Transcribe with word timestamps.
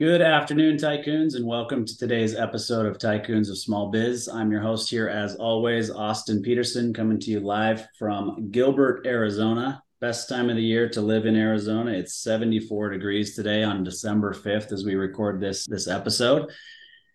Good 0.00 0.22
afternoon, 0.22 0.76
tycoons, 0.76 1.36
and 1.36 1.46
welcome 1.46 1.84
to 1.84 1.96
today's 1.96 2.34
episode 2.34 2.84
of 2.84 2.98
Tycoons 2.98 3.48
of 3.48 3.56
Small 3.56 3.92
Biz. 3.92 4.26
I'm 4.26 4.50
your 4.50 4.60
host 4.60 4.90
here, 4.90 5.08
as 5.08 5.36
always, 5.36 5.88
Austin 5.88 6.42
Peterson, 6.42 6.92
coming 6.92 7.20
to 7.20 7.30
you 7.30 7.38
live 7.38 7.86
from 7.96 8.50
Gilbert, 8.50 9.06
Arizona. 9.06 9.80
Best 10.00 10.28
time 10.28 10.50
of 10.50 10.56
the 10.56 10.62
year 10.64 10.88
to 10.88 11.00
live 11.00 11.26
in 11.26 11.36
Arizona. 11.36 11.92
It's 11.92 12.16
74 12.16 12.90
degrees 12.90 13.36
today 13.36 13.62
on 13.62 13.84
December 13.84 14.34
5th 14.34 14.72
as 14.72 14.84
we 14.84 14.96
record 14.96 15.40
this 15.40 15.64
this 15.66 15.86
episode. 15.86 16.50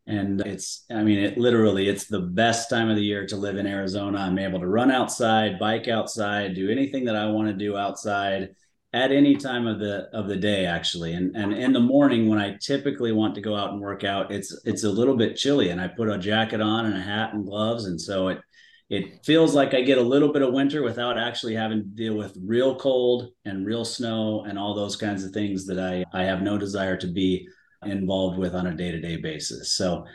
And 0.07 0.39
it's, 0.47 0.85
I 0.89 1.03
mean, 1.03 1.19
it 1.19 1.37
literally, 1.37 1.89
it's 1.89 2.05
the 2.05 2.21
best 2.21 2.69
time 2.69 2.89
of 2.89 2.95
the 2.95 3.03
year 3.03 3.27
to 3.27 3.35
live 3.35 3.57
in 3.57 3.67
Arizona. 3.67 4.19
I'm 4.19 4.39
able 4.39 4.61
to 4.61 4.67
run 4.67 4.89
outside, 4.89 5.59
bike 5.59 5.89
outside, 5.89 6.55
do 6.55 6.69
anything 6.69 7.03
that 7.05 7.17
I 7.17 7.25
want 7.25 7.49
to 7.49 7.53
do 7.53 7.75
outside 7.75 8.55
at 8.91 9.11
any 9.11 9.35
time 9.35 9.67
of 9.67 9.79
the 9.79 10.09
of 10.13 10.27
the 10.27 10.35
day 10.35 10.65
actually. 10.65 11.13
And 11.13 11.35
and 11.35 11.53
in 11.53 11.73
the 11.73 11.79
morning 11.79 12.27
when 12.27 12.39
i 12.39 12.57
typically 12.61 13.11
want 13.11 13.35
to 13.35 13.41
go 13.41 13.55
out 13.55 13.71
and 13.71 13.81
work 13.81 14.03
out 14.03 14.31
it's 14.31 14.59
it's 14.65 14.83
a 14.83 14.89
little 14.89 15.15
bit 15.15 15.35
chilly 15.35 15.69
and 15.69 15.79
i 15.79 15.87
put 15.87 16.09
a 16.09 16.17
jacket 16.17 16.61
on 16.61 16.85
and 16.85 16.95
a 16.97 17.01
hat 17.01 17.33
and 17.33 17.45
gloves 17.45 17.85
and 17.85 17.99
so 17.99 18.29
it 18.29 18.39
it 18.89 19.23
feels 19.23 19.53
like 19.53 19.73
i 19.73 19.81
get 19.81 19.97
a 19.99 20.01
little 20.01 20.33
bit 20.33 20.41
of 20.41 20.53
winter 20.53 20.81
without 20.81 21.17
actually 21.17 21.53
having 21.53 21.81
to 21.81 21.87
deal 21.89 22.15
with 22.15 22.37
real 22.43 22.75
cold 22.75 23.29
and 23.45 23.65
real 23.65 23.85
snow 23.85 24.43
and 24.47 24.57
all 24.57 24.73
those 24.73 24.95
kinds 24.95 25.23
of 25.23 25.31
things 25.31 25.65
that 25.67 25.79
i 25.79 26.03
i 26.13 26.23
have 26.23 26.41
no 26.41 26.57
desire 26.57 26.97
to 26.97 27.07
be 27.07 27.47
involved 27.85 28.37
with 28.37 28.55
on 28.55 28.67
a 28.67 28.75
day-to-day 28.75 29.17
basis. 29.17 29.73
So 29.73 30.05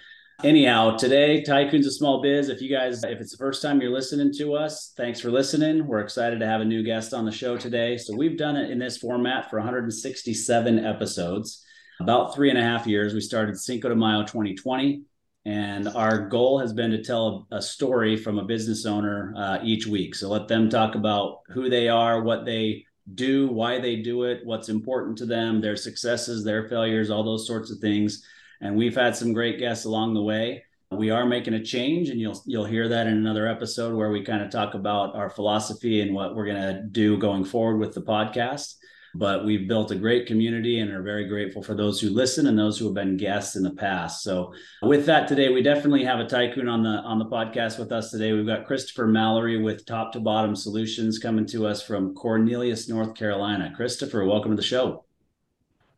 Anyhow, 0.43 0.97
today, 0.97 1.43
Tycoons 1.47 1.87
of 1.87 1.95
Small 1.95 2.21
Biz. 2.21 2.49
If 2.49 2.61
you 2.61 2.69
guys, 2.69 3.05
if 3.05 3.21
it's 3.21 3.31
the 3.31 3.39
first 3.39 3.63
time 3.63 3.81
you're 3.81 3.93
listening 3.93 4.33
to 4.39 4.55
us, 4.55 4.93
thanks 4.97 5.21
for 5.21 5.31
listening. 5.31 5.87
We're 5.87 6.01
excited 6.01 6.41
to 6.41 6.47
have 6.47 6.61
a 6.61 6.65
new 6.65 6.83
guest 6.83 7.15
on 7.15 7.25
the 7.25 7.31
show 7.31 7.57
today. 7.57 7.97
So 7.97 8.17
we've 8.17 8.37
done 8.37 8.57
it 8.57 8.71
in 8.71 8.79
this 8.79 8.99
format 8.99 9.49
for 9.49 9.59
167 9.59 10.85
episodes, 10.85 11.65
about 12.01 12.35
three 12.35 12.51
and 12.51 12.59
a 12.59 12.63
half 12.63 12.87
years. 12.87 13.15
We 13.15 13.21
started 13.21 13.59
Cinco 13.59 13.89
de 13.89 13.95
Mayo 13.95 14.23
2020. 14.23 15.03
And 15.47 15.89
our 15.89 16.29
goal 16.29 16.59
has 16.59 16.73
been 16.73 16.91
to 16.91 17.03
tell 17.03 17.47
a 17.53 17.63
story 17.63 18.17
from 18.17 18.39
a 18.39 18.45
business 18.45 18.87
owner 18.87 19.35
uh, 19.37 19.59
each 19.63 19.87
week. 19.87 20.15
So 20.15 20.29
let 20.29 20.48
them 20.48 20.69
talk 20.69 20.95
about 20.95 21.43
who 21.48 21.71
they 21.71 21.89
are, 21.89 22.23
what 22.23 22.45
they 22.45 22.85
do, 23.15 23.47
why 23.48 23.79
they 23.79 23.97
do 23.97 24.25
it, 24.25 24.41
what's 24.45 24.69
important 24.69 25.17
to 25.19 25.27
them, 25.27 25.61
their 25.61 25.77
successes, 25.77 26.43
their 26.43 26.69
failures, 26.69 27.11
all 27.11 27.23
those 27.23 27.47
sorts 27.47 27.71
of 27.71 27.79
things 27.79 28.25
and 28.61 28.77
we've 28.77 28.95
had 28.95 29.17
some 29.17 29.33
great 29.33 29.59
guests 29.59 29.85
along 29.85 30.15
the 30.15 30.23
way. 30.23 30.65
We 30.91 31.11
are 31.11 31.27
making 31.27 31.55
a 31.55 31.65
change, 31.65 32.09
and 32.09 32.21
you'll 32.21 32.41
you'll 32.47 32.65
hear 32.65 32.89
that 32.89 33.07
in 33.07 33.15
another 33.15 33.49
episode 33.49 33.97
where 33.97 34.11
we 34.11 34.23
kind 34.23 34.43
of 34.43 34.51
talk 34.51 34.75
about 34.75 35.15
our 35.17 35.31
philosophy 35.31 36.01
and 36.01 36.15
what 36.15 36.35
we're 36.35 36.47
going 36.47 36.63
to 36.63 36.83
do 36.83 37.19
going 37.19 37.45
forward 37.45 37.79
with 37.79 37.95
the 37.95 38.03
podcast. 38.03 38.75
But 39.17 39.45
we've 39.45 39.69
built 39.69 39.93
a 39.93 39.97
great 39.97 40.27
community 40.27 40.81
and 40.81 40.91
are 40.91 41.03
very 41.03 41.29
grateful 41.29 41.63
for 41.63 41.75
those 41.75 42.01
who 42.01 42.11
listen 42.11 42.48
and 42.48 42.59
those 42.59 42.79
who 42.79 42.87
have 42.87 42.95
been 42.95 43.17
guests 43.17 43.55
in 43.55 43.63
the 43.63 43.75
past. 43.75 44.25
So, 44.25 44.53
with 44.83 45.07
that 45.07 45.29
today, 45.29 45.51
we 45.51 45.63
definitely 45.63 46.05
have 46.05 46.19
a 46.19 46.27
tycoon 46.27 46.69
on 46.69 46.83
the 46.83 46.91
on 47.01 47.19
the 47.19 47.27
podcast 47.27 47.79
with 47.79 47.93
us 47.93 48.11
today. 48.11 48.33
We've 48.33 48.47
got 48.47 48.67
Christopher 48.67 49.07
Mallery 49.07 49.63
with 49.63 49.87
Top2Bottom 49.87 50.57
Solutions 50.57 51.19
coming 51.19 51.47
to 51.47 51.67
us 51.67 51.83
from 51.83 52.14
Cornelius, 52.14 52.89
North 52.89 53.14
Carolina. 53.14 53.73
Christopher, 53.77 54.25
welcome 54.25 54.51
to 54.51 54.57
the 54.57 54.63
show. 54.63 55.05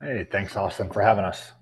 Hey, 0.00 0.26
thanks, 0.30 0.54
Austin, 0.56 0.90
for 0.90 1.00
having 1.00 1.24
us. 1.24 1.52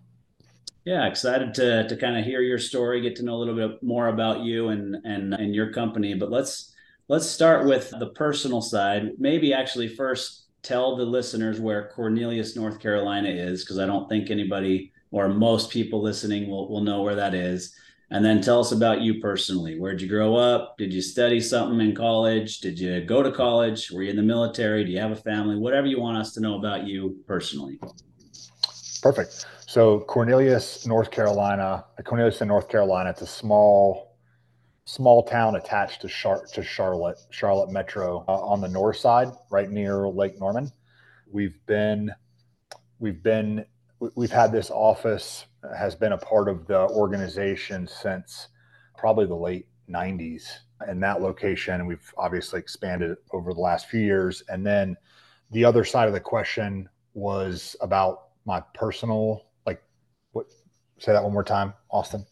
Yeah, 0.84 1.06
excited 1.06 1.55
to 1.55 1.89
to 1.89 1.97
kind 1.97 2.19
of 2.19 2.25
hear 2.25 2.43
your 2.43 2.59
story, 2.59 3.00
get 3.00 3.17
to 3.17 3.25
know 3.25 3.34
a 3.34 3.41
little 3.43 3.55
bit 3.55 3.83
more 3.83 4.09
about 4.09 4.41
you 4.41 4.69
and 4.69 4.97
and 5.05 5.33
and 5.33 5.55
your 5.55 5.72
company. 5.72 6.15
But 6.15 6.31
let's 6.31 6.75
let's 7.09 7.27
start 7.27 7.67
with 7.67 7.91
the 7.99 8.09
personal 8.11 8.61
side. 8.61 9.12
Maybe 9.19 9.55
actually 9.55 9.89
first 9.89 10.45
tell 10.62 10.97
the 10.97 11.05
listeners 11.05 11.61
where 11.61 11.91
Cornelius, 11.95 12.56
North 12.56 12.81
Carolina 12.81 13.28
is, 13.28 13.62
because 13.62 13.78
I 13.78 13.87
don't 13.87 14.09
think 14.09 14.31
anybody 14.31 14.93
or 15.11 15.28
most 15.28 15.71
people 15.71 16.03
listening 16.03 16.50
will 16.50 16.69
will 16.69 16.83
know 16.83 17.03
where 17.03 17.16
that 17.16 17.34
is. 17.34 17.75
And 18.11 18.22
then 18.22 18.43
tell 18.43 18.61
us 18.61 18.71
about 18.71 19.01
you 19.01 19.21
personally. 19.21 19.81
Where'd 19.81 20.03
you 20.03 20.09
grow 20.09 20.37
up? 20.37 20.77
Did 20.77 20.93
you 20.93 21.01
study 21.01 21.41
something 21.41 21.81
in 21.81 21.95
college? 21.95 22.61
Did 22.61 22.78
you 22.78 23.01
go 23.01 23.22
to 23.22 23.33
college? 23.33 23.91
Were 23.91 24.03
you 24.03 24.11
in 24.11 24.16
the 24.16 24.22
military? 24.22 24.84
Do 24.84 24.93
you 24.93 25.01
have 25.01 25.11
a 25.11 25.16
family? 25.16 25.56
Whatever 25.56 25.87
you 25.87 25.99
want 25.99 26.19
us 26.19 26.34
to 26.34 26.41
know 26.41 26.59
about 26.59 26.87
you 26.87 27.16
personally. 27.27 27.81
Perfect. 29.03 29.47
So 29.74 29.98
Cornelius, 29.98 30.86
North 30.86 31.10
Carolina, 31.10 31.84
Cornelius 32.04 32.40
in 32.40 32.46
North 32.46 32.68
Carolina, 32.68 33.10
it's 33.10 33.22
a 33.22 33.26
small, 33.26 34.16
small 34.84 35.24
town 35.24 35.56
attached 35.56 36.00
to 36.02 36.08
Char- 36.08 36.46
to 36.52 36.62
Charlotte, 36.62 37.18
Charlotte 37.30 37.72
Metro, 37.72 38.24
uh, 38.28 38.40
on 38.40 38.60
the 38.60 38.68
north 38.68 38.98
side, 38.98 39.32
right 39.50 39.68
near 39.68 40.06
Lake 40.06 40.38
Norman. 40.38 40.70
We've 41.28 41.58
been, 41.66 42.12
we've 43.00 43.20
been, 43.20 43.66
we've 44.14 44.30
had 44.30 44.52
this 44.52 44.70
office 44.70 45.46
has 45.76 45.96
been 45.96 46.12
a 46.12 46.18
part 46.18 46.48
of 46.48 46.68
the 46.68 46.88
organization 46.91 47.88
since 47.88 48.50
probably 48.96 49.26
the 49.26 49.34
late 49.34 49.66
90s 49.91 50.44
in 50.88 51.00
that 51.00 51.20
location 51.20 51.74
and 51.74 51.88
we've 51.88 52.14
obviously 52.16 52.60
expanded 52.60 53.16
over 53.32 53.52
the 53.52 53.60
last 53.60 53.88
few 53.88 53.98
years 53.98 54.41
and 54.48 54.64
then 54.64 54.96
the 55.50 55.64
other 55.64 55.82
side 55.82 56.06
of 56.06 56.14
the 56.14 56.20
question 56.20 56.88
was 57.14 57.74
about 57.80 58.28
my 58.44 58.60
personal? 58.74 59.44
Say 61.04 61.12
that 61.12 61.22
one 61.22 61.34
more 61.34 61.44
time, 61.44 61.75
Austin. 61.91 62.25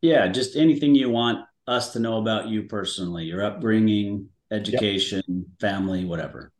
Yeah, 0.00 0.26
just 0.28 0.56
anything 0.56 0.94
you 0.94 1.10
want 1.10 1.44
us 1.66 1.92
to 1.92 1.98
know 1.98 2.16
about 2.16 2.48
you 2.48 2.62
personally, 2.62 3.24
your 3.24 3.44
upbringing, 3.44 4.26
education, 4.50 5.22
yep. 5.26 5.44
family, 5.60 6.06
whatever. 6.06 6.50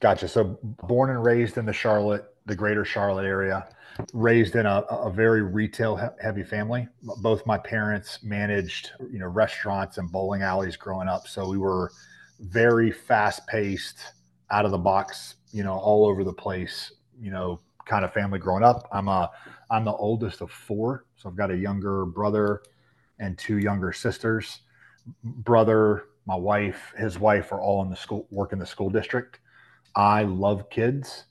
Gotcha. 0.00 0.28
So, 0.28 0.58
born 0.62 1.10
and 1.10 1.22
raised 1.22 1.58
in 1.58 1.66
the 1.66 1.74
Charlotte, 1.74 2.24
the 2.46 2.56
greater 2.56 2.86
Charlotte 2.86 3.26
area, 3.26 3.68
raised 4.14 4.56
in 4.56 4.64
a, 4.64 4.78
a 4.88 5.12
very 5.12 5.42
retail 5.42 5.96
heavy 6.22 6.42
family. 6.42 6.88
Both 7.18 7.44
my 7.44 7.58
parents 7.58 8.20
managed, 8.22 8.92
you 9.12 9.18
know, 9.18 9.26
restaurants 9.26 9.98
and 9.98 10.10
bowling 10.10 10.40
alleys 10.40 10.76
growing 10.76 11.06
up. 11.06 11.28
So 11.28 11.46
we 11.46 11.58
were 11.58 11.92
very 12.40 12.90
fast 12.90 13.46
paced, 13.46 14.14
out 14.50 14.64
of 14.64 14.70
the 14.70 14.78
box, 14.78 15.36
you 15.52 15.64
know, 15.64 15.74
all 15.74 16.06
over 16.06 16.24
the 16.24 16.32
place, 16.32 16.92
you 17.20 17.30
know, 17.30 17.60
kind 17.84 18.04
of 18.04 18.12
family 18.12 18.38
growing 18.38 18.62
up. 18.62 18.88
I'm 18.90 19.08
a 19.08 19.30
I'm 19.72 19.86
the 19.86 19.92
oldest 19.94 20.42
of 20.42 20.50
four, 20.50 21.06
so 21.16 21.30
I've 21.30 21.34
got 21.34 21.50
a 21.50 21.56
younger 21.56 22.04
brother 22.04 22.62
and 23.18 23.38
two 23.38 23.56
younger 23.56 23.90
sisters. 23.90 24.60
Brother, 25.24 26.04
my 26.26 26.34
wife, 26.34 26.92
his 26.96 27.18
wife 27.18 27.52
are 27.52 27.60
all 27.60 27.82
in 27.82 27.88
the 27.88 27.96
school 27.96 28.26
work 28.30 28.52
in 28.52 28.58
the 28.58 28.66
school 28.66 28.90
district. 28.90 29.40
I 29.96 30.24
love 30.24 30.68
kids, 30.68 31.24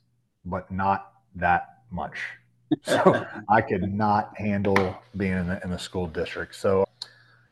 but 0.43 0.71
not 0.71 1.13
that 1.35 1.83
much. 1.91 2.17
So 2.81 3.25
I 3.49 3.61
could 3.61 3.93
not 3.93 4.35
handle 4.35 4.97
being 5.17 5.33
in 5.33 5.47
the, 5.47 5.61
in 5.63 5.69
the 5.69 5.79
school 5.79 6.07
district. 6.07 6.55
So 6.55 6.83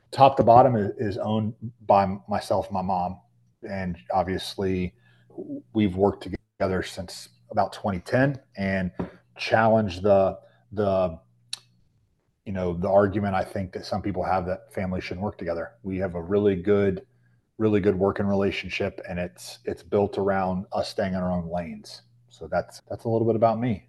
top 0.10 0.38
to 0.38 0.44
bottom 0.44 0.76
is, 0.76 0.92
is 0.98 1.18
owned 1.20 1.54
by 1.86 2.18
myself, 2.28 2.72
my 2.72 2.82
mom, 2.82 3.20
and 3.70 3.96
obviously 4.12 4.96
we've 5.74 5.96
worked 5.96 6.24
together 6.24 6.82
since 6.82 7.30
about 7.52 7.74
2010 7.74 8.40
and 8.58 8.92
challenged 9.38 10.02
the 10.02 10.40
the 10.72 11.20
you 12.46 12.54
know 12.54 12.74
the 12.74 12.90
argument 12.90 13.36
I 13.36 13.44
think 13.44 13.74
that 13.74 13.86
some 13.86 14.02
people 14.02 14.24
have 14.24 14.46
that 14.48 14.74
families 14.74 15.04
shouldn't 15.04 15.24
work 15.24 15.38
together. 15.38 15.74
We 15.84 15.98
have 15.98 16.16
a 16.16 16.22
really 16.22 16.56
good, 16.56 17.06
really 17.58 17.80
good 17.80 17.96
working 17.96 18.26
relationship, 18.26 19.00
and 19.08 19.20
it's 19.20 19.60
it's 19.66 19.84
built 19.84 20.18
around 20.18 20.66
us 20.72 20.90
staying 20.90 21.14
in 21.14 21.20
our 21.20 21.32
own 21.32 21.50
lanes. 21.52 22.02
So 22.30 22.48
that's 22.48 22.82
that's 22.90 23.04
a 23.04 23.10
little 23.10 23.28
bit 23.28 23.36
about 23.36 23.60
me. 23.60 23.88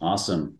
Awesome. 0.00 0.58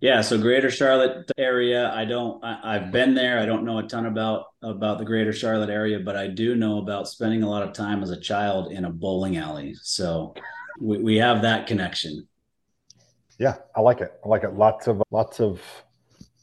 Yeah, 0.00 0.20
so 0.20 0.36
Greater 0.36 0.70
Charlotte 0.70 1.30
area. 1.38 1.90
I 1.92 2.04
don't. 2.04 2.44
I, 2.44 2.74
have 2.74 2.92
been 2.92 3.14
there. 3.14 3.38
I 3.38 3.46
don't 3.46 3.64
know 3.64 3.78
a 3.78 3.82
ton 3.84 4.06
about 4.06 4.46
about 4.62 4.98
the 4.98 5.04
Greater 5.04 5.32
Charlotte 5.32 5.70
area, 5.70 5.98
but 5.98 6.14
I 6.14 6.26
do 6.26 6.54
know 6.54 6.78
about 6.78 7.08
spending 7.08 7.42
a 7.42 7.48
lot 7.48 7.62
of 7.62 7.72
time 7.72 8.02
as 8.02 8.10
a 8.10 8.20
child 8.20 8.70
in 8.70 8.84
a 8.84 8.90
bowling 8.90 9.38
alley. 9.38 9.74
So 9.82 10.34
we, 10.78 10.98
we 10.98 11.16
have 11.16 11.42
that 11.42 11.66
connection. 11.66 12.28
Yeah, 13.38 13.56
I 13.74 13.80
like 13.80 14.00
it. 14.00 14.12
I 14.24 14.28
like 14.28 14.44
it. 14.44 14.54
Lots 14.54 14.86
of 14.88 15.02
lots 15.10 15.40
of 15.40 15.60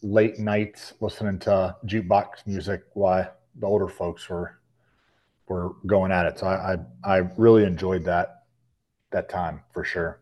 late 0.02 0.40
nights 0.40 0.94
listening 1.00 1.40
to 1.40 1.76
jukebox 1.86 2.46
music 2.48 2.84
while 2.94 3.32
the 3.56 3.68
older 3.68 3.88
folks 3.88 4.28
were 4.30 4.60
were 5.48 5.76
going 5.86 6.12
at 6.12 6.26
it. 6.26 6.40
So 6.40 6.48
I 6.48 6.74
I, 6.74 7.16
I 7.16 7.18
really 7.38 7.66
enjoyed 7.66 8.06
that 8.06 8.46
that 9.12 9.30
time 9.30 9.62
for 9.74 9.84
sure. 9.84 10.22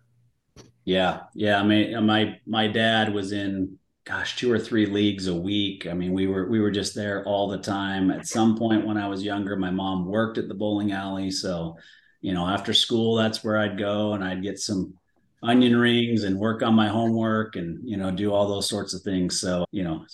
Yeah, 0.85 1.21
yeah. 1.35 1.59
I 1.59 1.63
mean, 1.63 1.95
uh, 1.95 2.01
my 2.01 2.39
my 2.45 2.67
dad 2.67 3.13
was 3.13 3.31
in 3.31 3.77
gosh 4.05 4.37
two 4.37 4.51
or 4.51 4.59
three 4.59 4.85
leagues 4.85 5.27
a 5.27 5.35
week. 5.35 5.85
I 5.87 5.93
mean, 5.93 6.13
we 6.13 6.27
were 6.27 6.47
we 6.49 6.59
were 6.59 6.71
just 6.71 6.95
there 6.95 7.23
all 7.25 7.47
the 7.49 7.59
time. 7.59 8.09
At 8.11 8.25
some 8.27 8.57
point 8.57 8.85
when 8.87 8.97
I 8.97 9.07
was 9.07 9.23
younger, 9.23 9.55
my 9.55 9.69
mom 9.71 10.05
worked 10.05 10.37
at 10.37 10.47
the 10.47 10.55
bowling 10.55 10.91
alley, 10.91 11.31
so 11.31 11.77
you 12.21 12.33
know 12.33 12.47
after 12.47 12.73
school 12.73 13.15
that's 13.15 13.43
where 13.43 13.57
I'd 13.57 13.77
go 13.77 14.13
and 14.13 14.23
I'd 14.23 14.43
get 14.43 14.59
some 14.59 14.95
onion 15.41 15.75
rings 15.75 16.23
and 16.23 16.37
work 16.37 16.61
on 16.61 16.73
my 16.73 16.87
homework 16.87 17.55
and 17.55 17.79
you 17.87 17.97
know 17.97 18.11
do 18.11 18.33
all 18.33 18.47
those 18.47 18.67
sorts 18.67 18.93
of 18.93 19.01
things 19.01 19.39
so 19.39 19.65
you 19.71 19.83
know 19.83 20.05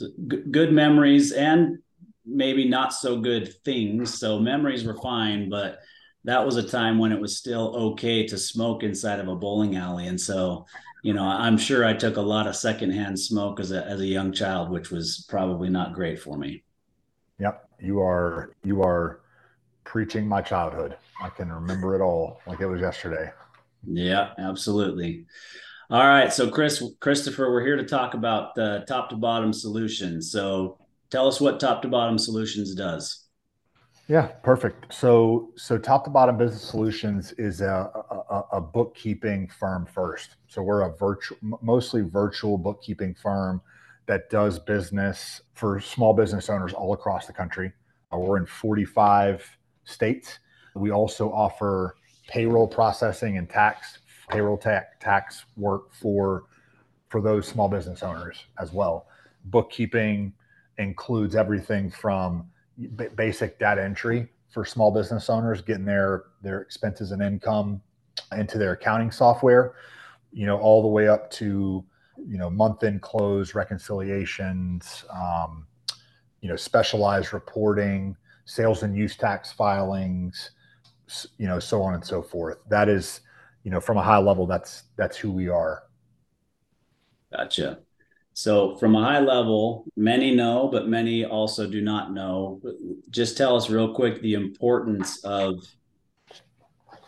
good 0.51 0.71
memories 0.71 1.31
and 1.31 1.79
maybe 2.25 2.67
not 2.67 2.93
so 2.93 3.19
good 3.19 3.53
things 3.63 4.19
so 4.19 4.39
memories 4.39 4.83
were 4.83 4.97
fine 5.01 5.49
but 5.49 5.79
that 6.25 6.43
was 6.43 6.57
a 6.57 6.67
time 6.67 6.97
when 6.97 7.11
it 7.11 7.21
was 7.21 7.37
still 7.37 7.75
okay 7.75 8.25
to 8.25 8.37
smoke 8.37 8.83
inside 8.83 9.19
of 9.19 9.27
a 9.27 9.35
bowling 9.35 9.75
alley. 9.77 10.07
And 10.07 10.19
so, 10.19 10.65
you 11.03 11.13
know, 11.13 11.23
I'm 11.23 11.57
sure 11.57 11.85
I 11.85 11.93
took 11.93 12.17
a 12.17 12.21
lot 12.21 12.47
of 12.47 12.55
secondhand 12.55 13.19
smoke 13.19 13.59
as 13.59 13.71
a 13.71 13.85
as 13.85 14.01
a 14.01 14.07
young 14.07 14.33
child, 14.33 14.71
which 14.71 14.89
was 14.89 15.25
probably 15.29 15.69
not 15.69 15.93
great 15.93 16.19
for 16.19 16.37
me. 16.37 16.63
Yep. 17.39 17.69
You 17.79 18.01
are 18.01 18.55
you 18.63 18.81
are 18.81 19.21
preaching 19.83 20.27
my 20.27 20.41
childhood. 20.41 20.97
I 21.21 21.29
can 21.29 21.51
remember 21.51 21.95
it 21.95 22.01
all 22.01 22.41
like 22.47 22.59
it 22.59 22.65
was 22.65 22.81
yesterday. 22.81 23.31
Yeah, 23.87 24.31
absolutely. 24.37 25.25
All 25.89 26.07
right, 26.07 26.33
so 26.33 26.49
Chris, 26.49 26.83
Christopher, 26.99 27.51
we're 27.51 27.63
here 27.63 27.75
to 27.75 27.85
talk 27.85 28.15
about 28.15 28.55
the 28.55 28.83
top 28.87 29.09
to 29.09 29.15
bottom 29.15 29.53
solutions. 29.53 30.31
So 30.31 30.79
tell 31.11 31.27
us 31.27 31.39
what 31.39 31.59
top 31.59 31.83
to 31.83 31.87
bottom 31.87 32.17
solutions 32.17 32.73
does. 32.73 33.25
Yeah, 34.07 34.27
perfect. 34.43 34.93
So, 34.93 35.51
so 35.55 35.77
top 35.77 36.03
to 36.03 36.09
bottom 36.09 36.37
business 36.37 36.61
solutions 36.61 37.33
is 37.33 37.61
a, 37.61 37.89
a, 38.29 38.41
a 38.53 38.61
bookkeeping 38.61 39.47
firm 39.47 39.85
first. 39.85 40.35
So 40.47 40.61
we're 40.61 40.81
a 40.81 40.95
virtual, 40.95 41.37
mostly 41.61 42.01
virtual 42.01 42.57
bookkeeping 42.57 43.15
firm 43.15 43.61
that 44.05 44.29
does 44.29 44.59
business 44.59 45.41
for 45.53 45.79
small 45.79 46.13
business 46.13 46.49
owners 46.49 46.73
all 46.73 46.93
across 46.93 47.25
the 47.25 47.33
country. 47.33 47.71
Uh, 48.13 48.17
we're 48.17 48.37
in 48.37 48.45
45 48.45 49.57
states. 49.85 50.39
We 50.75 50.91
also 50.91 51.31
offer 51.31 51.95
payroll 52.27 52.67
processing 52.67 53.37
and 53.37 53.49
tax 53.49 53.99
payroll 54.29 54.57
tax 54.57 54.87
tax 54.99 55.45
work 55.57 55.93
for 55.93 56.45
for 57.09 57.21
those 57.21 57.47
small 57.47 57.69
business 57.69 58.03
owners 58.03 58.45
as 58.59 58.71
well. 58.73 59.07
Bookkeeping 59.45 60.33
includes 60.77 61.35
everything 61.35 61.89
from 61.89 62.49
b- 62.95 63.07
basic 63.15 63.59
data 63.59 63.83
entry 63.83 64.27
for 64.49 64.65
small 64.65 64.91
business 64.91 65.29
owners, 65.29 65.61
getting 65.61 65.85
their 65.85 66.25
their 66.41 66.61
expenses 66.61 67.11
and 67.11 67.21
income 67.21 67.81
into 68.37 68.57
their 68.57 68.73
accounting 68.73 69.11
software, 69.11 69.75
you 70.31 70.45
know, 70.45 70.57
all 70.57 70.81
the 70.81 70.87
way 70.87 71.07
up 71.07 71.29
to 71.31 71.83
you 72.17 72.37
know 72.37 72.49
month 72.49 72.83
end 72.83 73.01
close 73.01 73.53
reconciliations, 73.53 75.05
um, 75.13 75.67
you 76.41 76.49
know, 76.49 76.55
specialized 76.55 77.33
reporting, 77.33 78.15
sales 78.45 78.83
and 78.83 78.95
use 78.95 79.15
tax 79.15 79.51
filings, 79.51 80.51
you 81.37 81.47
know, 81.47 81.59
so 81.59 81.81
on 81.81 81.93
and 81.93 82.05
so 82.05 82.21
forth. 82.21 82.57
That 82.69 82.89
is 82.89 83.21
you 83.65 83.71
know, 83.71 83.81
from 83.81 83.97
a 83.97 84.03
high 84.03 84.19
level, 84.19 84.45
that's 84.45 84.83
that's 84.95 85.17
who 85.17 85.31
we 85.31 85.49
are. 85.49 85.83
Gotcha. 87.35 87.79
So, 88.33 88.75
from 88.77 88.95
a 88.95 89.03
high 89.03 89.19
level, 89.19 89.85
many 89.97 90.35
know, 90.35 90.67
but 90.67 90.87
many 90.87 91.25
also 91.25 91.67
do 91.67 91.81
not 91.81 92.13
know. 92.13 92.61
Just 93.09 93.37
tell 93.37 93.55
us 93.55 93.69
real 93.69 93.93
quick 93.93 94.21
the 94.21 94.35
importance 94.35 95.23
of 95.25 95.65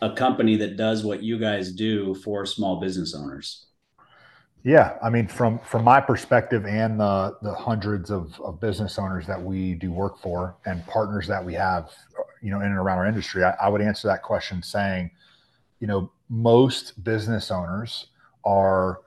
a 0.02 0.12
company 0.12 0.56
that 0.56 0.76
does 0.76 1.04
what 1.04 1.22
you 1.22 1.38
guys 1.38 1.72
do 1.72 2.14
for 2.16 2.44
small 2.44 2.80
business 2.80 3.14
owners. 3.14 3.66
Yeah, 4.64 4.98
I 5.00 5.10
mean, 5.10 5.28
from 5.28 5.60
from 5.60 5.84
my 5.84 6.00
perspective, 6.00 6.66
and 6.66 6.98
the 6.98 7.36
the 7.42 7.54
hundreds 7.54 8.10
of, 8.10 8.38
of 8.40 8.60
business 8.60 8.98
owners 8.98 9.28
that 9.28 9.40
we 9.40 9.74
do 9.74 9.92
work 9.92 10.18
for, 10.18 10.56
and 10.66 10.84
partners 10.86 11.28
that 11.28 11.44
we 11.44 11.54
have, 11.54 11.92
you 12.42 12.50
know, 12.50 12.60
in 12.60 12.66
and 12.66 12.76
around 12.76 12.98
our 12.98 13.06
industry, 13.06 13.44
I, 13.44 13.54
I 13.60 13.68
would 13.68 13.80
answer 13.80 14.08
that 14.08 14.22
question 14.22 14.62
saying, 14.62 15.10
you 15.80 15.86
know, 15.86 16.10
most 16.28 17.02
business 17.02 17.50
owners 17.50 18.06
are 18.44 19.00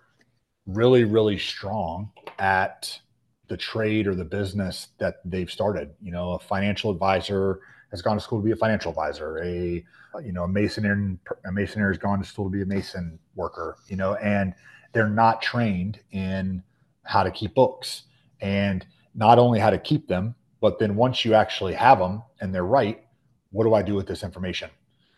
really, 0.65 1.03
really 1.03 1.37
strong 1.37 2.11
at 2.39 2.99
the 3.47 3.57
trade 3.57 4.07
or 4.07 4.15
the 4.15 4.25
business 4.25 4.89
that 4.97 5.15
they've 5.25 5.51
started. 5.51 5.91
You 6.01 6.11
know, 6.11 6.31
a 6.31 6.39
financial 6.39 6.89
advisor 6.91 7.59
has 7.91 8.01
gone 8.01 8.15
to 8.15 8.21
school 8.21 8.39
to 8.39 8.45
be 8.45 8.51
a 8.51 8.55
financial 8.55 8.91
advisor. 8.91 9.43
A 9.43 9.83
you 10.23 10.31
know, 10.31 10.43
a 10.43 10.47
masoner 10.47 11.17
a 11.45 11.49
masoner 11.49 11.89
has 11.89 11.97
gone 11.97 12.19
to 12.19 12.25
school 12.25 12.45
to 12.45 12.51
be 12.51 12.61
a 12.61 12.65
mason 12.65 13.19
worker. 13.35 13.77
You 13.87 13.97
know, 13.97 14.15
and 14.15 14.53
they're 14.93 15.09
not 15.09 15.41
trained 15.41 15.99
in 16.11 16.63
how 17.03 17.23
to 17.23 17.31
keep 17.31 17.53
books 17.53 18.03
and 18.39 18.85
not 19.15 19.39
only 19.39 19.59
how 19.59 19.69
to 19.69 19.77
keep 19.77 20.07
them, 20.07 20.35
but 20.61 20.79
then 20.79 20.95
once 20.95 21.25
you 21.25 21.33
actually 21.33 21.73
have 21.73 21.99
them 21.99 22.23
and 22.39 22.53
they're 22.53 22.63
right, 22.63 23.03
what 23.51 23.63
do 23.65 23.73
I 23.73 23.81
do 23.81 23.95
with 23.95 24.07
this 24.07 24.23
information? 24.23 24.69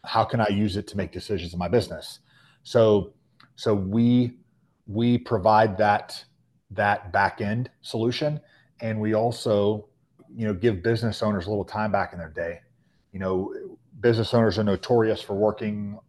how 0.06 0.24
can 0.24 0.40
I 0.40 0.50
use 0.50 0.76
it 0.78 0.88
to 0.88 0.98
make 0.98 1.12
decisions 1.12 1.54
in 1.54 1.60
my 1.60 1.68
business? 1.68 2.20
So, 2.64 3.14
so 3.56 3.74
we 3.74 4.38
we 4.86 5.18
provide 5.18 5.78
that 5.78 6.24
that 6.72 7.12
back 7.14 7.40
end 7.40 7.70
solution, 7.82 8.42
and 8.82 9.00
we 9.00 9.14
also, 9.14 9.88
you 10.36 10.46
know, 10.46 10.54
give 10.54 10.84
business 10.84 11.24
owners 11.24 11.46
a 11.46 11.50
little 11.50 11.66
time 11.66 11.92
back 11.92 12.14
in 12.14 12.20
their 12.20 12.30
day. 12.30 12.60
You 13.12 13.20
know, 13.20 13.54
business 14.00 14.34
owners 14.34 14.58
are 14.58 14.64
notorious 14.64 15.22
for 15.22 15.36
working 15.36 16.00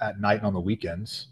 at 0.00 0.20
night 0.20 0.38
and 0.38 0.46
on 0.46 0.52
the 0.52 0.60
weekends 0.60 1.28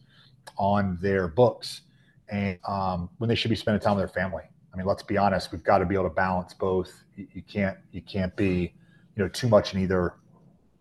on 0.58 0.96
their 1.02 1.28
books, 1.28 1.82
and 2.28 2.58
um, 2.66 3.10
when 3.18 3.28
they 3.28 3.34
should 3.34 3.50
be 3.50 3.56
spending 3.56 3.80
time 3.80 3.96
with 3.96 4.12
their 4.12 4.22
family. 4.22 4.44
I 4.72 4.76
mean, 4.76 4.86
let's 4.86 5.02
be 5.02 5.16
honest. 5.16 5.52
We've 5.52 5.62
got 5.62 5.78
to 5.78 5.86
be 5.86 5.94
able 5.94 6.04
to 6.04 6.14
balance 6.14 6.52
both. 6.52 7.04
You, 7.14 7.26
you 7.32 7.42
can't 7.42 7.76
you 7.92 8.02
can't 8.02 8.34
be, 8.36 8.74
you 9.16 9.22
know, 9.22 9.28
too 9.28 9.48
much 9.48 9.74
in 9.74 9.80
either 9.80 10.14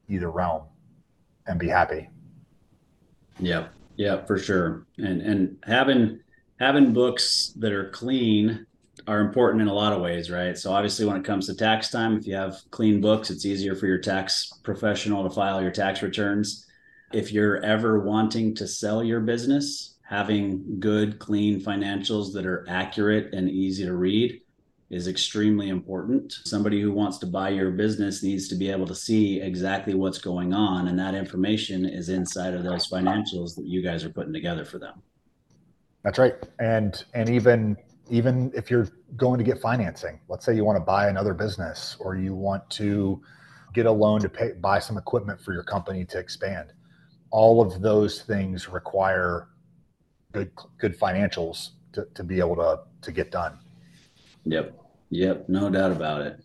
either 0.09 0.29
realm 0.29 0.63
and 1.47 1.59
be 1.59 1.67
happy. 1.67 2.09
Yeah, 3.39 3.67
yeah, 3.95 4.25
for 4.25 4.37
sure. 4.37 4.85
And 4.97 5.21
and 5.21 5.57
having 5.63 6.19
having 6.59 6.93
books 6.93 7.53
that 7.57 7.71
are 7.71 7.89
clean 7.89 8.65
are 9.07 9.19
important 9.19 9.61
in 9.61 9.67
a 9.67 9.73
lot 9.73 9.93
of 9.93 10.01
ways, 10.01 10.31
right? 10.31 10.57
So 10.57 10.71
obviously 10.71 11.05
when 11.05 11.17
it 11.17 11.25
comes 11.25 11.47
to 11.47 11.55
tax 11.55 11.91
time, 11.91 12.17
if 12.17 12.25
you 12.25 12.35
have 12.35 12.57
clean 12.71 13.01
books, 13.01 13.29
it's 13.29 13.45
easier 13.45 13.75
for 13.75 13.87
your 13.87 13.97
tax 13.97 14.51
professional 14.63 15.23
to 15.23 15.29
file 15.29 15.61
your 15.61 15.71
tax 15.71 16.01
returns. 16.01 16.65
If 17.13 17.31
you're 17.31 17.63
ever 17.63 17.99
wanting 17.99 18.55
to 18.55 18.67
sell 18.67 19.03
your 19.03 19.19
business, 19.19 19.95
having 20.01 20.79
good 20.79 21.19
clean 21.19 21.61
financials 21.61 22.33
that 22.33 22.45
are 22.45 22.65
accurate 22.69 23.33
and 23.33 23.49
easy 23.49 23.85
to 23.85 23.93
read 23.93 24.41
is 24.89 25.07
extremely 25.07 25.69
important. 25.69 26.31
Somebody 26.45 26.79
who 26.79 26.91
wants 26.91 27.17
to 27.19 27.25
buy 27.25 27.49
your 27.49 27.71
business 27.71 28.21
needs 28.21 28.47
to 28.49 28.55
be 28.55 28.69
able 28.69 28.85
to 28.87 28.95
see 28.95 29.41
exactly 29.41 29.95
what's 29.95 30.19
going 30.19 30.53
on, 30.53 30.87
and 30.87 30.99
that 30.99 31.15
information 31.15 31.85
is 31.85 32.09
inside 32.09 32.53
of 32.53 32.63
those 32.63 32.87
financials 32.87 33.55
that 33.55 33.65
you 33.65 33.81
guys 33.81 34.03
are 34.03 34.09
putting 34.09 34.33
together 34.33 34.63
for 34.63 34.77
them. 34.77 35.01
That's 36.03 36.19
right. 36.19 36.35
And 36.59 37.03
and 37.15 37.29
even 37.29 37.77
even 38.11 38.51
if 38.55 38.69
you're 38.69 38.87
going 39.15 39.39
to 39.39 39.43
get 39.43 39.59
financing, 39.59 40.19
let's 40.29 40.45
say 40.45 40.55
you 40.55 40.63
want 40.63 40.75
to 40.77 40.83
buy 40.83 41.09
another 41.09 41.33
business 41.33 41.97
or 41.99 42.15
you 42.15 42.35
want 42.35 42.69
to 42.69 43.21
get 43.73 43.87
a 43.87 43.91
loan 43.91 44.21
to 44.21 44.29
pay 44.29 44.51
buy 44.51 44.77
some 44.77 44.97
equipment 44.97 45.41
for 45.41 45.51
your 45.51 45.63
company 45.63 46.05
to 46.05 46.19
expand. 46.19 46.73
All 47.31 47.59
of 47.59 47.81
those 47.81 48.21
things 48.21 48.69
require 48.69 49.49
good 50.31 50.51
good 50.77 50.97
financials 50.97 51.71
to, 51.93 52.05
to 52.13 52.23
be 52.23 52.39
able 52.39 52.55
to 52.57 52.81
to 53.01 53.11
get 53.11 53.31
done. 53.31 53.57
Yep. 54.45 54.79
Yep. 55.09 55.49
No 55.49 55.69
doubt 55.69 55.91
about 55.91 56.21
it. 56.21 56.39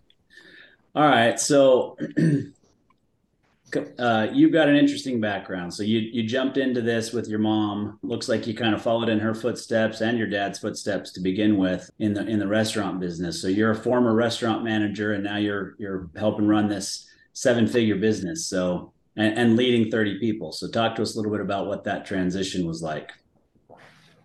All 0.95 1.07
right. 1.07 1.38
So 1.38 1.97
uh, 3.99 4.28
you've 4.33 4.52
got 4.52 4.69
an 4.69 4.76
interesting 4.76 5.21
background. 5.21 5.73
So 5.73 5.83
you 5.83 5.99
you 5.99 6.23
jumped 6.25 6.57
into 6.57 6.80
this 6.80 7.12
with 7.12 7.28
your 7.28 7.38
mom. 7.38 7.99
Looks 8.02 8.28
like 8.28 8.47
you 8.47 8.54
kind 8.54 8.75
of 8.75 8.83
followed 8.83 9.09
in 9.09 9.21
her 9.21 9.35
footsteps 9.35 10.00
and 10.00 10.19
your 10.19 10.26
dad's 10.26 10.59
footsteps 10.59 11.12
to 11.12 11.21
begin 11.21 11.57
with 11.57 11.90
in 11.99 12.14
the 12.14 12.26
in 12.26 12.38
the 12.38 12.49
restaurant 12.49 13.00
business. 13.00 13.40
So 13.40 13.49
you're 13.49 13.71
a 13.71 13.76
former 13.76 14.14
restaurant 14.14 14.64
manager, 14.64 15.12
and 15.12 15.25
now 15.25 15.37
you're 15.37 15.76
you're 15.78 16.11
helping 16.16 16.49
run 16.49 16.69
this 16.69 17.09
seven 17.33 17.66
figure 17.66 17.97
business. 17.97 18.47
So 18.47 18.92
and, 19.16 19.38
and 19.38 19.57
leading 19.57 19.90
30 19.90 20.19
people. 20.19 20.52
So 20.52 20.69
talk 20.69 20.95
to 20.97 21.02
us 21.02 21.14
a 21.14 21.19
little 21.19 21.33
bit 21.33 21.40
about 21.40 21.66
what 21.66 21.85
that 21.85 22.07
transition 22.07 22.66
was 22.66 22.83
like. 22.83 23.11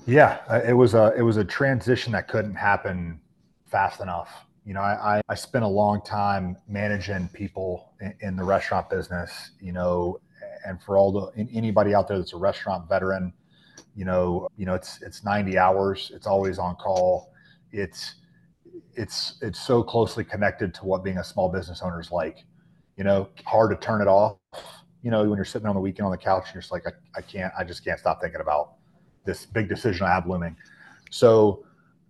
Yeah, 0.08 0.40
it 0.64 0.74
was 0.74 0.94
a 0.94 1.14
it 1.18 1.24
was 1.24 1.38
a 1.38 1.44
transition 1.44 2.12
that 2.14 2.28
couldn't 2.28 2.56
happen 2.56 3.20
fast 3.76 4.00
enough. 4.00 4.30
You 4.66 4.74
know, 4.74 4.80
I, 4.80 5.18
I 5.18 5.22
I 5.28 5.36
spent 5.36 5.66
a 5.66 5.68
long 5.68 6.02
time 6.02 6.56
managing 6.66 7.28
people 7.34 7.92
in, 8.00 8.14
in 8.22 8.36
the 8.38 8.44
restaurant 8.44 8.90
business, 8.90 9.52
you 9.60 9.74
know, 9.74 10.18
and 10.66 10.82
for 10.82 10.98
all 10.98 11.12
the 11.12 11.48
anybody 11.54 11.94
out 11.94 12.08
there 12.08 12.18
that's 12.18 12.32
a 12.32 12.38
restaurant 12.38 12.88
veteran, 12.88 13.34
you 13.94 14.06
know, 14.06 14.48
you 14.56 14.66
know, 14.66 14.76
it's 14.76 15.02
it's 15.02 15.26
90 15.26 15.58
hours, 15.58 16.10
it's 16.16 16.26
always 16.26 16.58
on 16.58 16.78
call. 16.78 17.34
It's 17.74 18.16
it's 18.94 19.40
it's 19.42 19.60
so 19.60 19.84
closely 19.84 20.24
connected 20.24 20.74
to 20.76 20.86
what 20.86 21.04
being 21.04 21.18
a 21.18 21.24
small 21.24 21.50
business 21.50 21.82
owner 21.82 22.00
is 22.00 22.12
like. 22.12 22.46
You 22.96 23.04
know, 23.04 23.28
hard 23.44 23.72
to 23.72 23.86
turn 23.86 24.02
it 24.02 24.08
off. 24.08 24.38
You 25.04 25.12
know, 25.12 25.22
when 25.30 25.36
you're 25.36 25.44
sitting 25.44 25.68
on 25.68 25.76
the 25.76 25.82
weekend 25.82 26.06
on 26.06 26.12
the 26.14 26.18
couch 26.18 26.46
and 26.46 26.54
you're 26.56 26.62
just 26.62 26.72
like, 26.72 26.88
I, 26.88 26.92
I 27.18 27.22
can't, 27.22 27.54
I 27.60 27.66
just 27.66 27.84
can't 27.84 28.00
stop 28.00 28.22
thinking 28.22 28.40
about 28.40 28.76
this 29.26 29.46
big 29.46 29.68
decision 29.68 30.08
I 30.08 30.12
have 30.12 30.28
looming. 30.28 30.56
So 31.12 31.66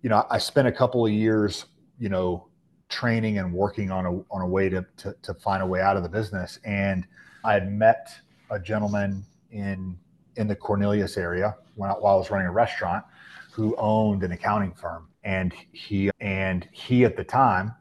you 0.06 0.10
know, 0.10 0.24
I 0.30 0.38
spent 0.38 0.68
a 0.68 0.72
couple 0.72 1.04
of 1.04 1.10
years, 1.10 1.66
you 1.98 2.08
know, 2.08 2.46
training 2.88 3.38
and 3.38 3.52
working 3.52 3.90
on 3.90 4.06
a 4.06 4.12
on 4.32 4.40
a 4.40 4.46
way 4.46 4.68
to, 4.68 4.86
to 4.98 5.16
to 5.20 5.34
find 5.34 5.64
a 5.64 5.66
way 5.66 5.80
out 5.80 5.96
of 5.96 6.04
the 6.04 6.08
business. 6.08 6.60
And 6.64 7.04
I 7.42 7.54
had 7.54 7.72
met 7.72 8.14
a 8.48 8.60
gentleman 8.60 9.24
in 9.50 9.98
in 10.36 10.46
the 10.46 10.54
Cornelius 10.54 11.16
area 11.16 11.56
when, 11.74 11.90
while 11.90 12.14
I 12.14 12.18
was 12.18 12.30
running 12.30 12.46
a 12.46 12.52
restaurant 12.52 13.04
who 13.50 13.74
owned 13.78 14.22
an 14.22 14.30
accounting 14.30 14.74
firm. 14.74 15.08
And 15.24 15.52
he 15.72 16.12
and 16.20 16.68
he 16.70 17.04
at 17.04 17.16
the 17.16 17.24
time, 17.24 17.74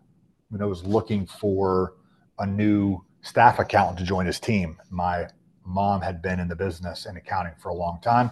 you 0.51 0.57
know, 0.57 0.67
was 0.67 0.83
looking 0.83 1.27
for 1.27 1.93
a 2.39 2.47
new 2.47 3.03
staff 3.21 3.59
accountant 3.59 3.99
to 3.99 4.03
join 4.03 4.25
his 4.25 4.39
team. 4.39 4.79
My 4.89 5.27
mom 5.63 6.01
had 6.01 6.23
been 6.23 6.39
in 6.39 6.47
the 6.47 6.55
business 6.55 7.05
and 7.05 7.19
accounting 7.19 7.53
for 7.59 7.69
a 7.69 7.75
long 7.75 7.99
time. 8.01 8.31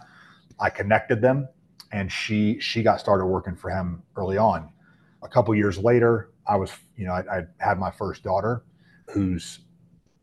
I 0.60 0.72
connected 0.72 1.22
them, 1.22 1.48
and 1.94 2.12
she 2.12 2.60
she 2.60 2.84
got 2.84 3.00
started 3.00 3.26
working 3.26 3.56
for 3.56 3.70
him 3.70 4.04
early 4.18 4.38
on. 4.38 4.70
A 5.22 5.30
couple 5.30 5.56
years 5.56 5.78
later, 5.78 6.32
I 6.46 6.58
was 6.58 6.72
you 6.98 7.06
know 7.06 7.14
I, 7.14 7.38
I 7.38 7.44
had 7.60 7.80
my 7.80 7.92
first 7.92 8.24
daughter, 8.24 8.66
who's 9.14 9.60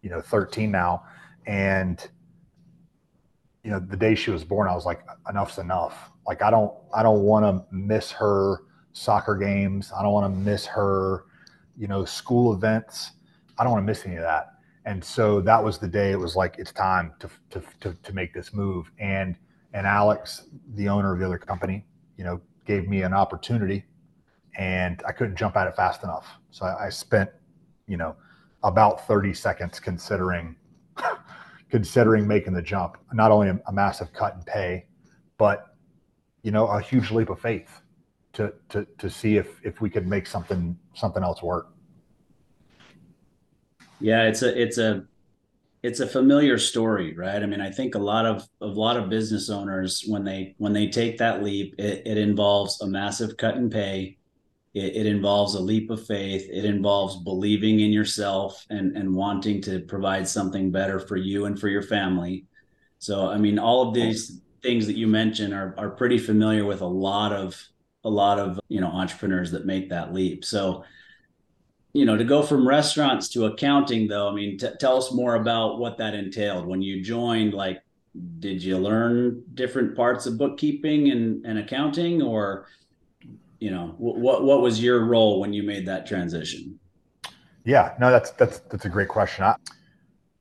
you 0.02 0.10
know 0.10 0.20
13 0.20 0.70
now, 0.70 1.04
and 1.46 2.06
you 3.64 3.70
know 3.70 3.80
the 3.80 3.96
day 3.96 4.14
she 4.14 4.30
was 4.30 4.44
born, 4.44 4.68
I 4.68 4.74
was 4.74 4.84
like, 4.84 5.00
enough's 5.28 5.58
enough. 5.58 6.10
Like 6.26 6.42
I 6.42 6.50
don't 6.50 6.74
I 6.92 7.02
don't 7.02 7.22
want 7.22 7.44
to 7.46 7.74
miss 7.74 8.10
her 8.12 8.64
soccer 8.92 9.36
games. 9.36 9.92
I 9.96 10.02
don't 10.02 10.12
want 10.12 10.34
to 10.34 10.40
miss 10.40 10.66
her, 10.66 11.24
you 11.78 11.86
know, 11.86 12.04
school 12.04 12.52
events. 12.52 13.12
I 13.58 13.62
don't 13.62 13.72
want 13.72 13.82
to 13.82 13.86
miss 13.86 14.04
any 14.04 14.16
of 14.16 14.22
that. 14.22 14.48
And 14.86 15.04
so 15.04 15.40
that 15.42 15.62
was 15.62 15.78
the 15.78 15.86
day 15.86 16.10
it 16.10 16.18
was 16.18 16.34
like 16.34 16.56
it's 16.58 16.72
time 16.72 17.12
to 17.20 17.30
to 17.50 17.62
to, 17.80 17.96
to 18.02 18.12
make 18.12 18.34
this 18.34 18.52
move. 18.52 18.90
And 18.98 19.36
and 19.72 19.86
Alex, 19.86 20.44
the 20.74 20.88
owner 20.88 21.12
of 21.12 21.18
the 21.18 21.26
other 21.26 21.38
company, 21.38 21.84
you 22.16 22.24
know, 22.24 22.40
gave 22.66 22.88
me 22.88 23.02
an 23.02 23.12
opportunity, 23.12 23.84
and 24.58 25.02
I 25.06 25.12
couldn't 25.12 25.36
jump 25.36 25.56
at 25.56 25.66
it 25.66 25.76
fast 25.76 26.02
enough. 26.02 26.26
So 26.50 26.66
I, 26.66 26.86
I 26.86 26.88
spent, 26.90 27.30
you 27.86 27.96
know, 27.96 28.16
about 28.62 29.06
30 29.06 29.32
seconds 29.34 29.80
considering 29.80 30.56
considering 31.70 32.26
making 32.26 32.52
the 32.52 32.62
jump. 32.62 32.96
Not 33.12 33.30
only 33.30 33.48
a, 33.48 33.60
a 33.66 33.72
massive 33.72 34.12
cut 34.12 34.34
in 34.34 34.42
pay, 34.42 34.86
but 35.38 35.76
you 36.42 36.50
know, 36.50 36.66
a 36.66 36.80
huge 36.80 37.10
leap 37.10 37.30
of 37.30 37.40
faith 37.40 37.80
to 38.32 38.52
to 38.68 38.86
to 38.98 39.10
see 39.10 39.36
if 39.36 39.64
if 39.64 39.80
we 39.80 39.90
could 39.90 40.06
make 40.06 40.26
something 40.26 40.76
something 40.94 41.22
else 41.22 41.42
work. 41.42 41.68
Yeah, 44.00 44.24
it's 44.24 44.42
a 44.42 44.60
it's 44.60 44.78
a 44.78 45.04
it's 45.82 46.00
a 46.00 46.06
familiar 46.06 46.58
story, 46.58 47.14
right? 47.16 47.42
I 47.42 47.46
mean, 47.46 47.60
I 47.60 47.70
think 47.70 47.94
a 47.94 47.98
lot 47.98 48.26
of 48.26 48.46
a 48.60 48.66
lot 48.66 48.96
of 48.96 49.08
business 49.08 49.48
owners 49.48 50.04
when 50.06 50.24
they 50.24 50.54
when 50.58 50.72
they 50.72 50.88
take 50.88 51.18
that 51.18 51.42
leap, 51.42 51.74
it, 51.78 52.02
it 52.06 52.18
involves 52.18 52.80
a 52.80 52.86
massive 52.86 53.36
cut 53.36 53.56
in 53.56 53.70
pay. 53.70 54.16
It, 54.72 54.94
it, 54.94 55.06
involves 55.06 55.56
a 55.56 55.60
leap 55.60 55.90
of 55.90 56.06
faith. 56.06 56.48
It 56.48 56.64
involves 56.64 57.24
believing 57.24 57.80
in 57.80 57.90
yourself 57.90 58.64
and 58.70 58.96
and 58.96 59.14
wanting 59.14 59.62
to 59.62 59.80
provide 59.80 60.28
something 60.28 60.70
better 60.70 61.00
for 61.00 61.16
you 61.16 61.46
and 61.46 61.58
for 61.58 61.68
your 61.68 61.82
family. 61.82 62.46
So, 62.98 63.28
I 63.28 63.38
mean, 63.38 63.58
all 63.58 63.88
of 63.88 63.94
these 63.94 64.40
things 64.62 64.86
that 64.86 64.96
you 64.96 65.06
mentioned 65.06 65.54
are 65.54 65.74
are 65.78 65.90
pretty 65.90 66.18
familiar 66.18 66.66
with 66.66 66.82
a 66.82 66.86
lot 66.86 67.32
of 67.32 67.60
a 68.04 68.10
lot 68.10 68.38
of 68.38 68.60
you 68.68 68.80
know 68.80 68.88
entrepreneurs 68.88 69.50
that 69.50 69.66
make 69.66 69.90
that 69.90 70.14
leap 70.14 70.44
so 70.44 70.84
you 71.92 72.04
know 72.04 72.16
to 72.16 72.24
go 72.24 72.42
from 72.42 72.66
restaurants 72.66 73.28
to 73.28 73.46
accounting 73.46 74.06
though 74.06 74.28
i 74.28 74.32
mean 74.32 74.56
t- 74.56 74.68
tell 74.78 74.96
us 74.96 75.12
more 75.12 75.34
about 75.36 75.78
what 75.78 75.98
that 75.98 76.14
entailed. 76.14 76.66
When 76.66 76.82
you 76.82 77.02
joined 77.02 77.54
like 77.54 77.82
did 78.40 78.62
you 78.62 78.76
learn 78.76 79.42
different 79.54 79.94
parts 79.96 80.26
of 80.26 80.36
bookkeeping 80.36 81.12
and, 81.12 81.46
and 81.46 81.58
accounting? 81.58 82.20
Or 82.22 82.66
you 83.60 83.70
know 83.70 83.94
what 83.98 84.42
what 84.44 84.62
was 84.62 84.82
your 84.82 85.04
role 85.04 85.40
when 85.40 85.52
you 85.52 85.62
made 85.62 85.86
that 85.86 86.06
transition? 86.06 86.78
Yeah 87.64 87.94
no 88.00 88.10
that's 88.10 88.30
that's 88.32 88.58
that's 88.70 88.84
a 88.84 88.88
great 88.88 89.08
question. 89.08 89.44
I 89.44 89.56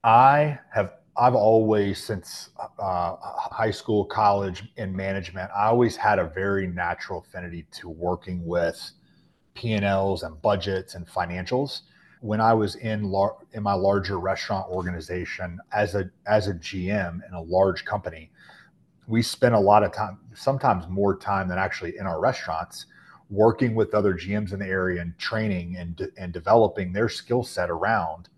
i 0.03 0.59
have 0.71 0.93
I've 1.17 1.35
always, 1.35 2.01
since 2.01 2.51
uh, 2.57 3.17
high 3.19 3.71
school, 3.71 4.05
college, 4.05 4.71
in 4.77 4.95
management, 4.95 5.51
I 5.53 5.65
always 5.65 5.97
had 5.97 6.17
a 6.17 6.23
very 6.23 6.65
natural 6.65 7.19
affinity 7.19 7.65
to 7.71 7.89
working 7.89 8.45
with 8.45 8.91
P&Ls 9.59 10.23
and 10.23 10.41
budgets 10.41 10.95
and 10.95 11.05
financials. 11.05 11.81
When 12.21 12.39
I 12.39 12.53
was 12.53 12.75
in 12.75 13.03
lar- 13.03 13.35
in 13.51 13.61
my 13.61 13.73
larger 13.73 14.17
restaurant 14.17 14.69
organization 14.69 15.59
as 15.73 15.95
a 15.95 16.09
as 16.25 16.47
a 16.47 16.53
GM 16.53 17.21
in 17.27 17.33
a 17.33 17.41
large 17.41 17.83
company, 17.83 18.31
we 19.07 19.21
spent 19.21 19.55
a 19.55 19.59
lot 19.59 19.83
of 19.83 19.91
time, 19.91 20.17
sometimes 20.33 20.87
more 20.87 21.17
time 21.17 21.49
than 21.49 21.57
actually 21.57 21.97
in 21.97 22.05
our 22.05 22.21
restaurants, 22.21 22.85
working 23.29 23.75
with 23.75 23.93
other 23.93 24.13
GMs 24.13 24.53
in 24.53 24.59
the 24.59 24.65
area 24.65 25.01
and 25.01 25.17
training 25.17 25.75
and 25.75 25.95
de- 25.97 26.11
and 26.17 26.31
developing 26.31 26.93
their 26.93 27.09
skill 27.09 27.43
set 27.43 27.69
around 27.69 28.29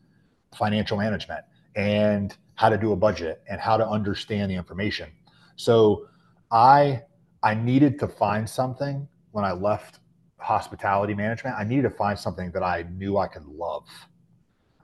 financial 0.58 0.98
management 0.98 1.46
and 1.76 2.36
how 2.56 2.70
to 2.70 2.78
do 2.78 2.94
a 2.94 2.96
budget 2.96 3.44
and 3.48 3.62
how 3.62 3.78
to 3.78 3.88
understand 3.88 4.50
the 4.50 4.56
information. 4.56 5.10
So 5.56 6.08
I 6.52 7.04
I 7.44 7.54
needed 7.54 8.00
to 8.00 8.08
find 8.08 8.50
something 8.50 9.08
when 9.32 9.46
I 9.46 9.52
left 9.52 10.00
hospitality 10.42 11.14
management. 11.14 11.56
I 11.58 11.64
needed 11.64 11.84
to 11.84 11.90
find 11.90 12.18
something 12.18 12.52
that 12.52 12.64
I 12.64 12.86
knew 12.92 13.18
I 13.18 13.28
could 13.28 13.46
love. 13.46 13.88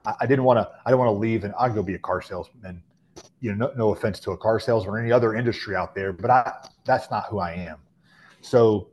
I, 0.06 0.14
I 0.20 0.26
didn't 0.26 0.44
want 0.44 0.58
to 0.58 0.70
I 0.84 0.90
didn't 0.90 1.00
want 1.00 1.14
to 1.14 1.18
leave 1.18 1.44
and 1.44 1.54
I'd 1.58 1.74
go 1.74 1.82
be 1.82 1.94
a 1.94 1.98
car 1.98 2.22
salesman. 2.22 2.82
You 3.40 3.54
know, 3.54 3.66
no, 3.66 3.72
no 3.76 3.92
offense 3.92 4.20
to 4.20 4.32
a 4.32 4.36
car 4.36 4.60
salesman 4.60 4.94
or 4.94 4.98
any 4.98 5.12
other 5.12 5.34
industry 5.34 5.74
out 5.76 5.94
there, 5.94 6.12
but 6.12 6.30
I 6.30 6.52
that's 6.84 7.10
not 7.10 7.26
who 7.26 7.38
I 7.38 7.52
am. 7.52 7.78
So 8.40 8.88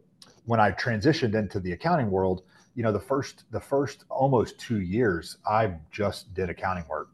when 0.45 0.59
I 0.59 0.71
transitioned 0.71 1.35
into 1.35 1.59
the 1.59 1.71
accounting 1.71 2.09
world, 2.09 2.43
you 2.75 2.83
know, 2.83 2.91
the 2.91 2.99
first 2.99 3.45
the 3.51 3.59
first 3.59 4.05
almost 4.09 4.59
two 4.59 4.81
years, 4.81 5.37
I 5.47 5.75
just 5.91 6.33
did 6.33 6.49
accounting 6.49 6.85
work. 6.87 7.09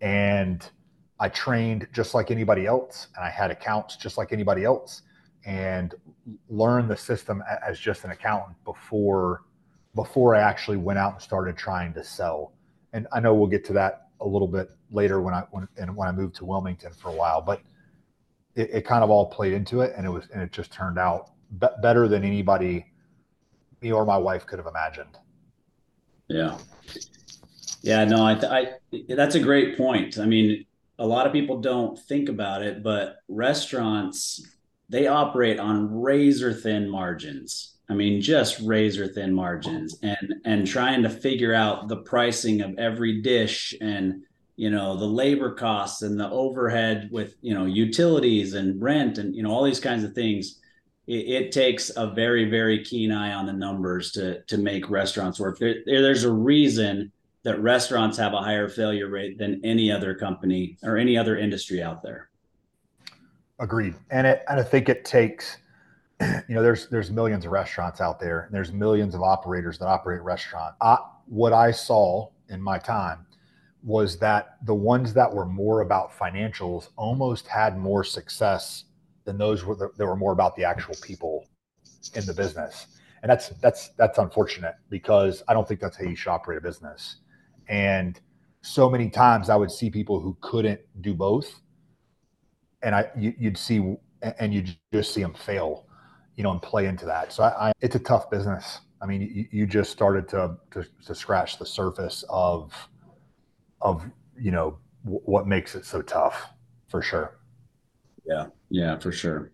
And 0.00 0.68
I 1.20 1.28
trained 1.28 1.88
just 1.92 2.14
like 2.14 2.30
anybody 2.30 2.66
else, 2.66 3.08
and 3.16 3.24
I 3.24 3.30
had 3.30 3.50
accounts 3.50 3.96
just 3.96 4.18
like 4.18 4.32
anybody 4.32 4.64
else, 4.64 5.02
and 5.44 5.94
learn 6.48 6.88
the 6.88 6.96
system 6.96 7.42
as 7.66 7.78
just 7.78 8.04
an 8.04 8.10
accountant 8.10 8.56
before 8.64 9.42
before 9.94 10.34
I 10.34 10.40
actually 10.40 10.76
went 10.76 10.98
out 10.98 11.14
and 11.14 11.22
started 11.22 11.56
trying 11.56 11.92
to 11.94 12.04
sell. 12.04 12.52
And 12.92 13.06
I 13.12 13.20
know 13.20 13.34
we'll 13.34 13.48
get 13.48 13.64
to 13.66 13.72
that 13.74 14.08
a 14.20 14.26
little 14.26 14.48
bit 14.48 14.70
later 14.90 15.20
when 15.20 15.34
I 15.34 15.44
when 15.50 15.68
and 15.76 15.94
when 15.94 16.08
I 16.08 16.12
moved 16.12 16.36
to 16.36 16.44
Wilmington 16.44 16.92
for 16.92 17.08
a 17.08 17.14
while, 17.14 17.40
but 17.40 17.60
it, 18.54 18.70
it 18.72 18.86
kind 18.86 19.04
of 19.04 19.10
all 19.10 19.26
played 19.26 19.52
into 19.52 19.80
it, 19.80 19.92
and 19.96 20.06
it 20.06 20.10
was 20.10 20.28
and 20.32 20.42
it 20.42 20.52
just 20.52 20.72
turned 20.72 20.98
out 20.98 21.30
be- 21.58 21.66
better 21.82 22.08
than 22.08 22.24
anybody 22.24 22.86
me 23.80 23.92
or 23.92 24.04
my 24.04 24.16
wife 24.16 24.46
could 24.46 24.58
have 24.58 24.66
imagined. 24.66 25.18
Yeah. 26.28 26.58
Yeah, 27.82 28.04
no, 28.04 28.24
I, 28.24 28.32
I, 28.32 28.66
that's 29.08 29.36
a 29.36 29.40
great 29.40 29.76
point. 29.76 30.18
I 30.18 30.26
mean, 30.26 30.66
a 30.98 31.06
lot 31.06 31.26
of 31.26 31.32
people 31.32 31.60
don't 31.60 31.96
think 31.98 32.28
about 32.28 32.62
it, 32.62 32.82
but 32.82 33.18
restaurants 33.28 34.44
they 34.88 35.06
operate 35.06 35.58
on 35.58 36.00
razor 36.00 36.52
thin 36.52 36.88
margins. 36.88 37.74
I 37.90 37.94
mean, 37.94 38.20
just 38.20 38.60
razor 38.60 39.08
thin 39.08 39.32
margins, 39.32 39.96
oh. 40.02 40.08
and 40.08 40.34
and 40.44 40.66
trying 40.66 41.02
to 41.02 41.10
figure 41.10 41.54
out 41.54 41.88
the 41.88 41.98
pricing 41.98 42.60
of 42.60 42.78
every 42.78 43.20
dish 43.22 43.74
and 43.80 44.22
you 44.56 44.70
know 44.70 44.96
the 44.96 45.06
labor 45.06 45.54
costs 45.54 46.02
and 46.02 46.18
the 46.18 46.28
overhead 46.30 47.08
with 47.10 47.36
you 47.40 47.54
know 47.54 47.64
utilities 47.64 48.54
and 48.54 48.80
rent 48.82 49.18
and 49.18 49.34
you 49.34 49.42
know 49.42 49.50
all 49.50 49.64
these 49.64 49.80
kinds 49.80 50.04
of 50.04 50.14
things. 50.14 50.60
It, 51.06 51.44
it 51.44 51.52
takes 51.52 51.90
a 51.96 52.08
very 52.08 52.44
very 52.50 52.84
keen 52.84 53.10
eye 53.12 53.32
on 53.32 53.46
the 53.46 53.52
numbers 53.52 54.12
to 54.12 54.42
to 54.42 54.58
make 54.58 54.90
restaurants 54.90 55.40
work. 55.40 55.58
There, 55.58 55.76
there's 55.86 56.24
a 56.24 56.32
reason 56.32 57.12
that 57.44 57.62
restaurants 57.62 58.18
have 58.18 58.34
a 58.34 58.42
higher 58.42 58.68
failure 58.68 59.08
rate 59.08 59.38
than 59.38 59.64
any 59.64 59.90
other 59.90 60.14
company 60.14 60.76
or 60.82 60.98
any 60.98 61.16
other 61.16 61.38
industry 61.38 61.82
out 61.82 62.02
there. 62.02 62.28
Agreed. 63.58 63.94
And 64.10 64.26
it, 64.26 64.44
and 64.48 64.60
I 64.60 64.62
think 64.62 64.88
it 64.88 65.04
takes, 65.04 65.58
you 66.20 66.54
know, 66.54 66.62
there's 66.62 66.88
there's 66.88 67.10
millions 67.10 67.44
of 67.44 67.52
restaurants 67.52 68.00
out 68.00 68.20
there, 68.20 68.42
and 68.42 68.54
there's 68.54 68.72
millions 68.72 69.14
of 69.14 69.22
operators 69.22 69.78
that 69.78 69.86
operate 69.86 70.22
restaurants. 70.22 70.76
what 71.26 71.52
I 71.52 71.70
saw 71.70 72.28
in 72.48 72.62
my 72.62 72.78
time 72.78 73.26
was 73.82 74.18
that 74.18 74.56
the 74.64 74.74
ones 74.74 75.14
that 75.14 75.32
were 75.32 75.46
more 75.46 75.80
about 75.80 76.16
financials 76.16 76.88
almost 76.96 77.46
had 77.46 77.78
more 77.78 78.02
success 78.02 78.84
than 79.24 79.38
those 79.38 79.64
were 79.64 79.76
that 79.76 80.06
were 80.06 80.16
more 80.16 80.32
about 80.32 80.56
the 80.56 80.64
actual 80.64 80.94
people 81.02 81.46
in 82.14 82.24
the 82.26 82.34
business. 82.34 82.86
And 83.22 83.30
that's 83.30 83.48
that's 83.60 83.90
that's 83.90 84.18
unfortunate 84.18 84.74
because 84.90 85.42
I 85.48 85.54
don't 85.54 85.66
think 85.66 85.80
that's 85.80 85.96
how 85.96 86.04
you 86.04 86.16
should 86.16 86.30
operate 86.30 86.58
a 86.58 86.60
business. 86.60 87.16
And 87.68 88.20
so 88.62 88.88
many 88.88 89.10
times 89.10 89.50
I 89.50 89.56
would 89.56 89.70
see 89.70 89.90
people 89.90 90.20
who 90.20 90.36
couldn't 90.40 90.80
do 91.00 91.14
both. 91.14 91.60
And 92.82 92.94
I, 92.94 93.10
you, 93.16 93.34
would 93.42 93.58
see, 93.58 93.96
and 94.22 94.54
you 94.54 94.64
just 94.92 95.12
see 95.12 95.22
them 95.22 95.34
fail, 95.34 95.86
you 96.36 96.44
know, 96.44 96.52
and 96.52 96.62
play 96.62 96.86
into 96.86 97.06
that. 97.06 97.32
So 97.32 97.42
I, 97.42 97.68
I 97.68 97.72
it's 97.80 97.96
a 97.96 98.00
tough 98.00 98.30
business. 98.30 98.80
I 99.00 99.06
mean, 99.06 99.22
you, 99.22 99.46
you 99.50 99.66
just 99.66 99.90
started 99.90 100.28
to, 100.30 100.56
to, 100.72 100.86
to 101.06 101.14
scratch 101.14 101.58
the 101.58 101.66
surface 101.66 102.24
of, 102.28 102.72
of, 103.80 104.04
you 104.38 104.50
know, 104.50 104.78
w- 105.04 105.22
what 105.24 105.46
makes 105.46 105.74
it 105.74 105.84
so 105.84 106.02
tough 106.02 106.50
for 106.88 107.02
sure. 107.02 107.38
Yeah. 108.26 108.46
Yeah, 108.70 108.98
for 108.98 109.12
sure. 109.12 109.52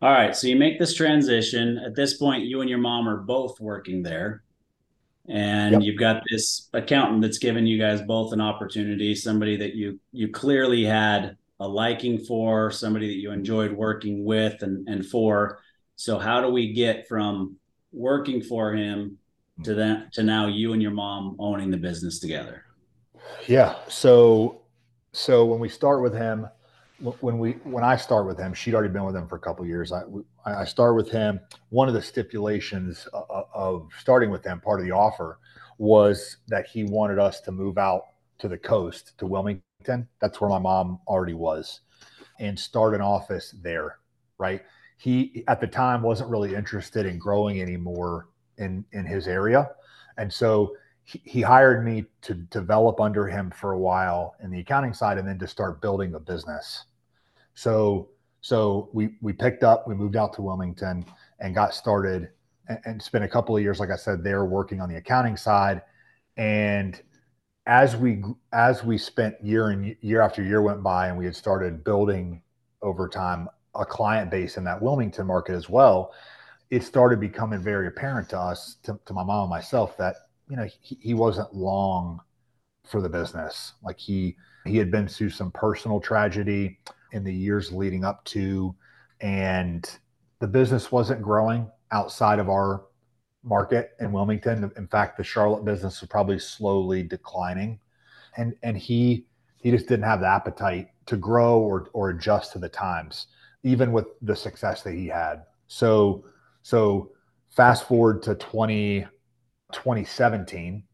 All 0.00 0.12
right. 0.12 0.34
So 0.34 0.46
you 0.46 0.56
make 0.56 0.78
this 0.78 0.94
transition. 0.94 1.78
At 1.78 1.94
this 1.94 2.16
point, 2.16 2.44
you 2.44 2.60
and 2.60 2.70
your 2.70 2.78
mom 2.78 3.08
are 3.08 3.18
both 3.18 3.60
working 3.60 4.02
there 4.02 4.42
and 5.28 5.72
yep. 5.74 5.82
you've 5.82 5.98
got 5.98 6.22
this 6.30 6.68
accountant 6.72 7.20
that's 7.20 7.38
given 7.38 7.66
you 7.66 7.78
guys 7.78 8.00
both 8.02 8.32
an 8.32 8.40
opportunity 8.40 9.14
somebody 9.14 9.56
that 9.56 9.74
you 9.74 10.00
you 10.12 10.28
clearly 10.28 10.84
had 10.84 11.36
a 11.60 11.68
liking 11.68 12.18
for 12.18 12.70
somebody 12.70 13.08
that 13.08 13.20
you 13.20 13.30
enjoyed 13.32 13.72
working 13.72 14.24
with 14.24 14.62
and 14.62 14.88
and 14.88 15.06
for 15.06 15.60
so 15.96 16.18
how 16.18 16.40
do 16.40 16.48
we 16.48 16.72
get 16.72 17.08
from 17.08 17.56
working 17.92 18.42
for 18.42 18.72
him 18.72 19.18
to 19.64 19.74
that 19.74 20.12
to 20.12 20.22
now 20.22 20.46
you 20.46 20.72
and 20.72 20.80
your 20.80 20.92
mom 20.92 21.36
owning 21.38 21.70
the 21.70 21.76
business 21.76 22.20
together 22.20 22.64
Yeah. 23.46 23.76
So, 23.88 24.62
so 25.12 25.44
when 25.44 25.60
we 25.60 25.68
start 25.68 26.02
with 26.02 26.14
him, 26.14 26.48
when 27.20 27.38
we 27.38 27.52
when 27.62 27.84
I 27.84 27.96
start 27.96 28.26
with 28.26 28.38
him, 28.38 28.52
she'd 28.52 28.74
already 28.74 28.92
been 28.92 29.04
with 29.04 29.14
him 29.14 29.28
for 29.28 29.36
a 29.36 29.40
couple 29.40 29.64
years. 29.64 29.92
I 29.92 30.02
I 30.44 30.64
start 30.64 30.96
with 30.96 31.10
him. 31.10 31.38
One 31.68 31.86
of 31.86 31.94
the 31.94 32.02
stipulations 32.02 33.06
of, 33.12 33.46
of 33.54 33.88
starting 34.00 34.30
with 34.30 34.44
him, 34.44 34.60
part 34.60 34.80
of 34.80 34.86
the 34.86 34.92
offer, 34.92 35.38
was 35.78 36.38
that 36.48 36.66
he 36.66 36.82
wanted 36.82 37.20
us 37.20 37.40
to 37.42 37.52
move 37.52 37.78
out 37.78 38.02
to 38.40 38.48
the 38.48 38.58
coast 38.58 39.16
to 39.18 39.26
Wilmington. 39.26 39.62
That's 39.84 40.40
where 40.40 40.50
my 40.50 40.58
mom 40.58 41.00
already 41.06 41.34
was, 41.34 41.80
and 42.38 42.58
start 42.58 42.94
an 42.94 43.00
office 43.00 43.54
there. 43.62 43.98
Right. 44.38 44.62
He 44.96 45.44
at 45.46 45.60
the 45.60 45.66
time 45.66 46.02
wasn't 46.02 46.30
really 46.30 46.54
interested 46.54 47.06
in 47.06 47.18
growing 47.18 47.62
anymore 47.62 48.28
in 48.56 48.84
in 48.92 49.06
his 49.06 49.28
area, 49.28 49.70
and 50.16 50.32
so 50.32 50.76
he, 51.04 51.22
he 51.24 51.40
hired 51.42 51.84
me 51.84 52.06
to 52.22 52.34
develop 52.34 53.00
under 53.00 53.26
him 53.26 53.50
for 53.50 53.72
a 53.72 53.78
while 53.78 54.34
in 54.42 54.50
the 54.50 54.60
accounting 54.60 54.92
side, 54.92 55.18
and 55.18 55.26
then 55.26 55.38
to 55.38 55.46
start 55.46 55.80
building 55.80 56.14
a 56.14 56.20
business. 56.20 56.84
So 57.54 58.10
so 58.40 58.88
we 58.92 59.10
we 59.20 59.32
picked 59.32 59.62
up, 59.62 59.86
we 59.86 59.94
moved 59.94 60.16
out 60.16 60.32
to 60.34 60.42
Wilmington 60.42 61.04
and 61.40 61.54
got 61.54 61.74
started 61.74 62.30
and, 62.68 62.78
and 62.84 63.02
spent 63.02 63.24
a 63.24 63.28
couple 63.28 63.56
of 63.56 63.62
years, 63.62 63.80
like 63.80 63.90
I 63.90 63.96
said, 63.96 64.22
there 64.22 64.44
working 64.44 64.80
on 64.80 64.88
the 64.88 64.96
accounting 64.96 65.36
side. 65.36 65.82
And 66.36 67.00
as 67.68 67.94
we 67.96 68.24
as 68.52 68.82
we 68.82 68.96
spent 68.96 69.36
year 69.42 69.68
and 69.68 69.94
year 70.00 70.22
after 70.22 70.42
year 70.42 70.62
went 70.62 70.82
by, 70.82 71.08
and 71.08 71.18
we 71.18 71.26
had 71.26 71.36
started 71.36 71.84
building 71.84 72.42
over 72.82 73.08
time 73.08 73.46
a 73.74 73.84
client 73.84 74.30
base 74.30 74.56
in 74.56 74.64
that 74.64 74.80
Wilmington 74.80 75.26
market 75.26 75.54
as 75.54 75.68
well, 75.68 76.12
it 76.70 76.82
started 76.82 77.20
becoming 77.20 77.60
very 77.60 77.86
apparent 77.86 78.28
to 78.30 78.38
us, 78.38 78.76
to, 78.82 78.98
to 79.04 79.12
my 79.12 79.22
mom 79.22 79.42
and 79.42 79.50
myself, 79.50 79.96
that 79.98 80.16
you 80.48 80.56
know 80.56 80.66
he, 80.80 80.98
he 81.00 81.14
wasn't 81.14 81.54
long 81.54 82.20
for 82.86 83.02
the 83.02 83.08
business. 83.08 83.74
Like 83.82 83.98
he 83.98 84.36
he 84.64 84.78
had 84.78 84.90
been 84.90 85.06
through 85.06 85.30
some 85.30 85.52
personal 85.52 86.00
tragedy 86.00 86.78
in 87.12 87.22
the 87.22 87.34
years 87.34 87.70
leading 87.70 88.02
up 88.02 88.24
to, 88.24 88.74
and 89.20 89.88
the 90.40 90.48
business 90.48 90.90
wasn't 90.90 91.20
growing 91.20 91.70
outside 91.92 92.38
of 92.38 92.48
our 92.48 92.84
market 93.42 93.92
in 94.00 94.12
Wilmington. 94.12 94.70
In 94.76 94.86
fact, 94.86 95.16
the 95.16 95.24
Charlotte 95.24 95.64
business 95.64 96.00
was 96.00 96.08
probably 96.08 96.38
slowly 96.38 97.02
declining, 97.02 97.80
and 98.36 98.54
and 98.62 98.76
he 98.76 99.26
he 99.58 99.70
just 99.70 99.88
didn't 99.88 100.04
have 100.04 100.20
the 100.20 100.28
appetite 100.28 100.88
to 101.06 101.16
grow 101.16 101.58
or 101.58 101.88
or 101.92 102.10
adjust 102.10 102.52
to 102.52 102.58
the 102.58 102.68
times, 102.68 103.28
even 103.62 103.92
with 103.92 104.06
the 104.22 104.36
success 104.36 104.82
that 104.82 104.94
he 104.94 105.06
had. 105.06 105.44
So 105.66 106.24
so 106.62 107.12
fast 107.50 107.88
forward 107.88 108.22
to 108.22 108.34
20, 108.34 109.06
2017. 109.72 110.84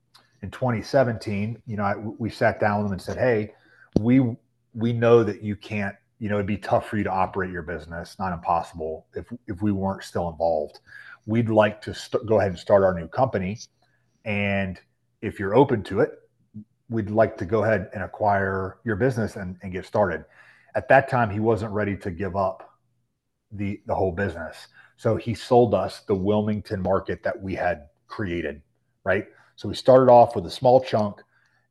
In 0.42 0.50
2017, 0.50 1.62
you 1.66 1.76
know, 1.76 1.82
I, 1.84 1.96
we 1.96 2.28
sat 2.28 2.60
down 2.60 2.78
with 2.78 2.86
him 2.86 2.92
and 2.92 3.02
said, 3.02 3.16
"Hey, 3.16 3.54
we 4.00 4.36
we 4.74 4.92
know 4.92 5.24
that 5.24 5.42
you 5.42 5.56
can't 5.56 5.96
you 6.24 6.28
know, 6.28 6.36
it'd 6.36 6.46
be 6.46 6.56
tough 6.56 6.88
for 6.88 6.96
you 6.96 7.04
to 7.04 7.10
operate 7.10 7.50
your 7.50 7.62
business, 7.62 8.16
not 8.18 8.32
impossible 8.32 9.06
if 9.14 9.26
if 9.46 9.60
we 9.60 9.72
weren't 9.72 10.02
still 10.02 10.30
involved. 10.30 10.80
We'd 11.26 11.48
like 11.48 11.80
to 11.82 11.94
st- 11.94 12.26
go 12.26 12.38
ahead 12.38 12.50
and 12.50 12.58
start 12.58 12.82
our 12.82 12.98
new 12.98 13.08
company, 13.08 13.58
and 14.24 14.80
if 15.22 15.38
you're 15.38 15.54
open 15.54 15.82
to 15.84 16.00
it, 16.00 16.12
we'd 16.88 17.10
like 17.10 17.36
to 17.38 17.44
go 17.44 17.64
ahead 17.64 17.88
and 17.94 18.02
acquire 18.02 18.78
your 18.84 18.96
business 18.96 19.36
and, 19.36 19.56
and 19.62 19.72
get 19.72 19.86
started. 19.86 20.24
At 20.74 20.88
that 20.88 21.08
time, 21.08 21.30
he 21.30 21.40
wasn't 21.40 21.72
ready 21.72 21.96
to 21.98 22.10
give 22.10 22.36
up 22.36 22.78
the 23.52 23.80
the 23.86 23.94
whole 23.94 24.12
business, 24.12 24.68
so 24.96 25.16
he 25.16 25.34
sold 25.34 25.74
us 25.74 26.00
the 26.00 26.14
Wilmington 26.14 26.82
market 26.82 27.22
that 27.22 27.40
we 27.40 27.54
had 27.54 27.88
created. 28.06 28.62
Right, 29.04 29.26
so 29.56 29.68
we 29.68 29.74
started 29.74 30.10
off 30.10 30.34
with 30.34 30.46
a 30.46 30.50
small 30.50 30.80
chunk 30.80 31.20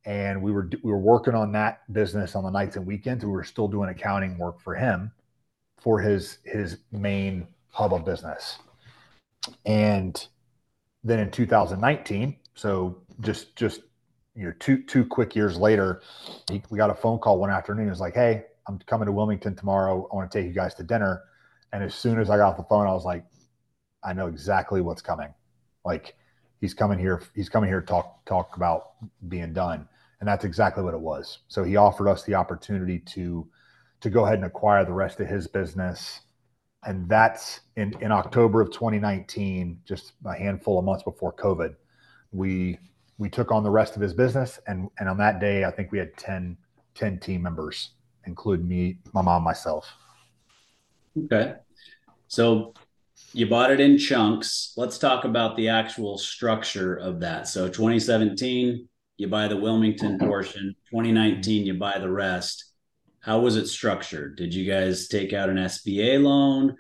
and 0.06 0.42
we 0.42 0.52
were 0.52 0.70
we 0.84 0.92
were 0.92 1.00
working 1.00 1.36
on 1.36 1.52
that 1.54 1.82
business 1.94 2.36
on 2.36 2.44
the 2.44 2.50
nights 2.50 2.76
and 2.76 2.86
weekends. 2.86 3.24
We 3.24 3.32
were 3.32 3.44
still 3.44 3.68
doing 3.68 3.90
accounting 3.90 4.38
work 4.38 4.60
for 4.60 4.76
him 4.76 5.12
for 5.80 6.00
his 6.00 6.40
his 6.44 6.78
main 6.92 7.48
hub 7.70 7.94
of 7.94 8.06
business. 8.06 8.60
And 9.66 10.28
then 11.04 11.20
in 11.20 11.32
2019, 11.32 12.38
so 12.56 13.02
just 13.22 13.56
just 13.56 13.82
you 14.36 14.46
know 14.46 14.54
two 14.60 14.84
two 14.84 15.06
quick 15.06 15.36
years 15.36 15.58
later, 15.58 16.02
he, 16.50 16.62
we 16.70 16.78
got 16.78 16.90
a 16.90 16.96
phone 16.96 17.20
call 17.20 17.40
one 17.40 17.50
afternoon. 17.50 17.88
It 17.88 17.92
was 17.92 18.00
like, 18.00 18.16
"Hey, 18.16 18.46
I'm 18.68 18.80
coming 18.80 19.06
to 19.08 19.12
Wilmington 19.12 19.56
tomorrow. 19.56 20.08
I 20.12 20.16
want 20.16 20.32
to 20.32 20.38
take 20.38 20.48
you 20.48 20.54
guys 20.54 20.76
to 20.76 20.84
dinner." 20.84 21.24
And 21.72 21.84
as 21.84 21.96
soon 21.96 22.20
as 22.20 22.30
I 22.30 22.38
got 22.38 22.50
off 22.52 22.58
the 22.58 22.64
phone, 22.64 22.88
I 22.88 22.94
was 22.94 23.06
like, 23.06 23.26
"I 24.04 24.14
know 24.14 24.28
exactly 24.28 24.82
what's 24.82 25.02
coming." 25.02 25.34
Like 25.86 26.16
he's 26.62 26.74
coming 26.74 27.00
here. 27.00 27.22
He's 27.36 27.50
coming 27.50 27.70
here 27.70 27.82
to 27.82 27.88
talk 27.88 28.26
talk 28.26 28.56
about 28.56 28.92
being 29.28 29.54
done 29.54 29.88
and 30.24 30.28
that's 30.30 30.46
exactly 30.46 30.82
what 30.82 30.94
it 30.94 31.02
was. 31.02 31.40
So 31.50 31.66
he 31.66 31.76
offered 31.76 32.08
us 32.08 32.24
the 32.24 32.36
opportunity 32.36 32.98
to 32.98 33.46
to 34.00 34.10
go 34.10 34.24
ahead 34.24 34.36
and 34.36 34.46
acquire 34.46 34.86
the 34.86 34.94
rest 34.94 35.20
of 35.20 35.28
his 35.28 35.48
business, 35.48 36.22
and 36.86 37.08
that's 37.08 37.62
in 37.76 37.94
in 38.02 38.12
October 38.12 38.62
of 38.62 38.72
2019, 38.72 39.80
just 39.86 40.14
a 40.26 40.34
handful 40.38 40.80
of 40.80 40.86
months 40.86 41.04
before 41.04 41.34
COVID. 41.34 41.76
We 42.32 42.78
we 43.18 43.30
took 43.30 43.52
on 43.52 43.64
the 43.64 43.70
rest 43.70 43.96
of 43.96 44.02
his 44.02 44.14
business, 44.14 44.60
and 44.68 44.90
and 45.00 45.10
on 45.10 45.18
that 45.18 45.40
day, 45.40 45.66
I 45.66 45.72
think 45.72 45.92
we 45.92 46.00
had 46.00 46.16
10, 46.18 46.58
10 46.96 47.20
team 47.20 47.42
members, 47.42 47.92
including 48.26 48.68
me, 48.68 48.98
my 49.14 49.22
mom, 49.22 49.44
myself. 49.44 49.92
Okay, 51.26 51.56
so 52.28 52.74
you 53.34 53.48
bought 53.48 53.72
it 53.72 53.80
in 53.80 53.98
chunks. 53.98 54.74
Let's 54.78 54.98
talk 54.98 55.26
about 55.26 55.56
the 55.58 55.70
actual 55.70 56.18
structure 56.18 56.96
of 56.96 57.20
that. 57.22 57.48
So 57.48 57.68
2017 57.68 58.88
you 59.18 59.28
buy 59.28 59.48
the 59.48 59.58
Wilmington 59.58 60.18
portion. 60.20 60.76
2019, 60.90 61.66
you 61.66 61.76
buy 61.76 61.98
the 62.00 62.10
rest. 62.10 62.73
How 63.24 63.40
was 63.40 63.56
it 63.56 63.68
structured? 63.68 64.36
Did 64.36 64.54
you 64.54 64.70
guys 64.70 65.08
take 65.08 65.32
out 65.32 65.50
an 65.50 65.56
SBA 65.56 66.22
loan? 66.22 66.76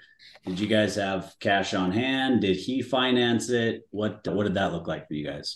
Did 0.45 0.59
you 0.59 0.67
guys 0.67 0.95
have 0.95 1.33
cash 1.39 1.73
on 1.73 1.89
hand? 1.93 2.41
Did 2.41 2.57
he 2.57 2.81
finance 2.81 3.49
it? 3.49 3.87
What 3.91 4.27
what 4.27 4.43
did 4.43 4.55
that 4.55 4.73
look 4.73 4.85
like 4.85 5.07
for 5.07 5.13
you 5.13 5.25
guys? 5.25 5.55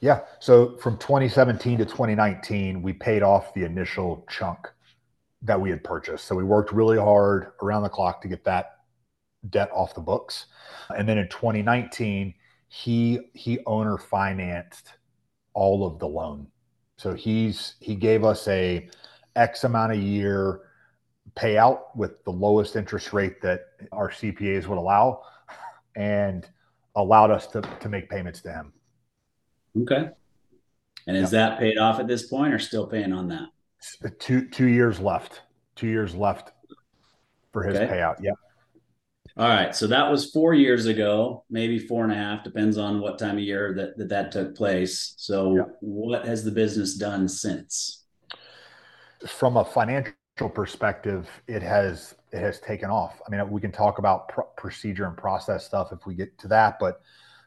Yeah. 0.00 0.20
So 0.40 0.78
from 0.78 0.96
2017 0.96 1.78
to 1.78 1.84
2019, 1.84 2.80
we 2.80 2.94
paid 2.94 3.22
off 3.22 3.52
the 3.52 3.64
initial 3.64 4.26
chunk 4.30 4.58
that 5.42 5.60
we 5.60 5.68
had 5.68 5.84
purchased. 5.84 6.24
So 6.24 6.34
we 6.34 6.42
worked 6.42 6.72
really 6.72 6.96
hard 6.96 7.52
around 7.62 7.82
the 7.82 7.90
clock 7.90 8.22
to 8.22 8.28
get 8.28 8.44
that 8.44 8.76
debt 9.50 9.70
off 9.74 9.94
the 9.94 10.00
books. 10.00 10.46
And 10.96 11.06
then 11.06 11.18
in 11.18 11.28
2019, 11.28 12.32
he 12.68 13.20
he 13.34 13.58
owner 13.66 13.98
financed 13.98 14.94
all 15.52 15.86
of 15.86 15.98
the 15.98 16.08
loan. 16.08 16.46
So 16.96 17.12
he's 17.12 17.74
he 17.80 17.94
gave 17.94 18.24
us 18.24 18.48
a 18.48 18.88
X 19.38 19.64
amount 19.64 19.92
a 19.92 19.96
year 19.96 20.62
payout 21.36 21.94
with 21.94 22.24
the 22.24 22.32
lowest 22.32 22.76
interest 22.76 23.12
rate 23.12 23.40
that 23.42 23.66
our 23.92 24.10
CPAs 24.10 24.66
would 24.66 24.78
allow 24.78 25.22
and 25.94 26.48
allowed 26.96 27.30
us 27.30 27.46
to, 27.48 27.60
to 27.80 27.88
make 27.88 28.10
payments 28.10 28.40
to 28.42 28.52
him. 28.52 28.72
Okay. 29.82 30.10
And 31.06 31.16
is 31.16 31.32
yep. 31.32 31.50
that 31.50 31.58
paid 31.58 31.78
off 31.78 32.00
at 32.00 32.08
this 32.08 32.26
point 32.28 32.52
or 32.52 32.58
still 32.58 32.86
paying 32.86 33.12
on 33.12 33.28
that? 33.28 33.48
Two 34.18 34.48
two 34.48 34.66
years 34.66 34.98
left. 34.98 35.42
Two 35.76 35.86
years 35.86 36.14
left 36.14 36.52
for 37.52 37.62
his 37.62 37.76
okay. 37.76 37.92
payout. 37.92 38.16
Yeah. 38.20 38.32
All 39.36 39.48
right. 39.48 39.74
So 39.74 39.86
that 39.86 40.10
was 40.10 40.32
four 40.32 40.52
years 40.52 40.86
ago, 40.86 41.44
maybe 41.48 41.78
four 41.78 42.02
and 42.02 42.12
a 42.12 42.16
half, 42.16 42.42
depends 42.42 42.76
on 42.76 43.00
what 43.00 43.20
time 43.20 43.36
of 43.36 43.44
year 43.44 43.72
that 43.74 43.96
that, 43.96 44.08
that 44.08 44.32
took 44.32 44.56
place. 44.56 45.14
So, 45.16 45.54
yeah. 45.54 45.62
what 45.80 46.26
has 46.26 46.42
the 46.42 46.50
business 46.50 46.96
done 46.96 47.28
since? 47.28 48.04
From 49.26 49.56
a 49.56 49.64
financial 49.64 50.14
perspective, 50.52 51.28
it 51.46 51.62
has 51.62 52.14
it 52.32 52.38
has 52.38 52.60
taken 52.60 52.90
off. 52.90 53.20
I 53.26 53.30
mean, 53.30 53.50
we 53.50 53.60
can 53.60 53.72
talk 53.72 53.98
about 53.98 54.28
pr- 54.28 54.42
procedure 54.56 55.06
and 55.06 55.16
process 55.16 55.64
stuff 55.64 55.92
if 55.92 56.06
we 56.06 56.14
get 56.14 56.38
to 56.38 56.48
that, 56.48 56.78
but 56.78 57.00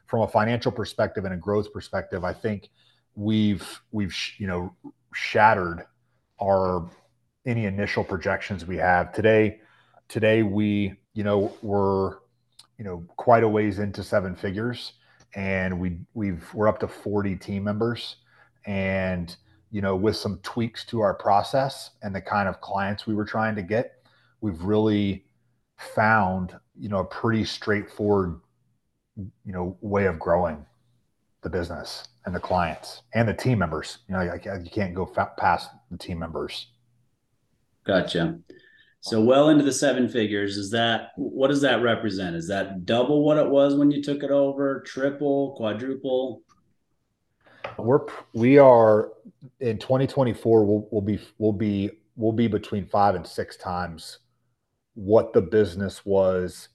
from 0.06 0.20
a 0.20 0.28
financial 0.28 0.72
perspective 0.72 1.24
and 1.24 1.32
a 1.32 1.38
growth 1.38 1.72
perspective, 1.72 2.24
I 2.24 2.32
think 2.32 2.68
we've 3.14 3.80
we've 3.92 4.14
you 4.38 4.46
know 4.46 4.74
shattered 5.14 5.86
our 6.42 6.90
any 7.46 7.64
initial 7.64 8.04
projections 8.04 8.66
we 8.66 8.76
have 8.76 9.12
today. 9.12 9.60
Today 10.08 10.42
we 10.42 10.96
you 11.14 11.24
know, 11.24 11.54
we're, 11.62 12.16
you 12.78 12.84
know, 12.84 13.04
quite 13.16 13.42
a 13.42 13.48
ways 13.48 13.78
into 13.78 14.02
seven 14.02 14.34
figures 14.34 14.94
and 15.34 15.78
we 15.80 15.98
we've 16.14 16.52
we're 16.52 16.68
up 16.68 16.78
to 16.78 16.88
40 16.88 17.36
team 17.36 17.64
members 17.64 18.16
and 18.66 19.36
you 19.72 19.80
know 19.80 19.96
with 19.96 20.14
some 20.14 20.38
tweaks 20.44 20.84
to 20.84 21.00
our 21.00 21.14
process 21.14 21.90
and 22.02 22.14
the 22.14 22.20
kind 22.20 22.48
of 22.48 22.60
clients 22.60 23.06
we 23.06 23.14
were 23.14 23.24
trying 23.24 23.56
to 23.56 23.62
get 23.62 24.04
we've 24.40 24.62
really 24.62 25.24
found 25.76 26.54
you 26.78 26.88
know 26.88 26.98
a 26.98 27.04
pretty 27.04 27.44
straightforward 27.44 28.38
you 29.16 29.52
know 29.52 29.76
way 29.80 30.04
of 30.04 30.18
growing 30.18 30.64
the 31.42 31.50
business 31.50 32.06
and 32.26 32.34
the 32.34 32.40
clients 32.40 33.02
and 33.14 33.28
the 33.28 33.34
team 33.34 33.58
members 33.58 33.98
you 34.08 34.14
know 34.14 34.22
you 34.22 34.70
can't 34.70 34.94
go 34.94 35.06
past 35.36 35.70
the 35.90 35.98
team 35.98 36.18
members 36.18 36.68
gotcha 37.84 38.38
so 39.04 39.20
well 39.20 39.48
into 39.48 39.64
the 39.64 39.72
seven 39.72 40.08
figures. 40.08 40.56
Is 40.56 40.70
that 40.70 41.08
what 41.16 41.48
does 41.48 41.60
that 41.62 41.82
represent? 41.82 42.36
Is 42.36 42.46
that 42.46 42.86
double 42.86 43.24
what 43.24 43.36
it 43.36 43.48
was 43.48 43.74
when 43.74 43.90
you 43.90 44.00
took 44.00 44.22
it 44.22 44.30
over? 44.30 44.80
Triple, 44.86 45.56
quadruple? 45.56 46.42
We're 47.78 48.00
we 48.32 48.58
are 48.58 49.12
in 49.60 49.78
2024 49.78 50.64
we'll, 50.64 50.88
we'll 50.90 51.02
be 51.02 51.18
we'll 51.38 51.52
be 51.52 51.90
we'll 52.16 52.32
be 52.32 52.46
between 52.46 52.86
five 52.86 53.14
and 53.14 53.26
six 53.26 53.56
times 53.56 54.18
what 54.94 55.32
the 55.32 55.40
business 55.40 56.04
was 56.04 56.68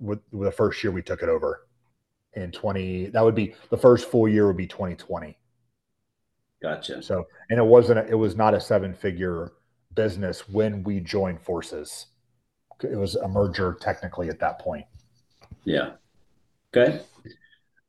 with, 0.00 0.20
with 0.32 0.48
the 0.48 0.52
first 0.52 0.82
year 0.82 0.92
we 0.92 1.02
took 1.02 1.22
it 1.22 1.28
over 1.28 1.66
in 2.34 2.50
20 2.50 3.06
that 3.06 3.22
would 3.22 3.34
be 3.34 3.54
the 3.70 3.76
first 3.76 4.10
full 4.10 4.28
year 4.28 4.46
would 4.46 4.56
be 4.56 4.66
2020 4.66 5.36
gotcha. 6.62 7.02
So 7.02 7.26
and 7.50 7.58
it 7.58 7.64
wasn't 7.64 8.00
a, 8.00 8.06
it 8.08 8.14
was 8.14 8.36
not 8.36 8.54
a 8.54 8.60
seven 8.60 8.94
figure 8.94 9.52
business 9.94 10.48
when 10.48 10.82
we 10.82 10.98
joined 10.98 11.40
forces. 11.40 12.06
It 12.82 12.96
was 12.96 13.14
a 13.14 13.28
merger 13.28 13.76
technically 13.80 14.28
at 14.28 14.40
that 14.40 14.58
point. 14.58 14.86
Yeah. 15.64 15.92
Okay 16.76 17.00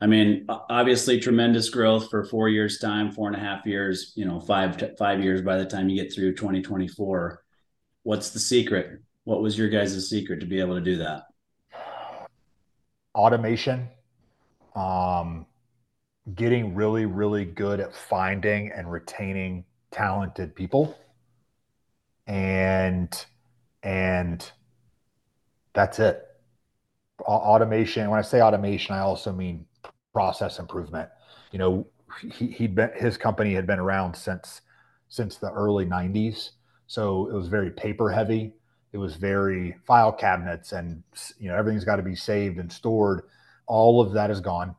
I 0.02 0.08
mean, 0.08 0.46
obviously, 0.50 1.20
tremendous 1.20 1.70
growth 1.70 2.10
for 2.10 2.26
four 2.26 2.50
years' 2.50 2.80
time, 2.80 3.12
four 3.12 3.28
and 3.28 3.36
a 3.36 3.40
half 3.40 3.66
years. 3.66 4.12
You 4.16 4.26
know, 4.26 4.40
five 4.40 4.82
five 4.98 5.24
years 5.24 5.42
by 5.42 5.58
the 5.58 5.66
time 5.66 5.88
you 5.90 6.02
get 6.02 6.14
through 6.14 6.36
2024. 6.36 7.42
What's 8.04 8.32
the 8.32 8.40
secret? 8.40 9.02
What 9.24 9.42
was 9.42 9.58
your 9.58 9.70
guys' 9.70 10.10
secret 10.10 10.42
to 10.42 10.46
be 10.46 10.60
able 10.60 10.76
to 10.76 10.82
do 10.82 10.98
that? 10.98 11.24
Automation, 13.16 13.88
um, 14.76 15.46
getting 16.36 16.76
really, 16.76 17.06
really 17.06 17.46
good 17.46 17.80
at 17.80 17.96
finding 17.96 18.72
and 18.72 18.92
retaining 18.92 19.64
talented 19.92 20.54
people, 20.56 20.98
and 22.28 23.26
and 23.82 24.52
that's 25.74 26.00
it. 26.00 26.22
Automation. 27.22 28.10
When 28.10 28.20
I 28.20 28.24
say 28.24 28.42
automation, 28.42 28.94
I 28.94 29.00
also 29.00 29.32
mean 29.32 29.66
process 30.16 30.60
improvement. 30.60 31.10
You 31.52 31.60
know, 31.60 31.88
he, 32.32 32.68
been 32.68 32.92
his 32.96 33.18
company 33.18 33.54
had 33.54 33.68
been 33.68 33.80
around 33.80 34.16
since 34.16 34.62
since 35.10 35.36
the 35.36 35.52
early 35.52 35.86
90s, 35.86 36.52
so 36.88 37.28
it 37.28 37.34
was 37.34 37.50
very 37.50 37.70
paper 37.70 38.10
heavy. 38.10 38.54
It 38.94 38.98
was 38.98 39.18
very 39.18 39.76
file 39.86 40.14
cabinets, 40.14 40.72
and 40.72 41.04
you 41.38 41.50
know 41.50 41.56
everything's 41.58 41.84
got 41.84 41.98
to 41.98 42.02
be 42.02 42.16
saved 42.16 42.60
and 42.60 42.72
stored. 42.72 43.24
All 43.68 44.00
of 44.00 44.14
that 44.14 44.32
is 44.32 44.40
gone, 44.40 44.74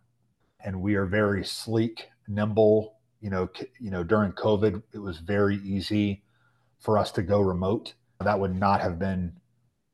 and 0.64 0.80
we 0.80 0.94
are 0.94 1.04
very 1.04 1.44
sleek, 1.44 2.08
nimble. 2.26 2.94
You 3.20 3.28
know, 3.28 3.50
you 3.78 3.90
know 3.90 4.02
during 4.02 4.32
COVID, 4.32 4.82
it 4.94 4.98
was 4.98 5.18
very 5.18 5.56
easy 5.56 6.22
for 6.78 6.96
us 6.96 7.12
to 7.12 7.22
go 7.22 7.40
remote. 7.40 7.92
That 8.20 8.40
would 8.40 8.58
not 8.58 8.80
have 8.80 8.98
been, 8.98 9.34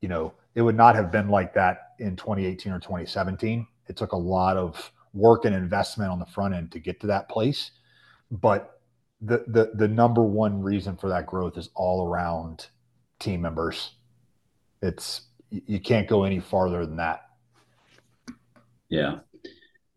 you 0.03 0.09
know, 0.09 0.35
it 0.55 0.63
would 0.63 0.77
not 0.77 0.95
have 0.95 1.11
been 1.11 1.29
like 1.29 1.53
that 1.55 1.95
in 1.99 2.15
2018 2.15 2.73
or 2.73 2.79
2017. 2.79 3.67
It 3.89 3.97
took 3.97 4.13
a 4.13 4.17
lot 4.17 4.57
of 4.57 4.93
work 5.13 5.45
and 5.45 5.55
investment 5.55 6.11
on 6.11 6.19
the 6.19 6.27
front 6.27 6.55
end 6.55 6.73
to 6.73 6.79
get 6.79 7.01
to 7.01 7.07
that 7.09 7.29
place. 7.29 7.73
But 8.31 8.81
the 9.21 9.45
the 9.47 9.73
the 9.75 9.89
number 9.89 10.23
one 10.23 10.61
reason 10.63 10.97
for 10.97 11.09
that 11.09 11.27
growth 11.27 11.57
is 11.57 11.71
all 11.75 12.07
around 12.07 12.69
team 13.19 13.43
members. 13.43 13.93
It's 14.83 15.23
you 15.51 15.81
can't 15.81 16.09
go 16.09 16.25
any 16.25 16.41
farther 16.41 16.85
than 16.87 16.97
that. 16.97 17.23
Yeah. 18.89 19.19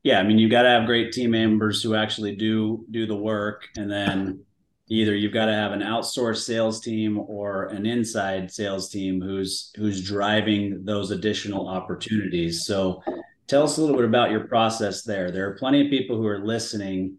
Yeah, 0.04 0.20
I 0.20 0.24
mean 0.24 0.38
you've 0.38 0.52
got 0.52 0.64
to 0.64 0.70
have 0.70 0.86
great 0.86 1.12
team 1.12 1.32
members 1.32 1.82
who 1.82 1.96
actually 1.96 2.36
do 2.36 2.86
do 2.92 3.08
the 3.08 3.16
work 3.16 3.64
and 3.76 3.90
then 3.90 4.46
either 4.88 5.16
you've 5.16 5.34
got 5.34 5.46
to 5.46 5.54
have 5.54 5.72
an 5.72 5.82
outsourced 5.82 6.44
sales 6.44 6.80
team 6.80 7.20
or 7.20 7.66
an 7.66 7.86
inside 7.86 8.52
sales 8.52 8.90
team 8.90 9.20
who's 9.20 9.72
who's 9.76 10.04
driving 10.04 10.86
those 10.86 11.12
additional 11.12 11.68
opportunities. 11.68 12.66
So 12.66 13.02
tell 13.48 13.64
us 13.64 13.78
a 13.78 13.82
little 13.82 13.96
bit 13.96 14.06
about 14.06 14.32
your 14.32 14.48
process 14.48 15.04
there. 15.04 15.32
There 15.32 15.48
are 15.50 15.58
plenty 15.58 15.86
of 15.86 15.90
people 15.90 16.18
who 16.18 16.28
are 16.28 16.46
listening 16.46 17.18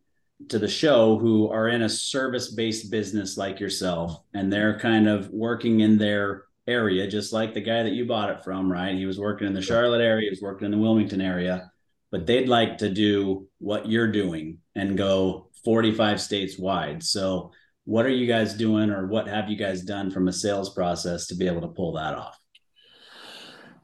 to 0.48 0.58
the 0.58 0.68
show 0.68 1.18
who 1.18 1.48
are 1.48 1.68
in 1.68 1.82
a 1.82 1.88
service 1.88 2.52
based 2.52 2.90
business 2.90 3.36
like 3.36 3.58
yourself, 3.60 4.22
and 4.34 4.52
they're 4.52 4.78
kind 4.78 5.08
of 5.08 5.30
working 5.30 5.80
in 5.80 5.98
their 5.98 6.44
area, 6.66 7.08
just 7.08 7.32
like 7.32 7.54
the 7.54 7.60
guy 7.60 7.82
that 7.82 7.92
you 7.92 8.04
bought 8.04 8.30
it 8.30 8.44
from, 8.44 8.70
right? 8.70 8.94
He 8.94 9.06
was 9.06 9.18
working 9.18 9.46
in 9.46 9.54
the 9.54 9.62
Charlotte 9.62 10.02
area, 10.02 10.26
he 10.26 10.30
was 10.30 10.42
working 10.42 10.66
in 10.66 10.72
the 10.72 10.78
Wilmington 10.78 11.20
area, 11.20 11.70
but 12.10 12.26
they'd 12.26 12.48
like 12.48 12.78
to 12.78 12.90
do 12.90 13.48
what 13.58 13.88
you're 13.88 14.10
doing 14.10 14.58
and 14.74 14.98
go 14.98 15.48
45 15.64 16.20
states 16.20 16.58
wide. 16.58 17.02
So, 17.02 17.52
what 17.84 18.04
are 18.04 18.10
you 18.10 18.26
guys 18.26 18.54
doing, 18.54 18.90
or 18.90 19.06
what 19.06 19.28
have 19.28 19.48
you 19.48 19.56
guys 19.56 19.82
done 19.82 20.10
from 20.10 20.26
a 20.26 20.32
sales 20.32 20.74
process 20.74 21.28
to 21.28 21.36
be 21.36 21.46
able 21.46 21.60
to 21.60 21.68
pull 21.68 21.92
that 21.92 22.14
off? 22.14 22.36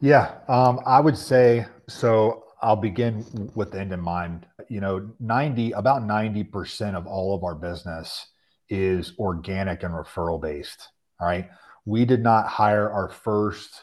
Yeah, 0.01 0.39
um, 0.49 0.81
I 0.85 0.99
would 0.99 1.17
say 1.17 1.67
so. 1.89 2.45
I'll 2.65 2.77
begin 2.77 3.51
with 3.57 3.73
the 3.73 3.81
end 3.81 3.93
in 3.93 4.01
mind. 4.01 4.47
You 4.69 4.81
know, 4.81 5.11
90, 5.19 5.73
about 5.73 6.03
90% 6.03 6.95
of 6.95 7.09
all 7.09 7.35
of 7.35 7.43
our 7.43 7.57
business 7.57 8.29
is 8.69 9.15
organic 9.19 9.83
and 9.83 9.93
referral 9.93 10.41
based. 10.41 10.89
All 11.21 11.27
right. 11.27 11.51
We 11.85 12.05
did 12.05 12.23
not 12.23 12.47
hire 12.47 12.89
our 12.89 13.09
first 13.09 13.83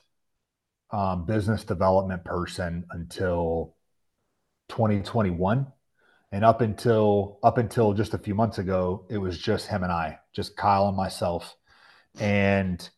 um, 0.91 1.25
business 1.25 1.63
development 1.63 2.23
person 2.23 2.85
until 2.91 3.75
2021 4.69 5.67
and 6.31 6.45
up 6.45 6.61
until 6.61 7.39
up 7.43 7.57
until 7.57 7.93
just 7.93 8.13
a 8.13 8.17
few 8.17 8.35
months 8.35 8.59
ago 8.59 9.05
it 9.09 9.17
was 9.17 9.37
just 9.37 9.67
him 9.67 9.83
and 9.83 9.91
i 9.91 10.17
just 10.33 10.55
kyle 10.55 10.87
and 10.87 10.95
myself 10.95 11.55
and 12.19 12.89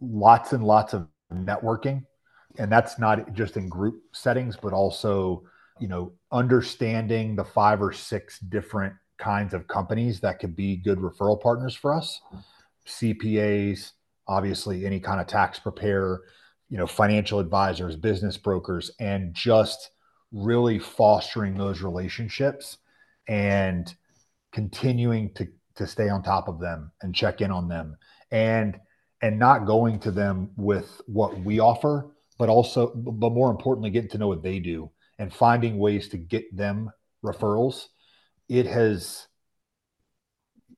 lots 0.00 0.52
and 0.54 0.64
lots 0.64 0.94
of 0.94 1.06
networking 1.32 2.04
and 2.58 2.70
that's 2.70 2.98
not 2.98 3.32
just 3.32 3.56
in 3.56 3.68
group 3.68 4.02
settings 4.12 4.56
but 4.56 4.72
also 4.72 5.42
you 5.80 5.88
know 5.88 6.12
understanding 6.32 7.36
the 7.36 7.44
five 7.44 7.80
or 7.80 7.92
six 7.92 8.38
different 8.40 8.94
kinds 9.18 9.52
of 9.54 9.66
companies 9.66 10.20
that 10.20 10.38
could 10.38 10.54
be 10.54 10.76
good 10.76 10.98
referral 10.98 11.40
partners 11.40 11.74
for 11.74 11.94
us. 11.94 12.20
Cpas 12.86 13.92
obviously 14.26 14.84
any 14.84 15.00
kind 15.00 15.20
of 15.20 15.26
tax 15.26 15.58
preparer 15.58 16.22
you 16.68 16.76
know 16.76 16.86
financial 16.86 17.38
advisors 17.38 17.96
business 17.96 18.36
brokers 18.36 18.90
and 19.00 19.34
just 19.34 19.90
really 20.32 20.78
fostering 20.78 21.56
those 21.56 21.80
relationships 21.80 22.78
and 23.26 23.94
continuing 24.52 25.32
to 25.34 25.46
to 25.74 25.86
stay 25.86 26.08
on 26.08 26.22
top 26.22 26.48
of 26.48 26.60
them 26.60 26.90
and 27.02 27.14
check 27.14 27.40
in 27.40 27.50
on 27.50 27.68
them 27.68 27.96
and 28.30 28.78
and 29.22 29.38
not 29.38 29.66
going 29.66 29.98
to 29.98 30.10
them 30.10 30.50
with 30.56 31.00
what 31.06 31.38
we 31.40 31.58
offer 31.58 32.10
but 32.38 32.48
also, 32.48 32.94
but 32.94 33.32
more 33.32 33.50
importantly, 33.50 33.90
getting 33.90 34.10
to 34.10 34.18
know 34.18 34.28
what 34.28 34.42
they 34.42 34.60
do 34.60 34.90
and 35.18 35.32
finding 35.32 35.78
ways 35.78 36.08
to 36.10 36.16
get 36.16 36.56
them 36.56 36.90
referrals. 37.24 37.86
It 38.48 38.66
has, 38.66 39.26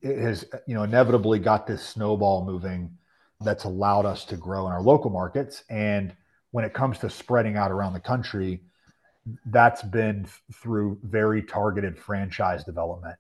it 0.01 0.19
has, 0.19 0.47
you 0.67 0.75
know, 0.75 0.83
inevitably 0.83 1.39
got 1.39 1.67
this 1.67 1.87
snowball 1.87 2.45
moving 2.45 2.97
that's 3.43 3.65
allowed 3.65 4.07
us 4.07 4.25
to 4.27 4.37
grow 4.37 4.67
in 4.67 4.73
our 4.73 4.83
local 4.83 5.11
markets. 5.11 5.65
And 5.69 6.15
when 6.51 6.65
it 6.65 6.75
comes 6.75 6.99
to 6.99 7.11
spreading 7.11 7.57
out 7.57 7.71
around 7.71 7.93
the 7.93 8.01
country, 8.01 8.61
that's 9.47 9.83
been 9.83 10.27
through 10.55 10.99
very 11.03 11.43
targeted 11.43 11.99
franchise 11.99 12.65
development. 12.65 13.17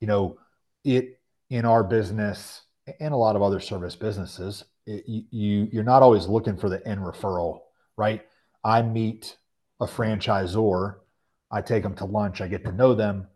You 0.00 0.06
know, 0.06 0.38
it 0.84 1.18
in 1.48 1.64
our 1.64 1.82
business 1.82 2.62
and 3.00 3.12
a 3.12 3.16
lot 3.16 3.36
of 3.36 3.42
other 3.42 3.60
service 3.60 3.96
businesses, 3.96 4.64
it, 4.86 5.04
you 5.06 5.68
you're 5.72 5.84
not 5.84 6.02
always 6.02 6.26
looking 6.26 6.56
for 6.56 6.68
the 6.68 6.86
end 6.86 7.00
referral 7.00 7.60
right? 8.00 8.22
I 8.64 8.80
meet 8.80 9.36
a 9.78 9.86
franchisor, 9.86 10.96
I 11.50 11.60
take 11.60 11.82
them 11.82 11.94
to 11.96 12.06
lunch, 12.06 12.40
I 12.40 12.48
get 12.48 12.64
to 12.64 12.72
know 12.72 12.94
them, 12.94 13.28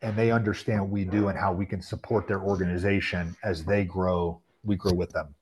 and 0.00 0.16
they 0.16 0.30
understand 0.30 0.80
what 0.80 0.90
we 0.90 1.04
do 1.04 1.28
and 1.28 1.38
how 1.38 1.52
we 1.52 1.66
can 1.66 1.82
support 1.82 2.26
their 2.26 2.40
organization 2.40 3.36
as 3.44 3.62
they 3.64 3.84
grow. 3.84 4.40
We 4.64 4.76
grow 4.76 4.94
with 4.94 5.10
them. 5.10 5.34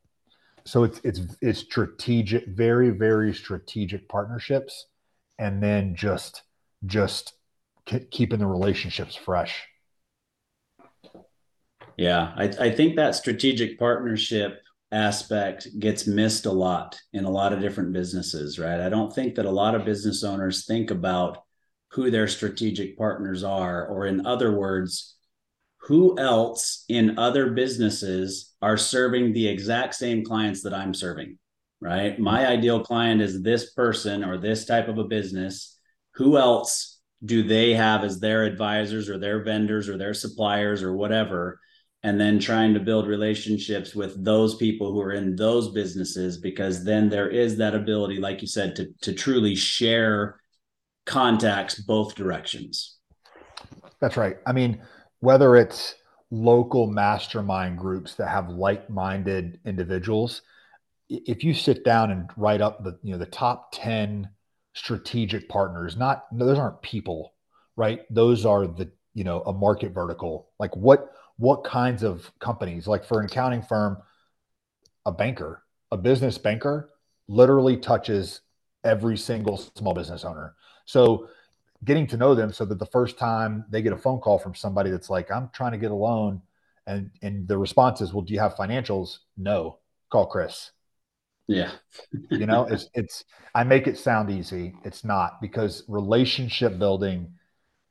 So 0.65 0.83
it's 0.83 1.01
it's 1.05 1.21
it's 1.41 1.61
strategic, 1.61 2.47
very 2.49 2.91
very 2.91 3.33
strategic 3.33 4.09
partnerships, 4.09 4.87
and 5.39 5.63
then 5.63 5.95
just 5.95 6.43
just 6.85 7.35
keeping 8.11 8.41
the 8.41 8.47
relationships 8.47 9.15
fresh. 9.15 9.63
Yeah, 11.97 12.33
I, 12.37 12.45
I 12.67 12.71
think 12.71 12.97
that 12.97 13.15
strategic 13.15 13.79
partnership 13.79 14.63
aspect 14.93 15.69
gets 15.79 16.07
missed 16.07 16.47
a 16.47 16.53
lot 16.53 17.01
in 17.13 17.25
a 17.25 17.31
lot 17.31 17.53
of 17.53 17.61
different 17.61 17.93
businesses, 17.93 18.59
right? 18.59 18.81
I 18.81 18.89
don't 18.89 19.13
think 19.13 19.35
that 19.35 19.47
a 19.47 19.51
lot 19.51 19.75
of 19.75 19.85
business 19.85 20.23
owners 20.23 20.67
think 20.67 20.91
about 20.91 21.39
who 21.93 22.11
their 22.11 22.29
strategic 22.29 22.97
partners 22.97 23.43
are, 23.43 23.87
or 23.87 24.07
in 24.07 24.27
other 24.27 24.53
words, 24.53 25.17
who 25.83 26.19
else 26.19 26.85
in 26.89 27.19
other 27.19 27.51
businesses 27.51 28.55
are 28.63 28.77
serving 28.77 29.33
the 29.33 29.49
exact 29.49 29.95
same 29.95 30.25
clients 30.25 30.63
that 30.63 30.73
I'm 30.73 30.95
serving, 30.95 31.39
right? 31.81 32.19
My 32.19 32.47
ideal 32.47 32.85
client 32.85 33.21
is 33.21 33.43
this 33.43 33.73
person 33.73 34.25
or 34.25 34.39
this 34.39 34.65
type 34.65 34.89
of 34.89 34.99
a 34.99 35.05
business. 35.05 35.79
Who 36.15 36.39
else 36.39 37.01
do 37.25 37.43
they 37.43 37.75
have 37.75 38.05
as 38.05 38.21
their 38.21 38.45
advisors 38.45 39.09
or 39.09 39.19
their 39.19 39.43
vendors 39.43 39.89
or 39.89 39.99
their 39.99 40.15
suppliers 40.15 40.83
or 40.83 40.95
whatever? 40.97 41.61
And 42.03 42.21
then 42.21 42.39
trying 42.39 42.75
to 42.75 42.81
build 42.81 43.07
relationships 43.07 43.95
with 43.95 44.25
those 44.25 44.57
people 44.57 44.91
who 44.91 45.01
are 45.01 45.13
in 45.13 45.37
those 45.37 45.71
businesses 45.71 46.39
because 46.39 46.85
then 46.85 47.09
there 47.09 47.29
is 47.29 47.57
that 47.57 47.75
ability 47.75 48.19
like 48.19 48.41
you 48.43 48.49
said 48.49 48.75
to 48.77 48.93
to 49.01 49.13
truly 49.13 49.55
share 49.55 50.41
contacts 51.07 51.81
both 51.81 52.15
directions. 52.15 52.99
That's 54.01 54.17
right. 54.17 54.37
I 54.47 54.53
mean 54.53 54.83
whether 55.21 55.57
it's 55.57 55.95
local 56.31 56.87
mastermind 56.87 57.79
groups 57.79 58.15
that 58.15 58.29
have 58.29 58.49
like-minded 58.49 59.61
individuals 59.67 60.43
if 61.09 61.45
you 61.45 61.53
sit 61.53 61.85
down 61.85 62.11
and 62.11 62.31
write 62.37 62.63
up 62.63 62.83
the 62.83 62.99
you 63.03 63.13
know 63.13 63.19
the 63.19 63.27
top 63.27 63.71
10 63.73 64.31
strategic 64.73 65.49
partners 65.49 65.97
not 65.97 66.25
those 66.33 66.59
aren't 66.59 66.81
people 66.81 67.35
right? 67.77 68.03
Those 68.11 68.45
are 68.47 68.67
the 68.67 68.91
you 69.15 69.25
know 69.25 69.43
a 69.43 69.53
market 69.53 69.93
vertical. 69.93 70.49
Like 70.59 70.75
what 70.77 71.13
what 71.37 71.65
kinds 71.65 72.03
of 72.03 72.31
companies 72.39 72.87
like 72.87 73.05
for 73.05 73.21
an 73.21 73.27
accounting 73.27 73.63
firm 73.63 73.97
a 75.07 75.13
banker 75.13 75.63
a 75.93 75.97
business 75.97 76.39
banker 76.39 76.91
literally 77.29 77.77
touches 77.77 78.41
every 78.85 79.17
single 79.17 79.57
small 79.57 79.95
business 79.95 80.25
owner. 80.25 80.55
So 80.87 81.29
getting 81.85 82.07
to 82.09 82.17
know 82.17 82.35
them 82.35 82.53
so 82.53 82.65
that 82.65 82.79
the 82.79 82.87
first 82.87 83.19
time 83.19 83.65
they 83.71 83.83
get 83.83 83.93
a 83.93 83.99
phone 83.99 84.21
call 84.21 84.39
from 84.39 84.55
somebody 84.55 84.89
that's 84.89 85.11
like 85.11 85.33
i'm 85.33 85.51
trying 85.53 85.73
to 85.73 85.79
get 85.79 85.91
a 85.91 85.95
loan 85.95 86.41
and 86.87 87.11
and 87.23 87.49
the 87.49 87.59
response 87.59 88.01
is 88.01 88.13
well 88.13 88.23
do 88.23 88.33
you 88.33 88.41
have 88.41 88.55
financials? 88.55 89.19
No. 89.37 89.79
Call 90.11 90.27
chris. 90.27 90.73
Yeah. 91.47 91.73
You 92.31 92.47
know 92.47 92.65
it's 92.65 92.89
it's 92.95 93.25
i 93.55 93.63
make 93.65 93.87
it 93.87 93.99
sound 93.99 94.31
easy. 94.31 94.75
It's 94.85 95.05
not 95.05 95.41
because 95.41 95.85
relationship 95.89 96.79
building 96.79 97.35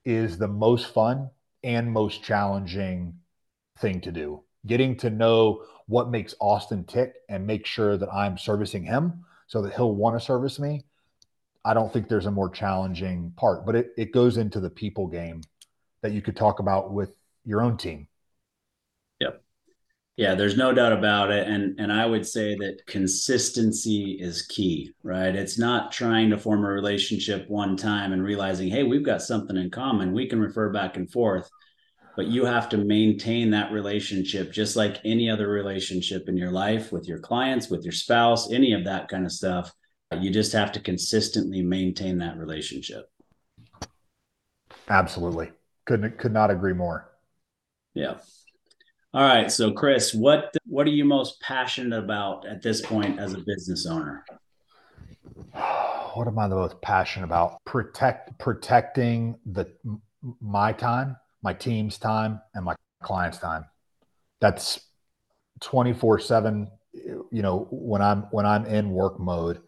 is 0.06 0.38
the 0.38 0.47
most 0.47 0.88
fun 0.88 1.30
and 1.63 1.91
most 1.91 2.23
challenging 2.23 3.21
thing 3.82 4.02
to 4.02 4.12
do. 4.12 4.44
Getting 4.65 4.96
to 4.98 5.10
know 5.10 5.65
what 5.88 6.10
makes 6.10 6.36
Austin 6.39 6.86
tick 6.86 7.15
and 7.30 7.46
make 7.46 7.65
sure 7.65 7.98
that 7.98 8.13
I'm 8.13 8.38
servicing 8.38 8.84
him 8.84 9.26
so 9.48 9.62
that 9.62 9.74
he'll 9.74 9.96
want 9.96 10.17
to 10.17 10.26
service 10.26 10.60
me. 10.60 10.86
I 11.65 11.74
don't 11.74 11.91
think 11.91 12.08
there's 12.08 12.26
a 12.26 12.32
more 12.32 12.50
challenging 12.50 13.34
part, 13.36 13.65
but 13.65 13.76
it, 13.76 13.89
it 13.98 14.13
goes 14.13 14.38
into 14.38 14.60
the 14.60 14.70
people 14.70 15.08
game 15.08 15.41
that 16.02 16.13
you 16.13 16.22
could 16.22 16.36
talk 16.36 16.60
about 16.60 16.94
with 16.94 17.15
your 17.46 17.62
own 17.62 17.78
team. 17.78 18.08
Yep. 19.20 19.44
Yeah, 20.17 20.36
there's 20.36 20.58
no 20.58 20.74
doubt 20.74 20.94
about 20.94 21.32
it. 21.32 21.48
And 21.48 21.80
and 21.80 21.91
I 21.91 22.06
would 22.06 22.28
say 22.28 22.56
that 22.56 22.86
consistency 22.88 24.17
is 24.20 24.44
key, 24.44 24.91
right? 25.04 25.36
It's 25.36 25.60
not 25.60 25.91
trying 25.91 26.30
to 26.30 26.38
form 26.38 26.63
a 26.63 26.70
relationship 26.70 27.50
one 27.50 27.78
time 27.78 28.13
and 28.13 28.24
realizing, 28.24 28.70
hey, 28.70 28.84
we've 28.84 29.06
got 29.06 29.22
something 29.22 29.58
in 29.58 29.70
common. 29.70 30.13
We 30.13 30.28
can 30.28 30.39
refer 30.39 30.72
back 30.72 30.98
and 30.98 31.12
forth. 31.12 31.50
But 32.15 32.28
you 32.28 32.45
have 32.45 32.69
to 32.69 32.78
maintain 32.78 33.52
that 33.52 33.71
relationship 33.71 34.52
just 34.52 34.76
like 34.76 34.97
any 35.06 35.30
other 35.30 35.47
relationship 35.47 36.28
in 36.28 36.38
your 36.38 36.52
life 36.52 36.91
with 36.91 37.08
your 37.08 37.19
clients, 37.19 37.69
with 37.69 37.84
your 37.84 37.93
spouse, 37.93 38.52
any 38.52 38.74
of 38.74 38.84
that 38.86 39.08
kind 39.08 39.26
of 39.26 39.32
stuff. 39.32 39.71
You 40.19 40.30
just 40.30 40.52
have 40.52 40.74
to 40.74 40.82
consistently 40.82 41.62
maintain 41.62 42.17
that 42.17 42.38
relationship. 42.38 43.10
Absolutely. 44.89 45.52
Couldn't 45.86 46.17
could 46.17 46.34
not 46.34 46.52
agree 46.52 46.74
more. 46.74 47.10
Yeah. 47.93 48.15
All 49.13 49.24
right, 49.24 49.52
so 49.52 49.71
Chris, 49.71 50.13
what 50.13 50.56
what 50.65 50.88
are 50.88 50.91
you 50.91 51.06
most 51.06 51.41
passionate 51.41 51.97
about 51.97 52.45
at 52.45 52.62
this 52.62 52.82
point 52.82 53.19
as 53.19 53.34
a 53.34 53.39
business 53.39 53.86
owner? 53.86 54.26
What 56.13 56.28
am 56.28 56.38
I 56.38 56.50
the 56.50 56.56
most 56.56 56.82
passionate 56.82 57.24
about? 57.24 57.63
Protect 57.63 58.38
protecting 58.38 59.39
the 59.45 59.74
my 60.41 60.74
time, 60.74 61.15
my 61.41 61.54
team's 61.54 61.97
time, 61.97 62.41
and 62.54 62.65
my 62.65 62.75
client's 63.01 63.38
time. 63.38 63.65
That's 64.39 64.80
24/7, 65.62 66.69
you 66.93 67.41
know, 67.41 67.67
when 67.71 68.01
I'm 68.01 68.23
when 68.32 68.45
I'm 68.45 68.65
in 68.65 68.91
work 68.91 69.19
mode, 69.19 69.62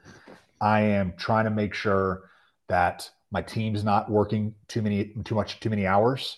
I 0.61 0.81
am 0.81 1.13
trying 1.17 1.45
to 1.45 1.51
make 1.51 1.73
sure 1.73 2.29
that 2.69 3.09
my 3.31 3.41
team's 3.41 3.83
not 3.83 4.09
working 4.09 4.55
too 4.67 4.81
many 4.81 5.13
too 5.25 5.35
much 5.35 5.59
too 5.59 5.69
many 5.69 5.85
hours 5.85 6.37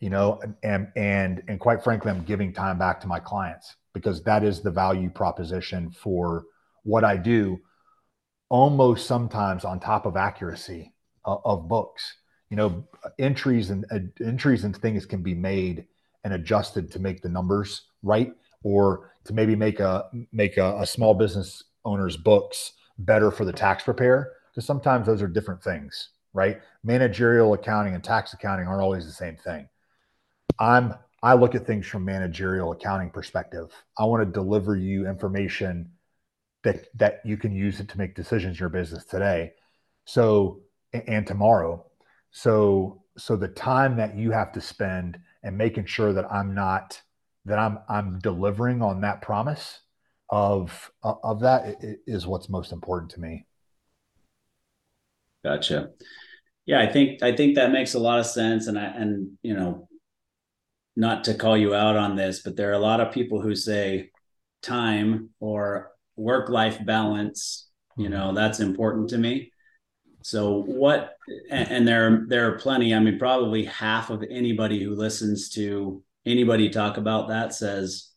you 0.00 0.10
know 0.10 0.40
and 0.62 0.88
and 0.96 1.42
and 1.48 1.60
quite 1.60 1.82
frankly 1.82 2.10
i'm 2.10 2.24
giving 2.24 2.52
time 2.52 2.76
back 2.76 3.00
to 3.00 3.06
my 3.06 3.20
clients 3.20 3.76
because 3.94 4.22
that 4.24 4.42
is 4.42 4.60
the 4.60 4.70
value 4.70 5.08
proposition 5.08 5.90
for 5.90 6.44
what 6.82 7.04
i 7.04 7.16
do 7.16 7.58
almost 8.48 9.06
sometimes 9.06 9.64
on 9.64 9.78
top 9.78 10.04
of 10.04 10.16
accuracy 10.16 10.92
of, 11.24 11.40
of 11.44 11.68
books 11.68 12.16
you 12.52 12.56
know 12.56 12.84
entries 13.18 13.70
and 13.70 13.86
uh, 13.90 13.98
entries 14.22 14.64
and 14.64 14.76
things 14.76 15.06
can 15.06 15.22
be 15.22 15.34
made 15.34 15.86
and 16.22 16.34
adjusted 16.34 16.92
to 16.92 16.98
make 16.98 17.22
the 17.22 17.28
numbers 17.28 17.86
right 18.02 18.34
or 18.62 19.10
to 19.24 19.32
maybe 19.32 19.56
make 19.56 19.80
a 19.80 20.04
make 20.32 20.58
a, 20.58 20.78
a 20.78 20.86
small 20.86 21.14
business 21.14 21.64
owner's 21.86 22.18
books 22.18 22.74
better 22.98 23.30
for 23.30 23.46
the 23.46 23.52
tax 23.52 23.82
preparer 23.84 24.32
because 24.50 24.66
sometimes 24.66 25.06
those 25.06 25.22
are 25.22 25.28
different 25.28 25.62
things 25.62 26.10
right 26.34 26.60
managerial 26.84 27.54
accounting 27.54 27.94
and 27.94 28.04
tax 28.04 28.34
accounting 28.34 28.66
aren't 28.66 28.82
always 28.82 29.06
the 29.06 29.12
same 29.12 29.36
thing 29.36 29.66
I'm 30.58 30.94
I 31.22 31.32
look 31.32 31.54
at 31.54 31.66
things 31.66 31.86
from 31.86 32.04
managerial 32.04 32.72
accounting 32.72 33.08
perspective. 33.08 33.70
I 33.96 34.04
want 34.04 34.26
to 34.26 34.30
deliver 34.30 34.76
you 34.76 35.08
information 35.08 35.92
that 36.64 36.88
that 36.98 37.20
you 37.24 37.36
can 37.36 37.52
use 37.52 37.80
it 37.80 37.88
to 37.88 37.98
make 37.98 38.14
decisions 38.14 38.56
in 38.56 38.60
your 38.60 38.68
business 38.68 39.04
today. 39.04 39.52
So 40.04 40.60
and 40.92 41.26
tomorrow. 41.26 41.86
So 42.32 43.02
so 43.16 43.36
the 43.36 43.48
time 43.48 43.96
that 43.96 44.16
you 44.16 44.30
have 44.30 44.52
to 44.52 44.60
spend 44.60 45.18
and 45.42 45.56
making 45.56 45.84
sure 45.86 46.12
that 46.12 46.30
I'm 46.32 46.54
not 46.54 47.00
that 47.44 47.58
I'm 47.58 47.78
I'm 47.88 48.18
delivering 48.18 48.82
on 48.82 49.02
that 49.02 49.22
promise 49.22 49.80
of 50.28 50.90
of 51.02 51.40
that 51.40 51.76
is 52.06 52.26
what's 52.26 52.48
most 52.48 52.72
important 52.72 53.10
to 53.12 53.20
me. 53.20 53.46
Gotcha. 55.44 55.90
Yeah, 56.64 56.80
I 56.80 56.90
think 56.90 57.22
I 57.22 57.34
think 57.34 57.56
that 57.56 57.72
makes 57.72 57.94
a 57.94 57.98
lot 57.98 58.18
of 58.18 58.26
sense, 58.26 58.66
and 58.66 58.78
I 58.78 58.84
and 58.84 59.32
you 59.42 59.54
know 59.54 59.88
not 60.96 61.24
to 61.24 61.34
call 61.34 61.56
you 61.56 61.74
out 61.74 61.96
on 61.96 62.16
this, 62.16 62.42
but 62.42 62.56
there 62.56 62.70
are 62.70 62.74
a 62.74 62.78
lot 62.78 63.00
of 63.00 63.12
people 63.12 63.40
who 63.40 63.54
say 63.54 64.10
time 64.62 65.30
or 65.40 65.90
work 66.16 66.48
life 66.48 66.84
balance, 66.84 67.68
you 67.96 68.08
know, 68.08 68.26
mm-hmm. 68.26 68.36
that's 68.36 68.60
important 68.60 69.08
to 69.10 69.18
me. 69.18 69.51
So 70.22 70.62
what 70.62 71.16
and, 71.50 71.70
and 71.70 71.88
there 71.88 72.24
there 72.28 72.48
are 72.48 72.58
plenty, 72.58 72.94
I 72.94 73.00
mean 73.00 73.18
probably 73.18 73.64
half 73.64 74.10
of 74.10 74.24
anybody 74.28 74.82
who 74.82 74.94
listens 74.94 75.50
to 75.50 76.02
anybody 76.24 76.70
talk 76.70 76.96
about 76.96 77.28
that 77.28 77.54
says 77.54 78.10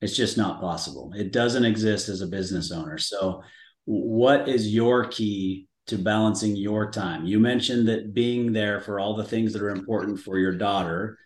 it's 0.00 0.16
just 0.16 0.36
not 0.36 0.60
possible. 0.60 1.12
It 1.16 1.32
doesn't 1.32 1.64
exist 1.64 2.08
as 2.08 2.20
a 2.20 2.26
business 2.26 2.70
owner. 2.70 2.98
So 2.98 3.42
what 3.86 4.48
is 4.48 4.74
your 4.74 5.06
key 5.06 5.68
to 5.86 5.96
balancing 5.96 6.56
your 6.56 6.90
time? 6.90 7.24
You 7.24 7.40
mentioned 7.40 7.88
that 7.88 8.12
being 8.12 8.52
there 8.52 8.80
for 8.80 9.00
all 9.00 9.16
the 9.16 9.24
things 9.24 9.52
that 9.52 9.62
are 9.62 9.70
important 9.70 10.20
for 10.20 10.38
your 10.38 10.52
daughter 10.52 11.18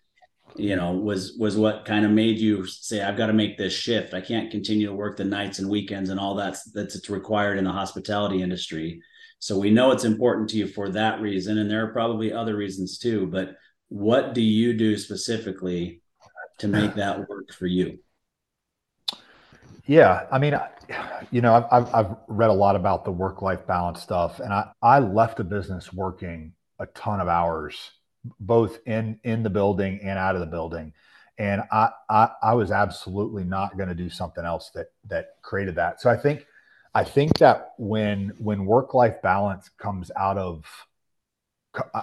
you 0.56 0.76
know 0.76 0.92
was 0.92 1.36
was 1.38 1.56
what 1.56 1.84
kind 1.84 2.04
of 2.04 2.10
made 2.10 2.38
you 2.38 2.66
say 2.66 3.02
i've 3.02 3.16
got 3.16 3.26
to 3.26 3.32
make 3.32 3.56
this 3.56 3.72
shift 3.72 4.14
i 4.14 4.20
can't 4.20 4.50
continue 4.50 4.86
to 4.86 4.92
work 4.92 5.16
the 5.16 5.24
nights 5.24 5.58
and 5.58 5.68
weekends 5.68 6.10
and 6.10 6.18
all 6.18 6.34
that's 6.34 6.64
that's 6.72 6.94
it's 6.96 7.10
required 7.10 7.58
in 7.58 7.64
the 7.64 7.70
hospitality 7.70 8.42
industry 8.42 9.00
so 9.40 9.58
we 9.58 9.70
know 9.70 9.90
it's 9.90 10.04
important 10.04 10.48
to 10.48 10.56
you 10.56 10.68
for 10.68 10.88
that 10.88 11.20
reason 11.20 11.58
and 11.58 11.68
there 11.68 11.84
are 11.84 11.92
probably 11.92 12.32
other 12.32 12.56
reasons 12.56 12.98
too 12.98 13.26
but 13.26 13.56
what 13.88 14.34
do 14.34 14.40
you 14.40 14.72
do 14.72 14.96
specifically 14.96 16.00
to 16.58 16.68
make 16.68 16.94
that 16.94 17.28
work 17.28 17.52
for 17.52 17.66
you? 17.66 17.98
Yeah 19.86 20.26
i 20.30 20.38
mean 20.38 20.56
you 21.32 21.40
know 21.40 21.66
i've, 21.72 21.92
I've 21.92 22.16
read 22.28 22.50
a 22.50 22.54
lot 22.54 22.76
about 22.76 23.04
the 23.04 23.10
work 23.10 23.42
life 23.42 23.66
balance 23.66 24.00
stuff 24.00 24.38
and 24.38 24.52
i 24.52 24.70
i 24.80 25.00
left 25.00 25.36
the 25.36 25.44
business 25.44 25.92
working 25.92 26.52
a 26.78 26.86
ton 26.86 27.20
of 27.20 27.28
hours 27.28 27.92
both 28.38 28.78
in 28.86 29.18
in 29.24 29.42
the 29.42 29.50
building 29.50 30.00
and 30.02 30.18
out 30.18 30.34
of 30.34 30.40
the 30.40 30.46
building. 30.46 30.92
And 31.38 31.62
i 31.70 31.90
i, 32.08 32.30
I 32.42 32.54
was 32.54 32.70
absolutely 32.70 33.44
not 33.44 33.76
going 33.76 33.88
to 33.88 33.94
do 33.94 34.10
something 34.10 34.44
else 34.44 34.70
that 34.74 34.88
that 35.08 35.36
created 35.42 35.74
that. 35.76 36.00
So 36.00 36.10
i 36.10 36.16
think 36.16 36.46
i 36.94 37.04
think 37.04 37.36
that 37.38 37.72
when 37.78 38.32
when 38.38 38.64
work 38.66 38.94
life 38.94 39.22
balance 39.22 39.70
comes 39.78 40.10
out 40.16 40.38
of 40.38 40.64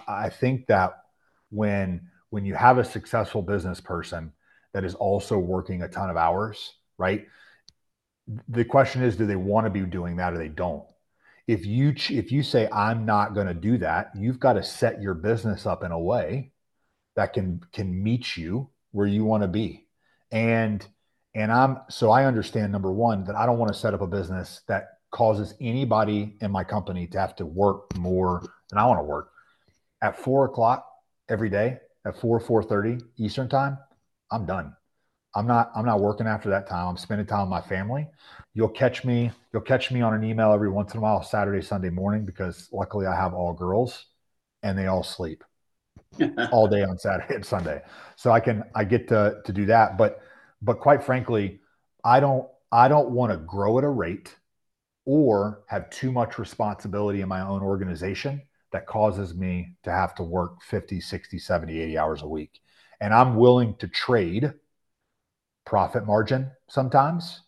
i 0.08 0.30
think 0.30 0.68
that 0.68 1.04
when 1.50 2.10
when 2.30 2.46
you 2.46 2.56
have 2.56 2.78
a 2.78 2.84
successful 2.84 3.42
business 3.42 3.80
person 3.80 4.32
that 4.74 4.84
is 4.84 4.96
also 4.96 5.38
working 5.38 5.82
a 5.82 5.88
ton 5.88 6.10
of 6.10 6.18
hours 6.18 6.74
right? 6.98 7.28
The 8.50 8.66
question 8.66 9.04
is 9.04 9.16
do 9.16 9.26
they 9.26 9.36
want 9.36 9.66
to 9.66 9.70
be 9.70 9.82
doing 9.82 10.18
that 10.18 10.34
or 10.34 10.38
they 10.38 10.50
don't? 10.50 10.84
If 11.48 11.66
you 11.66 11.94
if 12.10 12.32
you 12.32 12.44
say 12.44 12.68
i'm 12.74 13.06
not 13.06 13.34
going 13.34 13.48
to 13.48 13.54
do 13.54 13.78
that 13.78 14.12
you've 14.16 14.40
got 14.40 14.54
to 14.54 14.64
set 14.64 15.02
your 15.02 15.14
business 15.14 15.66
up 15.66 15.82
in 15.82 15.94
a 15.94 16.00
way 16.00 16.52
that 17.16 17.32
can 17.32 17.62
can 17.72 18.04
meet 18.04 18.36
you 18.36 18.70
where 18.92 19.08
you 19.08 19.24
want 19.24 19.44
to 19.44 19.48
be. 19.48 19.88
And 20.30 20.86
and 21.38 21.52
i'm 21.52 21.78
so 21.90 22.12
i 22.12 22.26
understand 22.26 22.72
number 22.72 22.92
one 22.92 23.24
that 23.24 23.36
i 23.36 23.46
don't 23.46 23.58
want 23.58 23.72
to 23.72 23.80
set 23.80 23.94
up 23.94 24.02
a 24.02 24.08
business 24.08 24.62
that 24.68 25.00
causes 25.12 25.54
anybody 25.62 26.36
in 26.42 26.52
my 26.52 26.64
company 26.64 27.08
to 27.08 27.18
have 27.18 27.36
to 27.36 27.46
work 27.46 27.96
more 27.98 28.42
than 28.70 28.78
i 28.78 28.86
want 28.86 29.00
to 29.00 29.04
work 29.04 29.32
at 30.02 30.20
four 30.20 30.46
o'clock 30.46 30.86
every 31.30 31.50
day 31.50 31.78
at 32.06 32.20
4 32.20 32.42
4.30 32.42 33.02
eastern 33.18 33.48
time 33.48 33.78
i'm 34.32 34.46
done 34.46 34.74
I'm 35.36 35.46
not 35.46 35.72
I'm 35.76 35.86
not 35.86 36.00
working 36.00 36.26
after 36.26 36.50
that 36.50 36.68
time. 36.68 36.88
I'm 36.88 36.98
spending 36.98 37.28
time 37.28 37.42
with 37.42 37.50
my 37.50 37.62
family. 37.62 38.08
You'll 38.56 38.70
catch 38.70 39.06
me 39.06 39.32
you'll 39.54 39.62
catch 39.62 39.92
me 39.92 40.02
on 40.02 40.16
an 40.16 40.24
email 40.24 40.52
every 40.52 40.70
once 40.70 40.94
in 40.94 40.98
a 40.98 41.02
while 41.02 41.22
Saturday 41.22 41.62
Sunday 41.62 41.92
morning 41.92 42.26
because 42.26 42.70
luckily 42.72 43.06
I 43.06 43.16
have 43.16 43.36
all 43.36 43.54
girls 43.54 44.06
and 44.64 44.76
they 44.76 44.88
all 44.88 45.04
sleep. 45.04 45.44
all 46.52 46.68
day 46.68 46.84
on 46.84 46.98
Saturday 46.98 47.36
and 47.36 47.46
Sunday. 47.46 47.82
So 48.16 48.32
I 48.32 48.40
can 48.40 48.64
I 48.74 48.84
get 48.84 49.08
to 49.10 49.42
to 49.46 49.54
do 49.54 49.66
that. 49.68 49.96
But 49.96 50.22
but 50.62 50.80
quite 50.80 51.04
frankly, 51.04 51.60
I 52.04 52.20
don't 52.20 52.48
I 52.72 52.88
don't 52.88 53.12
want 53.12 53.32
to 53.32 53.38
grow 53.38 53.78
at 53.78 53.84
a 53.84 53.90
rate 53.90 54.36
or 55.06 55.64
have 55.68 55.90
too 55.90 56.12
much 56.12 56.38
responsibility 56.38 57.22
in 57.22 57.30
my 57.30 57.42
own 57.42 57.62
organization 57.64 58.42
that 58.72 58.86
causes 58.86 59.34
me 59.34 59.76
to 59.84 59.92
have 59.92 60.14
to 60.16 60.24
work 60.24 60.62
50, 60.64 61.00
60, 61.00 61.40
70, 61.40 61.80
80 61.80 61.98
hours 61.98 62.22
a 62.22 62.28
week. 62.28 62.60
And 63.00 63.14
I'm 63.14 63.38
willing 63.38 63.76
to 63.78 63.88
trade 63.88 64.54
profit 65.66 66.06
margin 66.06 66.52
sometimes 66.70 67.42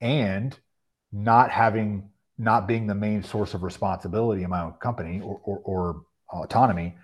and 0.00 0.56
not 1.12 1.50
having 1.50 2.10
not 2.36 2.66
being 2.66 2.86
the 2.86 2.94
main 2.94 3.22
source 3.22 3.54
of 3.54 3.62
responsibility 3.62 4.42
in 4.42 4.50
my 4.50 4.60
own 4.60 4.72
company 4.74 5.20
or, 5.20 5.40
or, 5.44 5.60
or 5.64 6.02
autonomy 6.32 6.96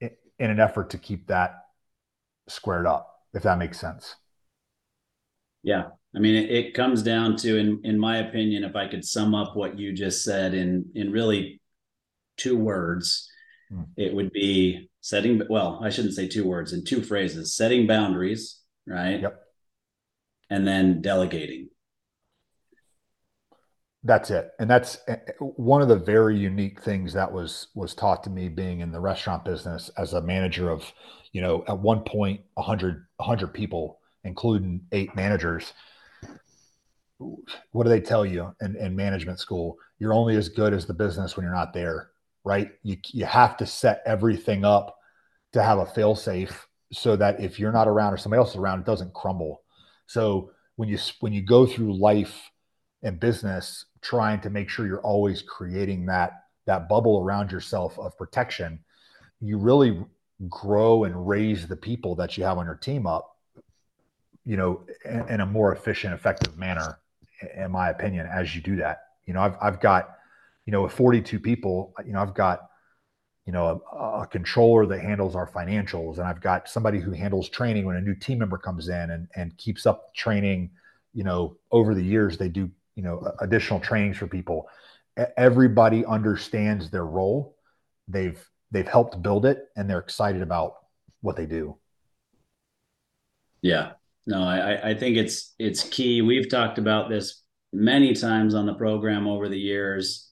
in, 0.00 0.10
in 0.38 0.50
an 0.50 0.60
effort 0.60 0.90
to 0.90 0.98
keep 0.98 1.26
that 1.26 1.66
squared 2.48 2.86
up 2.86 3.24
if 3.34 3.42
that 3.42 3.58
makes 3.58 3.78
sense 3.78 4.14
yeah. 5.68 5.84
I 6.16 6.20
mean 6.20 6.34
it, 6.34 6.50
it 6.50 6.74
comes 6.74 7.02
down 7.02 7.36
to 7.38 7.58
in 7.58 7.80
in 7.84 7.98
my 7.98 8.18
opinion 8.18 8.64
if 8.64 8.74
i 8.74 8.88
could 8.88 9.04
sum 9.04 9.34
up 9.34 9.54
what 9.54 9.78
you 9.78 9.92
just 9.92 10.24
said 10.24 10.54
in 10.54 10.86
in 10.94 11.12
really 11.12 11.60
two 12.38 12.56
words 12.56 13.30
hmm. 13.68 13.82
it 13.96 14.14
would 14.14 14.32
be 14.32 14.88
setting 15.02 15.42
well 15.50 15.80
i 15.82 15.90
shouldn't 15.90 16.14
say 16.14 16.26
two 16.26 16.46
words 16.46 16.72
in 16.72 16.84
two 16.84 17.02
phrases 17.02 17.54
setting 17.54 17.86
boundaries 17.86 18.58
right? 18.88 19.20
Yep. 19.20 19.40
And 20.50 20.66
then 20.66 21.02
delegating. 21.02 21.68
That's 24.02 24.30
it. 24.30 24.50
And 24.58 24.70
that's 24.70 24.98
eh, 25.08 25.16
eh, 25.26 25.32
one 25.40 25.82
of 25.82 25.88
the 25.88 25.98
very 25.98 26.38
unique 26.38 26.82
things 26.82 27.12
that 27.12 27.30
was 27.30 27.68
was 27.74 27.94
taught 27.94 28.24
to 28.24 28.30
me 28.30 28.48
being 28.48 28.80
in 28.80 28.92
the 28.92 29.00
restaurant 29.00 29.44
business 29.44 29.90
as 29.98 30.14
a 30.14 30.22
manager 30.22 30.70
of 30.70 30.90
you 31.32 31.42
know 31.42 31.64
at 31.68 31.78
one 31.78 32.02
point 32.02 32.40
100 32.54 33.04
100 33.16 33.48
people 33.48 33.97
including 34.24 34.80
eight 34.92 35.14
managers 35.14 35.72
what 37.72 37.82
do 37.82 37.88
they 37.88 38.00
tell 38.00 38.24
you 38.24 38.54
in, 38.60 38.76
in 38.76 38.94
management 38.94 39.40
school? 39.40 39.76
You're 39.98 40.14
only 40.14 40.36
as 40.36 40.48
good 40.48 40.72
as 40.72 40.86
the 40.86 40.94
business 40.94 41.36
when 41.36 41.42
you're 41.42 41.52
not 41.52 41.74
there 41.74 42.10
right? 42.48 42.70
You, 42.82 42.96
you 43.08 43.26
have 43.26 43.58
to 43.58 43.66
set 43.66 44.02
everything 44.06 44.64
up 44.64 44.96
to 45.52 45.62
have 45.62 45.78
a 45.78 45.86
fail 45.86 46.14
safe 46.14 46.66
so 46.90 47.14
that 47.14 47.40
if 47.40 47.58
you're 47.58 47.72
not 47.72 47.86
around 47.86 48.14
or 48.14 48.16
somebody 48.16 48.38
else 48.38 48.50
is 48.50 48.56
around 48.56 48.80
it 48.80 48.86
doesn't 48.86 49.12
crumble. 49.12 49.62
So 50.06 50.52
when 50.76 50.88
you 50.88 50.98
when 51.20 51.34
you 51.34 51.42
go 51.42 51.66
through 51.66 51.98
life 51.98 52.50
and 53.02 53.20
business 53.20 53.84
trying 54.00 54.40
to 54.40 54.50
make 54.50 54.70
sure 54.70 54.86
you're 54.86 55.02
always 55.02 55.42
creating 55.42 56.06
that 56.06 56.32
that 56.64 56.88
bubble 56.88 57.20
around 57.22 57.52
yourself 57.52 57.98
of 57.98 58.16
protection, 58.16 58.80
you 59.40 59.58
really 59.58 60.02
grow 60.48 61.04
and 61.04 61.28
raise 61.28 61.66
the 61.66 61.76
people 61.76 62.14
that 62.14 62.38
you 62.38 62.44
have 62.44 62.56
on 62.56 62.64
your 62.64 62.76
team 62.76 63.06
up, 63.06 63.36
you 64.48 64.56
know, 64.56 64.86
in, 65.04 65.42
a 65.42 65.46
more 65.46 65.74
efficient, 65.74 66.14
effective 66.14 66.56
manner, 66.56 66.98
in 67.54 67.70
my 67.70 67.90
opinion, 67.90 68.26
as 68.26 68.54
you 68.54 68.62
do 68.62 68.76
that. 68.76 69.00
You 69.26 69.34
know, 69.34 69.42
I've 69.42 69.56
I've 69.60 69.78
got, 69.78 70.08
you 70.64 70.72
know, 70.72 70.82
with 70.82 70.92
42 70.92 71.38
people, 71.38 71.92
you 72.06 72.14
know, 72.14 72.22
I've 72.22 72.34
got 72.34 72.60
you 73.44 73.52
know, 73.52 73.82
a, 73.92 73.96
a, 74.22 74.26
controller 74.26 74.84
that 74.84 75.00
handles 75.00 75.34
our 75.34 75.50
financials, 75.50 76.18
and 76.18 76.26
I've 76.26 76.42
got 76.42 76.68
somebody 76.68 77.00
who 77.00 77.12
handles 77.12 77.48
training 77.48 77.86
when 77.86 77.96
a 77.96 78.00
new 78.00 78.14
team 78.14 78.40
member 78.40 78.58
comes 78.58 78.90
in 78.90 79.10
and, 79.10 79.26
and 79.36 79.56
keeps 79.56 79.86
up 79.86 80.14
training. 80.14 80.70
You 81.14 81.24
know, 81.24 81.56
over 81.70 81.94
the 81.94 82.02
years, 82.02 82.36
they 82.36 82.50
do, 82.50 82.70
you 82.94 83.02
know, 83.02 83.32
additional 83.40 83.80
trainings 83.80 84.18
for 84.18 84.26
people. 84.26 84.68
Everybody 85.38 86.04
understands 86.04 86.90
their 86.90 87.06
role. 87.06 87.56
They've 88.06 88.38
they've 88.70 88.86
helped 88.86 89.22
build 89.22 89.46
it, 89.46 89.68
and 89.76 89.88
they're 89.88 89.98
excited 89.98 90.42
about 90.42 90.74
what 91.22 91.36
they 91.36 91.46
do. 91.46 91.76
Yeah, 93.62 93.92
no, 94.28 94.42
I, 94.42 94.90
I 94.90 94.94
think 94.94 95.16
it's 95.16 95.54
it's 95.58 95.88
key. 95.88 96.20
We've 96.20 96.50
talked 96.50 96.76
about 96.76 97.08
this 97.08 97.42
many 97.72 98.12
times 98.12 98.54
on 98.54 98.66
the 98.66 98.74
program 98.74 99.26
over 99.26 99.48
the 99.48 99.58
years 99.58 100.28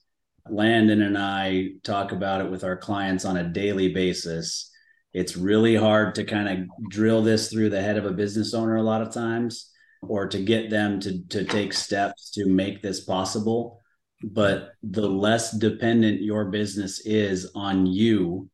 Landon 0.49 1.01
and 1.01 1.17
I 1.17 1.69
talk 1.83 2.11
about 2.11 2.41
it 2.41 2.51
with 2.51 2.63
our 2.63 2.77
clients 2.77 3.25
on 3.25 3.37
a 3.37 3.49
daily 3.49 3.93
basis. 3.93 4.71
It's 5.13 5.35
really 5.35 5.75
hard 5.75 6.13
to 6.15 6.23
kind 6.23 6.47
of 6.47 6.89
drill 6.89 7.23
this 7.23 7.49
through 7.49 7.71
the 7.71 7.81
head 7.81 7.97
of 7.97 8.05
a 8.05 8.11
business 8.11 8.53
owner 8.53 8.75
a 8.75 8.83
lot 8.83 9.01
of 9.01 9.11
times 9.11 9.71
or 10.03 10.27
to 10.27 10.43
get 10.43 10.69
them 10.69 10.99
to 10.99 11.23
to 11.29 11.43
take 11.43 11.73
steps 11.73 12.29
to 12.31 12.45
make 12.45 12.83
this 12.83 13.03
possible. 13.03 13.81
But 14.23 14.73
the 14.83 15.09
less 15.09 15.51
dependent 15.51 16.21
your 16.21 16.45
business 16.45 17.01
is 17.03 17.51
on 17.55 17.87
you, 17.87 18.49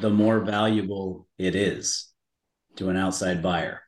the 0.00 0.10
more 0.10 0.40
valuable 0.40 1.28
it 1.38 1.54
is 1.54 2.12
to 2.76 2.88
an 2.88 2.96
outside 2.96 3.44
buyer 3.44 3.85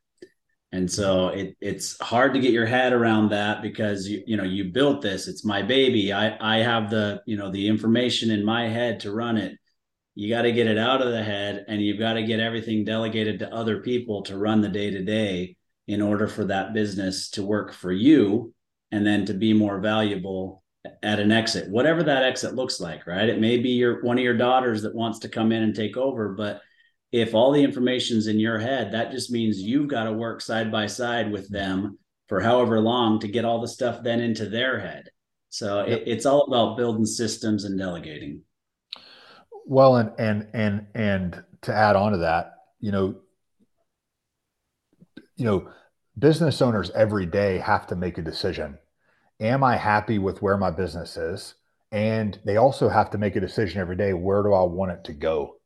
and 0.72 0.90
so 0.90 1.28
it, 1.28 1.57
it's 1.61 1.98
hard 2.00 2.35
to 2.35 2.40
get 2.40 2.52
your 2.52 2.66
head 2.66 2.92
around 2.92 3.31
that 3.31 3.62
because 3.62 4.07
you 4.07 4.22
you 4.26 4.37
know 4.37 4.44
you 4.44 4.64
built 4.64 5.00
this 5.00 5.26
it's 5.26 5.44
my 5.44 5.62
baby 5.62 6.12
i 6.12 6.37
i 6.40 6.59
have 6.59 6.90
the 6.90 7.22
you 7.26 7.37
know 7.37 7.50
the 7.50 7.66
information 7.66 8.31
in 8.31 8.44
my 8.44 8.68
head 8.68 9.00
to 9.00 9.12
run 9.12 9.37
it. 9.37 9.59
You 10.14 10.28
got 10.28 10.42
to 10.42 10.52
get 10.52 10.66
it 10.66 10.78
out 10.78 11.00
of 11.00 11.12
the 11.12 11.22
head 11.22 11.64
and 11.68 11.81
you've 11.81 12.00
got 12.00 12.14
to 12.14 12.24
get 12.24 12.40
everything 12.40 12.85
delegated 12.85 13.38
to 13.38 13.54
other 13.54 13.83
people 13.83 14.22
to 14.24 14.37
run 14.37 14.61
the 14.61 14.68
day 14.68 14.90
to 14.90 15.04
day 15.04 15.57
in 15.87 16.02
order 16.02 16.26
for 16.26 16.44
that 16.46 16.74
business 16.74 17.31
to 17.31 17.44
work 17.44 17.72
for 17.72 17.92
you 17.92 18.52
and 18.90 19.07
then 19.07 19.24
to 19.26 19.33
be 19.33 19.52
more 19.52 19.78
valuable 19.78 20.64
at 21.02 21.20
an 21.20 21.31
exit 21.31 21.70
whatever 21.70 22.02
that 22.02 22.24
exit 22.24 22.54
looks 22.54 22.81
like 22.81 23.07
right? 23.07 23.28
It 23.28 23.40
may 23.40 23.59
be 23.59 23.70
your 23.70 24.02
one 24.02 24.18
of 24.18 24.24
your 24.24 24.37
daughters 24.37 24.83
that 24.83 24.94
wants 24.94 25.20
to 25.20 25.28
come 25.28 25.52
in 25.52 25.62
and 25.62 25.74
take 25.74 25.96
over 25.96 26.31
but 26.31 26.62
if 27.12 27.35
all 27.35 27.53
the 27.53 27.62
information's 27.62 28.27
in 28.27 28.38
your 28.38 28.59
head, 28.59 28.92
that 28.92 29.11
just 29.11 29.31
means 29.31 29.61
you've 29.61 29.88
got 29.88 30.05
to 30.05 30.12
work 30.12 30.40
side 30.40 30.71
by 30.71 30.87
side 30.87 31.33
with 31.33 31.49
them 31.51 31.99
for 32.27 32.40
however 32.40 32.81
long 32.81 33.18
to 33.21 33.29
get 33.29 33.44
all 33.44 33.61
the 33.61 33.68
stuff 33.68 34.03
then 34.03 34.21
into 34.21 34.49
their 34.49 34.79
head. 34.79 35.09
So 35.49 35.87
yep. 35.87 36.01
it, 36.01 36.09
it's 36.09 36.27
all 36.27 36.42
about 36.42 36.77
building 36.77 37.07
systems 37.07 37.64
and 37.64 37.79
delegating. 37.79 38.42
Well, 39.64 39.97
and 39.97 40.12
and 40.18 40.49
and 40.53 40.87
and 40.94 41.44
to 41.62 41.75
add 41.75 41.97
on 41.97 42.12
to 42.12 42.18
that, 42.18 42.53
you 42.81 42.92
know, 42.92 43.16
you 45.37 45.44
know, 45.44 45.71
business 46.18 46.61
owners 46.61 46.90
every 46.90 47.25
day 47.25 47.59
have 47.59 47.87
to 47.87 47.97
make 47.97 48.18
a 48.18 48.23
decision. 48.23 48.79
Am 49.40 49.64
I 49.64 49.77
happy 49.77 50.18
with 50.18 50.42
where 50.42 50.59
my 50.59 50.71
business 50.71 51.16
is? 51.16 51.55
And 51.90 52.38
they 52.44 52.57
also 52.57 52.90
have 52.90 53.11
to 53.11 53.18
make 53.18 53.37
a 53.37 53.40
decision 53.40 53.81
every 53.81 53.97
day. 53.97 54.12
Where 54.12 54.42
do 54.42 54.53
I 54.53 54.62
want 54.64 54.92
it 54.92 55.05
to 55.05 55.14
go? 55.14 55.57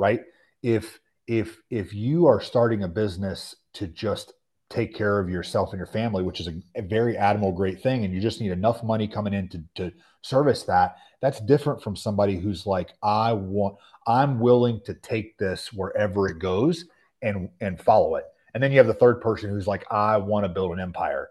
Right 0.00 0.22
if 0.62 0.98
if 1.26 1.60
if 1.70 1.92
you 1.94 2.26
are 2.26 2.40
starting 2.40 2.82
a 2.82 2.88
business 2.88 3.54
to 3.74 3.86
just 3.86 4.32
take 4.70 4.94
care 4.94 5.18
of 5.18 5.30
yourself 5.30 5.70
and 5.72 5.78
your 5.78 5.86
family, 5.86 6.22
which 6.22 6.40
is 6.40 6.48
a, 6.48 6.54
a, 6.74 6.82
very 6.82 7.16
admirable, 7.16 7.52
great 7.52 7.80
thing, 7.82 8.04
and 8.04 8.12
you 8.12 8.20
just 8.20 8.40
need 8.40 8.50
enough 8.50 8.82
money 8.82 9.08
coming 9.08 9.32
in 9.32 9.48
to, 9.48 9.62
to 9.74 9.92
service 10.20 10.64
that. 10.64 10.96
That's 11.22 11.40
different 11.40 11.82
from 11.82 11.96
somebody 11.96 12.36
who's 12.36 12.66
like, 12.66 12.90
I 13.02 13.32
want, 13.32 13.76
I'm 14.06 14.40
willing 14.40 14.80
to 14.84 14.94
take 14.94 15.38
this 15.38 15.72
wherever 15.72 16.28
it 16.28 16.38
goes 16.38 16.84
and 17.22 17.48
and 17.60 17.80
follow 17.80 18.16
it. 18.16 18.24
And 18.54 18.62
then 18.62 18.72
you 18.72 18.78
have 18.78 18.86
the 18.86 18.94
third 18.94 19.20
person 19.20 19.50
who's 19.50 19.66
like, 19.66 19.84
I 19.90 20.16
want 20.18 20.44
to 20.44 20.48
build 20.48 20.72
an 20.72 20.80
empire. 20.80 21.30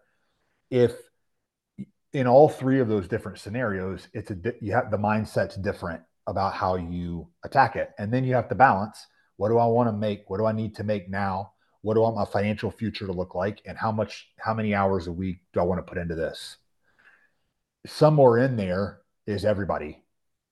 If 0.69 0.93
in 2.13 2.27
all 2.27 2.49
three 2.49 2.79
of 2.79 2.87
those 2.87 3.07
different 3.07 3.39
scenarios, 3.39 4.07
it's 4.13 4.31
a 4.31 4.37
you 4.61 4.73
have 4.73 4.91
the 4.91 4.97
mindset's 4.97 5.55
different 5.55 6.01
about 6.25 6.53
how 6.53 6.75
you 6.75 7.27
attack 7.45 7.75
it, 7.75 7.91
and 7.97 8.11
then 8.11 8.23
you 8.23 8.35
have 8.35 8.49
to 8.49 8.55
balance 8.55 9.05
what 9.37 9.49
do 9.49 9.57
I 9.57 9.65
want 9.65 9.87
to 9.87 9.93
make? 9.93 10.29
What 10.29 10.39
do 10.39 10.45
I 10.45 10.51
need 10.51 10.75
to 10.75 10.83
make 10.83 11.09
now? 11.09 11.53
What 11.81 11.93
do 11.93 12.01
I 12.01 12.09
want 12.09 12.17
my 12.17 12.25
financial 12.25 12.71
future 12.71 13.05
to 13.05 13.13
look 13.13 13.35
like? 13.35 13.61
And 13.65 13.77
how 13.77 13.91
much, 13.91 14.29
how 14.39 14.53
many 14.53 14.75
hours 14.75 15.07
a 15.07 15.11
week 15.11 15.37
do 15.53 15.59
I 15.59 15.63
want 15.63 15.79
to 15.79 15.89
put 15.89 15.99
into 15.99 16.15
this? 16.15 16.57
Somewhere 17.85 18.39
in 18.39 18.57
there 18.57 18.99
is 19.25 19.45
everybody. 19.45 20.03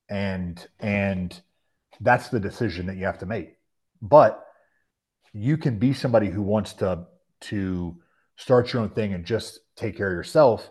And, 0.08 0.66
and 0.80 1.40
that's 2.00 2.30
the 2.30 2.40
decision 2.40 2.86
that 2.86 2.98
you 2.98 3.06
have 3.06 3.20
to 3.20 3.26
make. 3.26 3.58
But 4.02 4.46
you 5.34 5.58
can 5.58 5.80
be 5.80 5.94
somebody 5.94 6.30
who 6.30 6.44
wants 6.44 6.74
to, 6.74 7.08
to 7.42 7.98
start 8.38 8.72
your 8.72 8.84
own 8.84 8.92
thing 8.92 9.14
and 9.14 9.26
just 9.26 9.60
take 9.76 9.98
care 9.98 10.08
of 10.08 10.14
yourself 10.14 10.70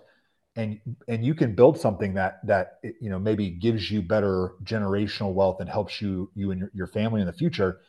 and 0.57 0.81
and 1.09 1.25
you 1.25 1.35
can 1.35 1.55
build 1.55 1.79
something 1.79 2.15
that 2.15 2.39
that 2.47 2.79
you 3.01 3.11
know 3.11 3.19
maybe 3.19 3.51
gives 3.51 3.91
you 3.91 4.03
better 4.03 4.53
generational 4.63 5.33
wealth 5.33 5.61
and 5.61 5.69
helps 5.69 6.01
you 6.01 6.31
you 6.35 6.51
and 6.51 6.61
your, 6.61 6.71
your 6.75 6.87
family 6.87 7.21
in 7.21 7.27
the 7.27 7.33
future 7.33 7.81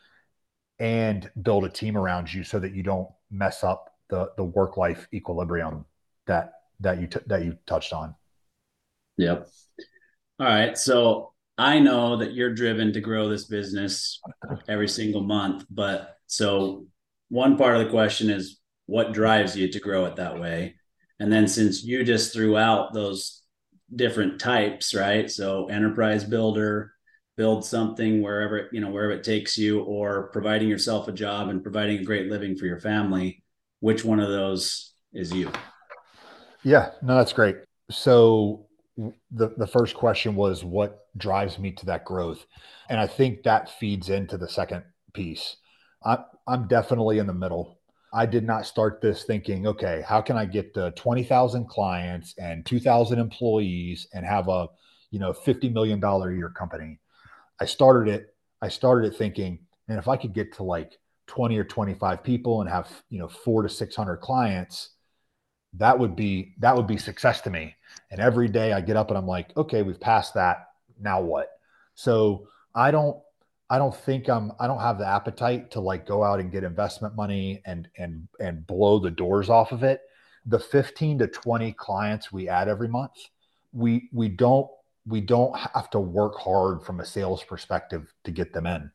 and 0.80 1.30
build 1.41 1.65
a 1.65 1.69
team 1.69 1.97
around 1.97 2.34
you 2.34 2.43
so 2.43 2.59
that 2.59 2.73
you 2.73 2.84
don't 2.84 3.07
mess 3.32 3.63
up 3.63 3.95
the 4.09 4.32
the 4.38 4.43
work 4.43 4.78
life 4.78 5.07
equilibrium 5.13 5.86
that 6.28 6.53
that 6.80 6.99
you 6.99 7.07
t- 7.07 7.19
that 7.28 7.43
you 7.43 7.57
touched 7.65 7.93
on. 7.93 8.15
Yep. 9.17 9.47
All 10.39 10.47
right. 10.47 10.78
So 10.78 11.34
I 11.57 11.80
know 11.80 12.17
that 12.17 12.34
you're 12.34 12.53
driven 12.53 12.91
to 12.93 12.99
grow 12.99 13.30
this 13.30 13.45
business 13.45 14.19
every 14.67 14.89
single 14.89 15.23
month, 15.23 15.65
but 15.69 16.17
so 16.28 16.88
one 17.30 17.57
part 17.57 17.78
of 17.78 17.84
the 17.84 17.91
question 17.91 18.30
is 18.30 18.59
what 18.88 19.13
drives 19.13 19.55
you 19.55 19.71
to 19.71 19.80
grow 19.80 20.05
it 20.05 20.17
that 20.17 20.39
way? 20.39 20.76
And 21.19 21.32
then 21.32 21.47
since 21.47 21.84
you 21.84 22.03
just 22.03 22.34
threw 22.34 22.57
out 22.57 22.93
those 22.93 23.41
different 23.95 24.39
types, 24.39 24.93
right? 24.93 25.32
So 25.32 25.67
enterprise 25.67 26.26
builder, 26.26 26.91
build 27.38 27.66
something 27.66 28.22
wherever 28.22 28.58
it, 28.58 28.70
you 28.72 28.80
know 28.80 28.90
wherever 28.90 29.12
it 29.12 29.24
takes 29.24 29.58
you 29.58 29.82
or 29.82 30.30
providing 30.30 30.68
yourself 30.70 31.08
a 31.08 31.12
job 31.12 31.50
and 31.50 31.64
providing 31.64 32.00
a 32.00 32.04
great 32.04 32.30
living 32.32 32.56
for 32.56 32.66
your 32.66 32.80
family 32.80 33.44
which 33.80 34.04
one 34.04 34.20
of 34.20 34.30
those 34.30 34.94
is 35.14 35.32
you? 35.32 35.52
Yeah 36.64 36.92
no 37.02 37.16
that's 37.16 37.34
great. 37.34 37.58
So 37.92 38.66
the 38.98 39.54
the 39.58 39.68
first 39.68 39.96
question 39.96 40.36
was 40.36 40.64
what 40.64 41.08
drives 41.18 41.60
me 41.60 41.72
to 41.74 41.86
that 41.86 42.06
growth? 42.06 42.46
And 42.90 43.00
i 43.00 43.08
think 43.08 43.44
that 43.44 43.70
feeds 43.70 44.10
into 44.10 44.38
the 44.38 44.48
second 44.48 44.84
piece. 45.14 45.58
I, 46.04 46.20
i'm 46.48 46.68
definitely 46.68 47.20
in 47.20 47.28
the 47.28 47.34
middle. 47.34 47.80
I 48.14 48.26
did 48.26 48.46
not 48.46 48.66
start 48.66 49.02
this 49.02 49.24
thinking 49.26 49.68
okay 49.68 50.02
how 50.08 50.22
can 50.22 50.38
i 50.38 50.46
get 50.46 50.74
the 50.74 50.92
20000 50.92 51.68
clients 51.68 52.34
and 52.38 52.66
2000 52.66 53.20
employees 53.20 54.08
and 54.14 54.26
have 54.26 54.48
a 54.48 54.68
you 55.12 55.20
know 55.20 55.34
50 55.34 55.70
million 55.70 56.00
dollar 56.00 56.32
a 56.32 56.36
year 56.36 56.50
company 56.50 57.00
I 57.60 57.66
started 57.66 58.14
it. 58.14 58.36
I 58.62 58.70
started 58.70 59.14
it 59.14 59.18
thinking, 59.18 59.60
and 59.88 59.97
if 59.97 60.08
I 60.08 60.18
could 60.18 60.34
get 60.34 60.53
to 60.56 60.64
like 60.64 60.97
20 61.28 61.58
or 61.58 61.64
25 61.64 62.24
people 62.24 62.62
and 62.62 62.70
have 62.70 62.89
you 63.10 63.20
know 63.20 63.28
four 63.28 63.64
to 63.64 63.70
600 63.70 64.18
clients, 64.18 64.89
that 65.74 65.97
would 65.97 66.16
be 66.16 66.53
that 66.60 66.76
would 66.76 66.88
be 66.88 66.97
success 66.97 67.41
to 67.41 67.49
me. 67.49 67.76
And 68.12 68.20
every 68.20 68.47
day 68.47 68.74
I 68.74 68.82
get 68.82 68.97
up 68.97 69.10
and 69.10 69.18
I'm 69.18 69.28
like, 69.28 69.56
okay, 69.58 69.82
we've 69.82 69.99
passed 69.99 70.34
that. 70.36 70.68
Now 70.99 71.22
what? 71.22 71.49
So 71.95 72.47
I 72.74 72.91
don't 72.91 73.18
I 73.70 73.78
don't 73.78 73.95
think 73.95 74.30
I'm 74.30 74.51
I 74.60 74.68
don't 74.68 74.80
have 74.80 74.99
the 74.99 75.08
appetite 75.08 75.72
to 75.72 75.80
like 75.80 76.06
go 76.06 76.24
out 76.24 76.39
and 76.39 76.51
get 76.51 76.64
investment 76.64 77.16
money 77.16 77.62
and 77.66 77.88
and 77.97 78.28
and 78.39 78.66
blow 78.68 78.99
the 78.99 79.12
doors 79.12 79.49
off 79.49 79.72
of 79.72 79.84
it. 79.84 80.01
The 80.45 80.60
15 80.60 81.20
to 81.20 81.28
20 81.28 81.72
clients 81.74 82.32
we 82.32 82.47
add 82.47 82.68
every 82.68 82.88
month, 82.88 83.14
we 83.74 84.10
we 84.14 84.30
don't 84.30 84.70
we 85.08 85.22
don't 85.22 85.56
have 85.58 85.89
to 85.91 85.99
work 85.99 86.36
hard 86.38 86.84
from 86.84 86.99
a 86.99 87.06
sales 87.06 87.43
perspective 87.43 88.14
to 88.24 88.32
get 88.32 88.53
them 88.53 88.66
in. 88.66 88.91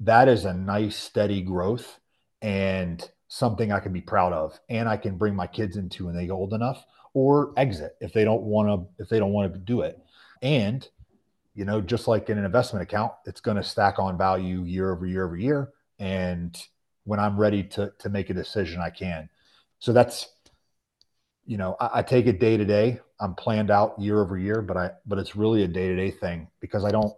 That 0.00 0.28
is 0.28 0.44
a 0.44 0.54
nice, 0.54 0.96
steady 0.96 1.42
growth 1.42 1.98
and 2.42 3.08
something 3.28 3.72
I 3.72 3.80
can 3.80 3.92
be 3.92 4.00
proud 4.00 4.32
of. 4.32 4.58
And 4.68 4.88
I 4.88 4.96
can 4.96 5.16
bring 5.16 5.34
my 5.34 5.46
kids 5.46 5.76
into 5.76 6.06
when 6.06 6.16
they 6.16 6.26
get 6.26 6.32
old 6.32 6.52
enough 6.52 6.84
or 7.14 7.52
exit 7.56 7.96
if 8.00 8.12
they 8.12 8.24
don't 8.24 8.42
want 8.42 8.68
to, 8.68 9.02
if 9.02 9.08
they 9.08 9.18
don't 9.18 9.32
want 9.32 9.52
to 9.52 9.58
do 9.58 9.80
it. 9.80 9.98
And, 10.42 10.86
you 11.54 11.64
know, 11.64 11.80
just 11.80 12.06
like 12.06 12.28
in 12.30 12.38
an 12.38 12.44
investment 12.44 12.82
account, 12.82 13.12
it's 13.24 13.40
going 13.40 13.56
to 13.56 13.62
stack 13.62 13.98
on 13.98 14.18
value 14.18 14.62
year 14.64 14.92
over 14.92 15.06
year 15.06 15.24
over 15.24 15.36
year. 15.36 15.70
And 15.98 16.56
when 17.04 17.18
I'm 17.18 17.36
ready 17.36 17.62
to, 17.62 17.92
to 17.98 18.08
make 18.08 18.30
a 18.30 18.34
decision, 18.34 18.80
I 18.80 18.90
can. 18.90 19.28
So 19.78 19.92
that's, 19.92 20.28
you 21.46 21.56
know, 21.56 21.76
I, 21.80 21.90
I 21.94 22.02
take 22.02 22.26
it 22.26 22.40
day 22.40 22.56
to 22.56 22.64
day. 22.64 23.00
I'm 23.24 23.34
planned 23.34 23.70
out 23.70 23.98
year 23.98 24.20
over 24.20 24.36
year, 24.36 24.60
but 24.60 24.76
I 24.76 24.90
but 25.06 25.18
it's 25.18 25.34
really 25.34 25.64
a 25.64 25.68
day 25.68 25.88
to 25.88 25.96
day 25.96 26.10
thing 26.10 26.48
because 26.60 26.84
I 26.84 26.90
don't 26.90 27.14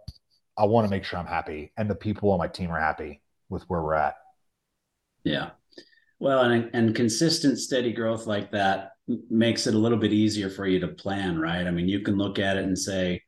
I 0.57 0.63
want 0.63 0.87
to 0.87 0.89
make 0.89 1.03
sure 1.03 1.19
I'm 1.19 1.27
happy 1.27 1.73
and 1.77 1.89
the 1.89 1.95
people 1.95 2.31
on 2.31 2.39
my 2.39 2.47
team 2.47 2.71
are 2.71 2.79
happy 2.79 3.21
with 3.49 3.63
where 3.63 3.81
we're 3.81 3.93
at. 3.95 4.15
Yeah. 5.25 5.49
Well, 6.19 6.43
and 6.43 6.69
and 6.73 6.95
consistent 6.95 7.59
steady 7.59 7.91
growth 7.91 8.25
like 8.25 8.51
that 8.51 8.91
makes 9.29 9.67
it 9.67 9.75
a 9.75 9.77
little 9.77 9.97
bit 9.97 10.13
easier 10.13 10.49
for 10.49 10.65
you 10.65 10.79
to 10.79 10.87
plan, 10.87 11.37
right? 11.37 11.67
I 11.67 11.71
mean, 11.71 11.89
you 11.89 11.99
can 11.99 12.17
look 12.17 12.39
at 12.39 12.55
it 12.55 12.63
and 12.63 12.79
say 12.79 13.21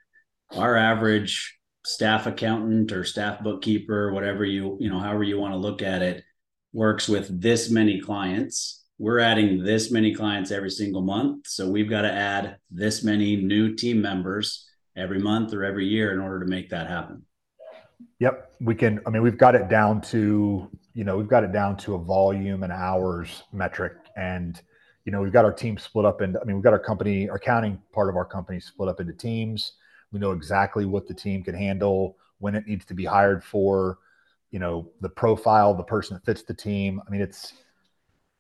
our 0.55 0.77
average 0.77 1.57
staff 1.85 2.27
accountant 2.27 2.93
or 2.93 3.03
staff 3.03 3.41
bookkeeper, 3.41 4.13
whatever 4.13 4.45
you, 4.45 4.77
you 4.79 4.89
know, 4.89 4.99
however 4.99 5.23
you 5.23 5.37
want 5.37 5.53
to 5.53 5.57
look 5.57 5.81
at 5.81 6.01
it, 6.01 6.23
works 6.73 7.09
with 7.09 7.41
this 7.41 7.69
many 7.69 7.99
clients 7.99 8.79
we're 8.99 9.19
adding 9.19 9.63
this 9.63 9.91
many 9.91 10.13
clients 10.13 10.51
every 10.51 10.69
single 10.69 11.01
month. 11.01 11.47
So 11.47 11.69
we've 11.69 11.89
got 11.89 12.01
to 12.01 12.11
add 12.11 12.57
this 12.69 13.01
many 13.01 13.37
new 13.37 13.73
team 13.73 14.01
members 14.01 14.67
every 14.97 15.19
month 15.19 15.53
or 15.53 15.63
every 15.63 15.87
year 15.87 16.13
in 16.13 16.19
order 16.19 16.41
to 16.41 16.45
make 16.45 16.69
that 16.69 16.87
happen. 16.87 17.23
Yep. 18.19 18.51
We 18.59 18.75
can, 18.75 18.99
I 19.07 19.09
mean, 19.09 19.21
we've 19.21 19.37
got 19.37 19.55
it 19.55 19.69
down 19.69 20.01
to, 20.01 20.69
you 20.93 21.03
know, 21.05 21.17
we've 21.17 21.29
got 21.29 21.45
it 21.45 21.53
down 21.53 21.77
to 21.77 21.95
a 21.95 21.97
volume 21.97 22.63
and 22.63 22.73
hours 22.73 23.43
metric. 23.53 23.93
And, 24.17 24.61
you 25.05 25.13
know, 25.13 25.21
we've 25.21 25.31
got 25.31 25.45
our 25.45 25.53
team 25.53 25.77
split 25.77 26.05
up 26.05 26.21
into, 26.21 26.37
I 26.41 26.43
mean, 26.43 26.57
we've 26.57 26.63
got 26.63 26.73
our 26.73 26.79
company, 26.79 27.29
our 27.29 27.37
accounting 27.37 27.79
part 27.93 28.09
of 28.09 28.17
our 28.17 28.25
company 28.25 28.59
split 28.59 28.89
up 28.89 28.99
into 28.99 29.13
teams. 29.13 29.73
We 30.11 30.19
know 30.19 30.33
exactly 30.33 30.85
what 30.85 31.07
the 31.07 31.13
team 31.13 31.41
can 31.41 31.55
handle, 31.55 32.17
when 32.39 32.53
it 32.53 32.67
needs 32.67 32.83
to 32.85 32.93
be 32.93 33.05
hired 33.05 33.45
for, 33.45 33.99
you 34.51 34.59
know, 34.59 34.89
the 34.99 35.09
profile, 35.09 35.73
the 35.73 35.83
person 35.83 36.15
that 36.15 36.25
fits 36.25 36.43
the 36.43 36.53
team. 36.53 37.01
I 37.07 37.11
mean, 37.11 37.21
it's, 37.21 37.53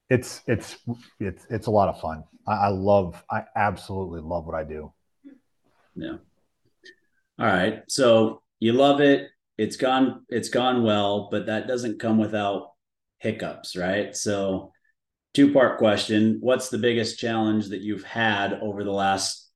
it's 0.09 0.41
it's 0.47 0.77
it's 1.19 1.45
it's 1.49 1.67
a 1.67 1.71
lot 1.71 1.89
of 1.89 2.01
fun. 2.01 2.23
I, 2.47 2.53
I 2.53 2.67
love 2.69 3.23
I 3.29 3.43
absolutely 3.55 4.21
love 4.21 4.45
what 4.45 4.55
I 4.55 4.63
do. 4.63 4.91
Yeah. 5.95 6.17
All 7.39 7.45
right. 7.45 7.83
So 7.87 8.41
you 8.59 8.73
love 8.73 9.01
it. 9.01 9.29
It's 9.57 9.75
gone 9.75 10.25
it's 10.29 10.49
gone 10.49 10.83
well, 10.83 11.29
but 11.31 11.45
that 11.45 11.67
doesn't 11.67 11.99
come 11.99 12.17
without 12.17 12.71
hiccups, 13.19 13.75
right? 13.75 14.15
So 14.15 14.71
two 15.33 15.53
part 15.53 15.77
question, 15.77 16.37
what's 16.41 16.69
the 16.69 16.77
biggest 16.77 17.19
challenge 17.19 17.69
that 17.69 17.81
you've 17.81 18.03
had 18.03 18.53
over 18.61 18.83
the 18.83 18.91
last 18.91 19.47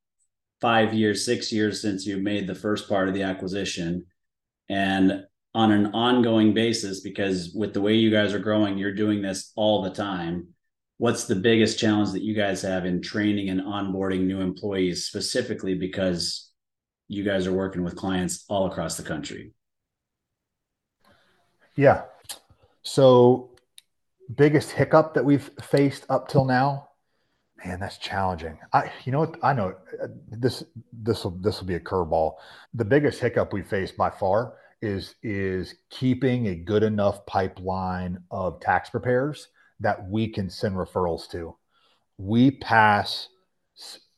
5 0.61 0.93
years, 0.93 1.25
6 1.25 1.51
years 1.51 1.81
since 1.81 2.05
you 2.05 2.17
made 2.17 2.47
the 2.47 2.55
first 2.55 2.87
part 2.87 3.07
of 3.07 3.13
the 3.13 3.23
acquisition? 3.23 4.05
And 4.69 5.25
on 5.55 5.71
an 5.71 5.87
ongoing 5.87 6.53
basis 6.53 7.01
because 7.01 7.51
with 7.53 7.73
the 7.73 7.81
way 7.81 7.93
you 7.93 8.09
guys 8.09 8.33
are 8.33 8.39
growing 8.39 8.77
you're 8.77 8.93
doing 8.93 9.21
this 9.21 9.51
all 9.55 9.81
the 9.81 9.89
time. 9.89 10.47
What's 10.97 11.25
the 11.25 11.35
biggest 11.35 11.79
challenge 11.79 12.11
that 12.11 12.21
you 12.21 12.33
guys 12.33 12.61
have 12.61 12.85
in 12.85 13.01
training 13.01 13.49
and 13.49 13.61
onboarding 13.61 14.21
new 14.21 14.41
employees 14.41 15.05
specifically 15.05 15.75
because 15.75 16.51
you 17.07 17.23
guys 17.23 17.45
are 17.45 17.53
working 17.53 17.83
with 17.83 17.95
clients 17.95 18.45
all 18.47 18.67
across 18.67 18.95
the 18.95 19.03
country? 19.03 19.53
Yeah. 21.75 22.03
So 22.83 23.51
biggest 24.33 24.71
hiccup 24.71 25.13
that 25.15 25.25
we've 25.25 25.49
faced 25.61 26.05
up 26.09 26.27
till 26.27 26.45
now 26.45 26.89
man 27.65 27.79
that's 27.79 27.97
challenging. 27.97 28.57
I 28.71 28.91
you 29.05 29.11
know 29.11 29.19
what? 29.19 29.37
I 29.43 29.53
know 29.53 29.75
uh, 30.01 30.07
this 30.29 30.63
this 30.91 31.23
will 31.23 31.31
this 31.31 31.59
will 31.59 31.67
be 31.67 31.75
a 31.75 31.79
curveball. 31.79 32.33
The 32.73 32.85
biggest 32.85 33.19
hiccup 33.19 33.53
we 33.53 33.61
faced 33.61 33.97
by 33.97 34.09
far 34.09 34.53
is 34.83 35.15
is 35.23 35.75
keeping 35.89 36.47
a 36.47 36.55
good 36.55 36.83
enough 36.83 37.25
pipeline 37.25 38.19
of 38.29 38.59
tax 38.59 38.89
preparers 38.89 39.47
that 39.79 40.07
we 40.09 40.27
can 40.27 40.49
send 40.49 40.75
referrals 40.75 41.29
to. 41.31 41.55
We 42.17 42.51
pass 42.51 43.29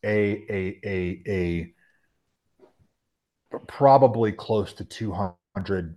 a 0.03 0.45
a 0.49 0.80
a 0.84 1.22
a 1.28 1.74
probably 3.68 4.32
close 4.32 4.74
to 4.74 4.84
200 4.84 5.95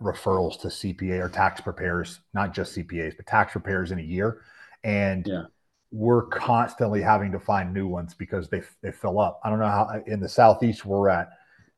referrals 0.00 0.60
to 0.60 0.68
CPA 0.68 1.24
or 1.24 1.28
tax 1.28 1.60
preparers, 1.60 2.20
not 2.34 2.54
just 2.54 2.76
CPAs, 2.76 3.16
but 3.16 3.26
tax 3.26 3.52
preparers 3.52 3.92
in 3.92 3.98
a 3.98 4.02
year. 4.02 4.42
And 4.82 5.26
yeah. 5.26 5.44
we're 5.90 6.26
constantly 6.26 7.02
having 7.02 7.32
to 7.32 7.38
find 7.38 7.72
new 7.72 7.86
ones 7.86 8.14
because 8.14 8.48
they, 8.48 8.62
they 8.82 8.92
fill 8.92 9.20
up. 9.20 9.40
I 9.44 9.50
don't 9.50 9.58
know 9.58 9.66
how 9.66 10.02
in 10.06 10.20
the 10.20 10.28
Southeast 10.28 10.84
we're 10.84 11.08
at, 11.08 11.30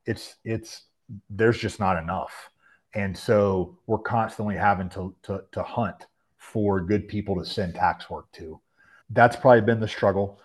it's, 0.07 0.37
it's 0.45 0.88
there's 1.31 1.59
just 1.59 1.81
not 1.81 2.03
enough. 2.03 2.51
And 2.95 3.17
so 3.17 3.79
we're 3.87 3.99
constantly 3.99 4.57
having 4.57 4.89
to, 4.91 5.15
to, 5.25 5.43
to 5.53 5.63
hunt 5.63 6.07
for 6.37 6.81
good 6.81 7.09
people 7.09 7.37
to 7.37 7.45
send 7.45 7.75
tax 7.75 8.09
work 8.09 8.31
to. 8.33 8.61
That's 9.11 9.37
probably 9.37 9.61
been 9.61 9.81
the 9.81 9.89
struggle, 9.89 10.41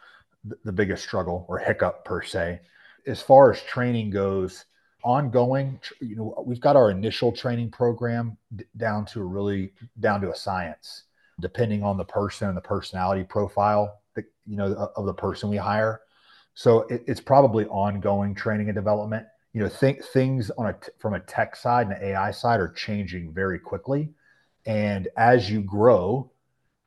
the 0.63 0.71
biggest 0.71 1.03
struggle 1.03 1.45
or 1.47 1.57
hiccup 1.57 2.05
per 2.05 2.21
se. 2.21 2.61
As 3.07 3.21
far 3.21 3.51
as 3.51 3.61
training 3.61 4.09
goes, 4.09 4.65
ongoing, 5.03 5.79
you 5.99 6.15
know, 6.15 6.43
we've 6.45 6.61
got 6.61 6.75
our 6.75 6.89
initial 6.89 7.31
training 7.31 7.69
program 7.69 8.37
down 8.77 9.05
to 9.05 9.21
a 9.21 9.25
really 9.25 9.73
down 9.99 10.21
to 10.21 10.31
a 10.31 10.35
science, 10.35 11.03
depending 11.39 11.83
on 11.83 11.97
the 11.97 12.05
person 12.05 12.47
and 12.47 12.57
the 12.57 12.61
personality 12.61 13.23
profile 13.23 14.01
that 14.15 14.25
you 14.45 14.55
know 14.55 14.91
of 14.95 15.05
the 15.05 15.13
person 15.13 15.49
we 15.49 15.57
hire. 15.57 16.01
So 16.55 16.81
it, 16.83 17.03
it's 17.07 17.19
probably 17.19 17.65
ongoing 17.65 18.33
training 18.33 18.69
and 18.69 18.75
development 18.75 19.25
you 19.53 19.61
know, 19.61 19.69
think 19.69 20.03
things 20.03 20.51
on 20.57 20.67
a 20.67 20.75
from 20.99 21.13
a 21.13 21.19
tech 21.19 21.55
side 21.55 21.87
and 21.87 21.95
an 21.95 22.03
AI 22.03 22.31
side 22.31 22.59
are 22.59 22.69
changing 22.69 23.31
very 23.31 23.59
quickly, 23.59 24.09
and 24.65 25.07
as 25.15 25.49
you 25.49 25.61
grow, 25.61 26.31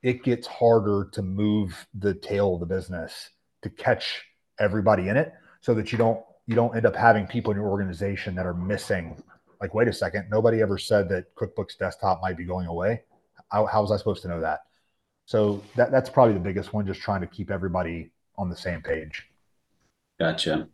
it 0.03 0.25
gets 0.25 0.47
harder 0.47 1.09
to 1.13 1.23
move 1.23 1.87
the 1.95 2.15
tail 2.15 2.55
of 2.55 2.61
the 2.61 2.67
business 2.67 3.31
to 3.63 3.71
catch 3.71 4.25
everybody 4.59 5.09
in 5.09 5.17
it, 5.17 5.33
so 5.61 5.75
that 5.75 5.93
you 5.93 5.99
don't 5.99 6.21
you 6.47 6.55
don't 6.55 6.77
end 6.77 6.87
up 6.87 6.97
having 6.97 7.27
people 7.27 7.53
in 7.53 7.57
your 7.57 7.69
organization 7.69 8.35
that 8.35 8.47
are 8.47 8.55
missing. 8.55 9.21
Like, 9.61 9.73
wait 9.73 9.89
a 9.89 9.93
second, 9.93 10.29
nobody 10.31 10.61
ever 10.61 10.77
said 10.77 11.09
that 11.09 11.35
QuickBooks 11.35 11.79
Desktop 11.79 12.21
might 12.21 12.37
be 12.37 12.45
going 12.45 12.67
away. 12.67 13.03
How, 13.51 13.65
how 13.67 13.81
was 13.81 13.91
I 13.91 13.97
supposed 13.97 14.23
to 14.23 14.29
know 14.29 14.41
that? 14.41 14.61
So 15.25 15.63
that 15.77 15.91
that's 15.91 16.11
probably 16.11 16.35
the 16.35 16.41
biggest 16.41 16.73
one, 16.73 16.87
just 16.87 17.01
trying 17.01 17.21
to 17.21 17.27
keep 17.27 17.51
everybody 17.51 18.11
on 18.37 18.49
the 18.51 18.57
same 18.57 18.83
page. 18.83 19.29
Gotcha. 20.19 20.69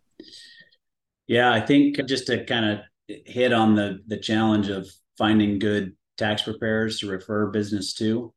Yeah, 1.26 1.52
I 1.52 1.60
think 1.60 1.96
just 2.06 2.26
to 2.26 2.44
kind 2.44 2.66
of 2.66 2.78
hit 3.26 3.52
on 3.52 3.74
the 3.74 4.00
the 4.06 4.16
challenge 4.18 4.68
of 4.68 4.88
finding 5.18 5.58
good 5.58 5.96
tax 6.16 6.42
preparers 6.42 7.00
to 7.00 7.08
refer 7.08 7.50
business 7.50 7.94
to. 7.94 8.32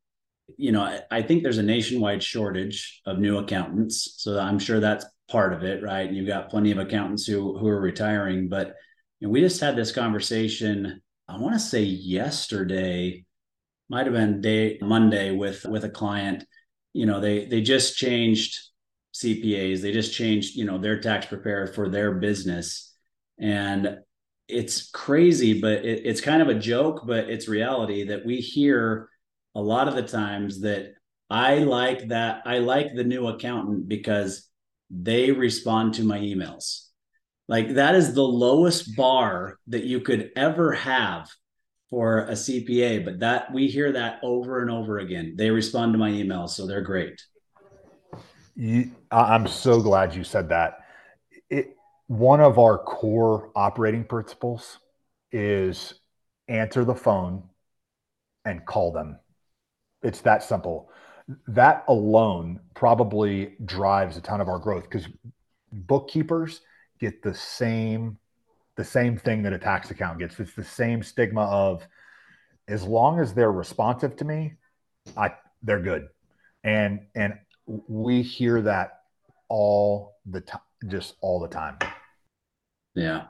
You 0.56 0.72
know, 0.72 0.82
I, 0.82 1.02
I 1.10 1.22
think 1.22 1.42
there's 1.42 1.58
a 1.58 1.62
nationwide 1.62 2.22
shortage 2.22 3.02
of 3.06 3.18
new 3.18 3.38
accountants, 3.38 4.14
so 4.18 4.38
I'm 4.38 4.58
sure 4.58 4.80
that's 4.80 5.06
part 5.30 5.52
of 5.52 5.64
it, 5.64 5.82
right? 5.82 6.10
You've 6.10 6.28
got 6.28 6.50
plenty 6.50 6.70
of 6.72 6.78
accountants 6.78 7.26
who 7.26 7.58
who 7.58 7.68
are 7.68 7.80
retiring, 7.80 8.48
but 8.48 8.74
And 9.22 9.30
we 9.32 9.40
just 9.40 9.60
had 9.60 9.76
this 9.76 9.92
conversation, 9.92 11.02
I 11.28 11.38
want 11.38 11.54
to 11.54 11.60
say 11.60 11.82
yesterday, 11.82 13.24
might 13.88 14.06
have 14.06 14.14
been 14.14 14.40
day 14.40 14.78
Monday 14.82 15.32
with 15.32 15.64
with 15.66 15.84
a 15.84 15.90
client. 15.90 16.44
You 16.94 17.06
know, 17.06 17.20
they 17.20 17.46
they 17.46 17.62
just 17.62 17.96
changed 17.96 18.58
CPAs. 19.22 19.80
They 19.80 19.92
just 19.92 20.14
changed, 20.14 20.56
you 20.56 20.64
know, 20.64 20.78
their 20.78 21.00
tax 21.00 21.26
preparer 21.26 21.66
for 21.66 21.88
their 21.88 22.12
business. 22.12 22.94
And 23.38 23.98
it's 24.48 24.90
crazy, 24.90 25.60
but 25.60 25.84
it, 25.84 26.02
it's 26.04 26.20
kind 26.20 26.42
of 26.42 26.48
a 26.48 26.54
joke, 26.54 27.02
but 27.06 27.30
it's 27.30 27.48
reality 27.48 28.04
that 28.04 28.24
we 28.24 28.36
hear 28.36 29.08
a 29.54 29.60
lot 29.60 29.88
of 29.88 29.94
the 29.94 30.02
times 30.02 30.60
that 30.60 30.92
I 31.30 31.58
like 31.58 32.08
that. 32.08 32.42
I 32.46 32.58
like 32.58 32.94
the 32.94 33.04
new 33.04 33.26
accountant 33.28 33.88
because 33.88 34.48
they 34.90 35.32
respond 35.32 35.94
to 35.94 36.04
my 36.04 36.18
emails. 36.18 36.86
Like 37.48 37.74
that 37.74 37.94
is 37.94 38.14
the 38.14 38.22
lowest 38.22 38.96
bar 38.96 39.58
that 39.68 39.84
you 39.84 40.00
could 40.00 40.30
ever 40.36 40.72
have 40.72 41.28
for 41.90 42.20
a 42.26 42.32
CPA, 42.32 43.04
but 43.04 43.20
that 43.20 43.52
we 43.52 43.68
hear 43.68 43.92
that 43.92 44.18
over 44.22 44.60
and 44.60 44.70
over 44.70 44.98
again. 44.98 45.34
They 45.36 45.50
respond 45.50 45.92
to 45.92 45.98
my 45.98 46.10
emails, 46.10 46.50
so 46.50 46.66
they're 46.66 46.80
great. 46.80 47.20
You, 48.56 48.90
I'm 49.10 49.46
so 49.46 49.80
glad 49.80 50.14
you 50.14 50.24
said 50.24 50.48
that. 50.48 50.78
It, 51.50 51.76
one 52.06 52.40
of 52.40 52.58
our 52.58 52.78
core 52.78 53.50
operating 53.54 54.04
principles 54.04 54.78
is 55.30 55.94
answer 56.48 56.84
the 56.84 56.94
phone 56.94 57.42
and 58.46 58.64
call 58.64 58.92
them. 58.92 59.18
It's 60.02 60.22
that 60.22 60.42
simple. 60.42 60.90
That 61.48 61.84
alone 61.88 62.60
probably 62.74 63.56
drives 63.64 64.16
a 64.16 64.20
ton 64.22 64.40
of 64.40 64.48
our 64.48 64.58
growth 64.58 64.84
because 64.84 65.06
bookkeepers 65.72 66.62
get 66.98 67.22
the 67.22 67.34
same 67.34 68.18
the 68.76 68.84
same 68.84 69.16
thing 69.16 69.42
that 69.42 69.54
a 69.54 69.58
tax 69.58 69.90
account 69.90 70.18
gets. 70.18 70.38
It's 70.38 70.52
the 70.54 70.62
same 70.62 71.02
stigma 71.02 71.42
of 71.42 71.86
as 72.68 72.84
long 72.84 73.20
as 73.20 73.32
they're 73.32 73.50
responsive 73.50 74.16
to 74.16 74.24
me, 74.24 74.54
I 75.16 75.32
they're 75.62 75.82
good. 75.82 76.08
And 76.62 77.06
and 77.14 77.34
we 77.66 78.22
hear 78.22 78.62
that 78.62 79.00
all 79.48 80.16
the 80.26 80.40
time 80.40 80.60
just 80.88 81.14
all 81.20 81.40
the 81.40 81.48
time. 81.48 81.78
Yeah. 82.94 83.24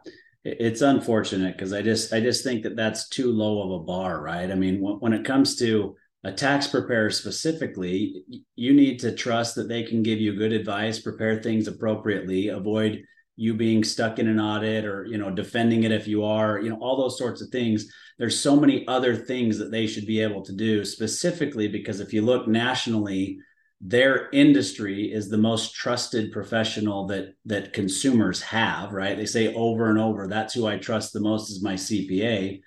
It's 0.44 0.80
unfortunate 0.80 1.56
because 1.56 1.72
I 1.72 1.82
just 1.82 2.12
I 2.12 2.20
just 2.20 2.44
think 2.44 2.62
that 2.62 2.76
that's 2.76 3.08
too 3.08 3.32
low 3.32 3.62
of 3.62 3.80
a 3.80 3.84
bar, 3.84 4.20
right? 4.20 4.50
I 4.50 4.54
mean, 4.54 4.80
when, 4.80 4.94
when 4.96 5.12
it 5.12 5.24
comes 5.24 5.56
to 5.56 5.96
a 6.24 6.32
tax 6.32 6.66
preparer 6.66 7.10
specifically, 7.10 8.24
you 8.54 8.72
need 8.72 8.98
to 9.00 9.14
trust 9.14 9.54
that 9.56 9.68
they 9.68 9.82
can 9.82 10.02
give 10.02 10.20
you 10.20 10.36
good 10.36 10.52
advice, 10.52 11.00
prepare 11.00 11.42
things 11.42 11.66
appropriately, 11.66 12.48
avoid 12.48 13.02
you 13.36 13.54
being 13.54 13.84
stuck 13.84 14.18
in 14.18 14.28
an 14.28 14.40
audit 14.40 14.84
or 14.84 15.04
you 15.04 15.18
know 15.18 15.30
defending 15.30 15.84
it 15.84 15.92
if 15.92 16.08
you 16.08 16.24
are 16.24 16.58
you 16.58 16.70
know 16.70 16.78
all 16.80 16.96
those 16.96 17.18
sorts 17.18 17.42
of 17.42 17.50
things 17.50 17.92
there's 18.18 18.40
so 18.40 18.56
many 18.56 18.86
other 18.88 19.14
things 19.14 19.58
that 19.58 19.70
they 19.70 19.86
should 19.86 20.06
be 20.06 20.20
able 20.20 20.42
to 20.42 20.54
do 20.54 20.84
specifically 20.84 21.68
because 21.68 22.00
if 22.00 22.14
you 22.14 22.22
look 22.22 22.48
nationally 22.48 23.38
their 23.80 24.30
industry 24.30 25.12
is 25.12 25.28
the 25.28 25.36
most 25.36 25.74
trusted 25.74 26.32
professional 26.32 27.06
that 27.06 27.34
that 27.44 27.72
consumers 27.72 28.40
have 28.42 28.92
right? 28.92 29.16
They 29.16 29.26
say 29.26 29.54
over 29.54 29.90
and 29.90 29.98
over 29.98 30.26
that's 30.26 30.54
who 30.54 30.66
i 30.66 30.78
trust 30.78 31.12
the 31.12 31.20
most 31.20 31.50
is 31.50 31.62
my 31.62 31.74
cpa 31.74 32.60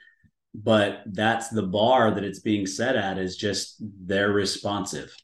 but 0.54 1.04
that's 1.08 1.50
the 1.50 1.64
bar 1.64 2.12
that 2.12 2.24
it's 2.24 2.40
being 2.40 2.66
set 2.66 2.96
at 2.96 3.18
is 3.18 3.38
just 3.38 3.76
they're 4.06 4.32
responsive. 4.32 5.16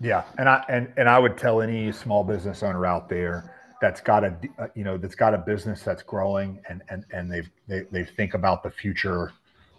Yeah 0.00 0.24
and 0.38 0.48
i 0.48 0.64
and, 0.68 0.92
and 0.96 1.08
i 1.08 1.18
would 1.18 1.38
tell 1.38 1.62
any 1.62 1.90
small 1.92 2.22
business 2.22 2.62
owner 2.62 2.84
out 2.84 3.08
there 3.08 3.54
that's 3.80 4.00
got 4.00 4.24
a 4.24 4.36
you 4.74 4.84
know 4.84 4.98
that's 4.98 5.14
got 5.14 5.32
a 5.34 5.38
business 5.38 5.82
that's 5.82 6.02
growing 6.02 6.60
and 6.68 6.82
and 6.90 7.04
and 7.12 7.32
they've 7.32 7.50
they, 7.66 7.82
they 7.90 8.04
think 8.04 8.34
about 8.34 8.62
the 8.62 8.70
future 8.70 9.32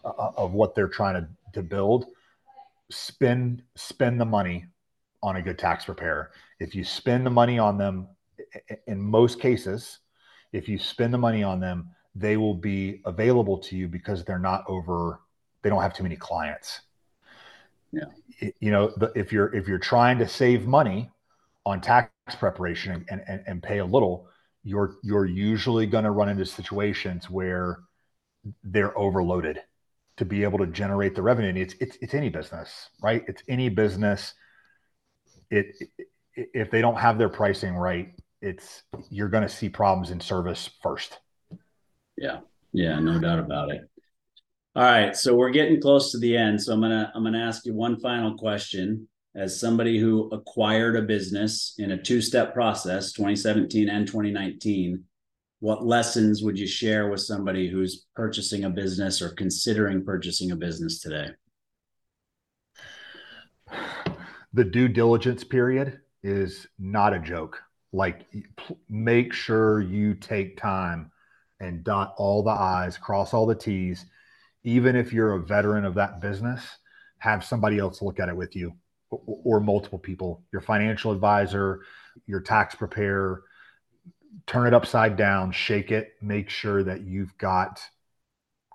uh, 0.06 0.32
of 0.38 0.54
what 0.54 0.74
they're 0.76 0.88
trying 0.88 1.16
to, 1.16 1.28
to 1.54 1.62
build 1.62 2.08
spend 2.90 3.64
spend 3.76 4.20
the 4.20 4.26
money 4.26 4.66
on 5.22 5.36
a 5.36 5.42
good 5.42 5.58
tax 5.58 5.86
preparer. 5.86 6.32
If 6.60 6.76
you 6.76 6.84
spend 6.84 7.26
the 7.26 7.32
money 7.32 7.60
on 7.60 7.78
them 7.78 8.08
in 8.88 9.02
most 9.02 9.40
cases 9.40 10.00
if 10.54 10.70
you 10.70 10.78
spend 10.78 11.14
the 11.14 11.18
money 11.18 11.44
on 11.44 11.60
them 11.60 11.90
they 12.16 12.38
will 12.38 12.54
be 12.54 13.02
available 13.06 13.60
to 13.60 13.76
you 13.76 13.88
because 13.88 14.24
they're 14.24 14.40
not 14.40 14.64
over 14.68 15.20
they 15.62 15.70
don't 15.70 15.82
have 15.82 15.94
too 15.94 16.04
many 16.04 16.16
clients. 16.16 16.82
Yeah. 17.92 18.52
You 18.60 18.72
know 18.72 18.94
if 19.16 19.32
you're 19.32 19.54
if 19.54 19.68
you're 19.68 19.80
trying 19.80 20.18
to 20.20 20.28
save 20.28 20.68
money 20.68 21.10
on 21.66 21.82
tax 21.82 22.10
preparation 22.40 23.06
and, 23.10 23.22
and, 23.28 23.44
and 23.46 23.64
pay 23.64 23.80
a 23.80 23.86
little, 23.86 24.28
you're 24.64 24.96
you're 25.04 25.26
usually 25.26 25.86
going 25.86 26.04
to 26.04 26.12
run 26.12 26.30
into 26.30 26.46
situations 26.46 27.30
where 27.30 27.80
they're 28.64 28.98
overloaded 28.98 29.60
to 30.18 30.26
be 30.26 30.44
able 30.44 30.58
to 30.60 30.68
generate 30.68 31.16
the 31.16 31.22
revenue. 31.22 31.50
And 31.50 31.58
it's 31.58 31.76
it's 31.80 31.98
it's 32.02 32.14
any 32.14 32.30
business, 32.30 32.90
right? 33.02 33.24
It's 33.28 33.44
any 33.48 33.70
business. 33.70 34.34
It, 35.50 35.68
it 36.36 36.50
if 36.54 36.70
they 36.70 36.82
don't 36.82 36.98
have 36.98 37.18
their 37.18 37.30
pricing 37.30 37.76
right, 37.76 38.14
it's 38.42 38.84
you're 39.10 39.30
going 39.30 39.44
to 39.44 39.50
see 39.50 39.70
problems 39.70 40.12
in 40.12 40.20
service 40.20 40.70
first. 40.84 41.20
Yeah, 42.18 42.40
yeah, 42.74 43.00
no 43.00 43.20
doubt 43.20 43.40
about 43.40 43.72
it. 43.72 43.82
All 44.76 44.84
right, 44.84 45.16
so 45.16 45.36
we're 45.36 45.50
getting 45.50 45.82
close 45.82 46.12
to 46.12 46.20
the 46.20 46.38
end. 46.38 46.62
So 46.62 46.74
I'm 46.74 46.82
gonna 46.82 47.12
I'm 47.16 47.24
gonna 47.24 47.44
ask 47.44 47.66
you 47.66 47.74
one 47.74 48.00
final 48.00 48.38
question 48.38 49.08
as 49.36 49.60
somebody 49.60 50.00
who 50.00 50.30
acquired 50.32 50.96
a 50.96 51.02
business 51.02 51.76
in 51.78 51.92
a 51.92 52.02
two-step 52.02 52.54
process 52.54 53.12
2017 53.12 53.88
and 53.88 54.08
2019 54.08 55.04
what 55.60 55.86
lessons 55.86 56.44
would 56.44 56.58
you 56.58 56.68
share 56.68 57.10
with 57.10 57.22
somebody 57.22 57.68
who's 57.68 58.06
purchasing 58.16 58.64
a 58.64 58.70
business 58.70 59.22
or 59.22 59.30
considering 59.30 60.06
purchasing 60.06 60.52
a 60.52 60.56
business 60.56 61.00
today? 61.00 61.30
The 64.54 64.64
due 64.64 64.88
diligence 64.88 65.44
period 65.44 66.00
is 66.24 66.68
not 66.78 67.14
a 67.14 67.20
joke. 67.20 67.62
Like 67.92 68.28
make 68.90 69.34
sure 69.34 69.82
you 69.82 70.14
take 70.14 70.58
time 70.58 71.12
and 71.60 71.84
dot 71.84 72.14
all 72.18 72.44
the 72.44 72.52
i's 72.52 72.98
cross 72.98 73.34
all 73.34 73.46
the 73.46 73.56
t's. 73.56 74.06
Even 74.64 74.96
if 74.96 75.12
you're 75.12 75.34
a 75.34 75.44
veteran 75.44 75.86
of 75.86 75.96
that 75.96 76.22
business 76.22 76.62
have 77.20 77.44
somebody 77.44 77.80
else 77.80 78.02
look 78.02 78.20
at 78.20 78.30
it 78.30 78.38
with 78.38 78.56
you 78.56 78.74
or 79.10 79.60
multiple 79.60 79.98
people, 79.98 80.44
your 80.52 80.62
financial 80.62 81.12
advisor, 81.12 81.82
your 82.28 82.42
tax 82.42 82.76
preparer, 82.76 83.44
turn 84.46 84.68
it 84.68 84.74
upside 84.74 85.18
down, 85.18 85.52
shake 85.52 85.92
it, 85.92 86.14
make 86.22 86.50
sure 86.50 86.84
that 86.84 87.02
you've 87.02 87.38
got 87.38 87.82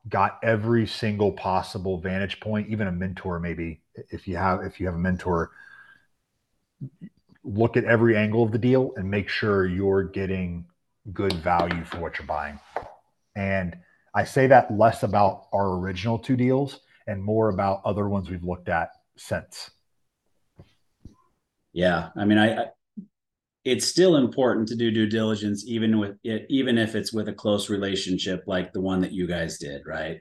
got 0.08 0.40
every 0.42 0.86
single 0.86 1.30
possible 1.30 1.98
vantage 1.98 2.40
point, 2.40 2.68
even 2.68 2.88
a 2.88 2.92
mentor 2.92 3.38
maybe 3.38 3.80
if 4.10 4.26
you 4.26 4.36
have 4.36 4.62
if 4.64 4.80
you 4.80 4.86
have 4.86 4.94
a 4.94 4.98
mentor 4.98 5.50
look 7.44 7.76
at 7.76 7.84
every 7.84 8.16
angle 8.16 8.42
of 8.42 8.52
the 8.52 8.58
deal 8.58 8.92
and 8.96 9.10
make 9.10 9.28
sure 9.28 9.66
you're 9.66 10.04
getting 10.04 10.64
good 11.12 11.32
value 11.34 11.84
for 11.84 11.98
what 11.98 12.18
you're 12.18 12.26
buying. 12.26 12.58
And 13.34 13.76
I 14.14 14.24
say 14.24 14.46
that 14.48 14.72
less 14.72 15.02
about 15.02 15.46
our 15.52 15.78
original 15.78 16.18
two 16.18 16.36
deals 16.36 16.80
and 17.06 17.22
more 17.22 17.48
about 17.48 17.82
other 17.84 18.08
ones 18.08 18.30
we've 18.30 18.44
looked 18.44 18.68
at 18.68 18.90
since. 19.16 19.70
Yeah, 21.72 22.10
I 22.16 22.24
mean, 22.24 22.38
I, 22.38 22.66
it's 23.64 23.86
still 23.86 24.16
important 24.16 24.68
to 24.68 24.76
do 24.76 24.90
due 24.90 25.06
diligence, 25.06 25.64
even 25.66 25.98
with 25.98 26.16
it, 26.24 26.46
even 26.48 26.78
if 26.78 26.94
it's 26.94 27.12
with 27.12 27.28
a 27.28 27.32
close 27.32 27.70
relationship 27.70 28.42
like 28.46 28.72
the 28.72 28.80
one 28.80 29.00
that 29.00 29.12
you 29.12 29.26
guys 29.26 29.58
did, 29.58 29.82
right? 29.86 30.18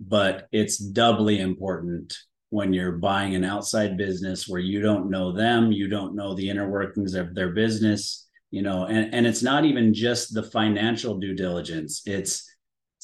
But 0.00 0.48
it's 0.52 0.78
doubly 0.78 1.40
important 1.40 2.14
when 2.50 2.72
you're 2.72 2.92
buying 2.92 3.34
an 3.34 3.44
outside 3.44 3.96
business 3.96 4.46
where 4.46 4.60
you 4.60 4.80
don't 4.80 5.10
know 5.10 5.32
them, 5.32 5.72
you 5.72 5.88
don't 5.88 6.14
know 6.14 6.34
the 6.34 6.48
inner 6.50 6.68
workings 6.68 7.14
of 7.14 7.34
their 7.34 7.52
business, 7.52 8.28
you 8.50 8.62
know, 8.62 8.84
and 8.84 9.14
and 9.14 9.26
it's 9.26 9.42
not 9.42 9.64
even 9.64 9.94
just 9.94 10.34
the 10.34 10.42
financial 10.42 11.18
due 11.18 11.34
diligence; 11.34 12.02
it's 12.06 12.48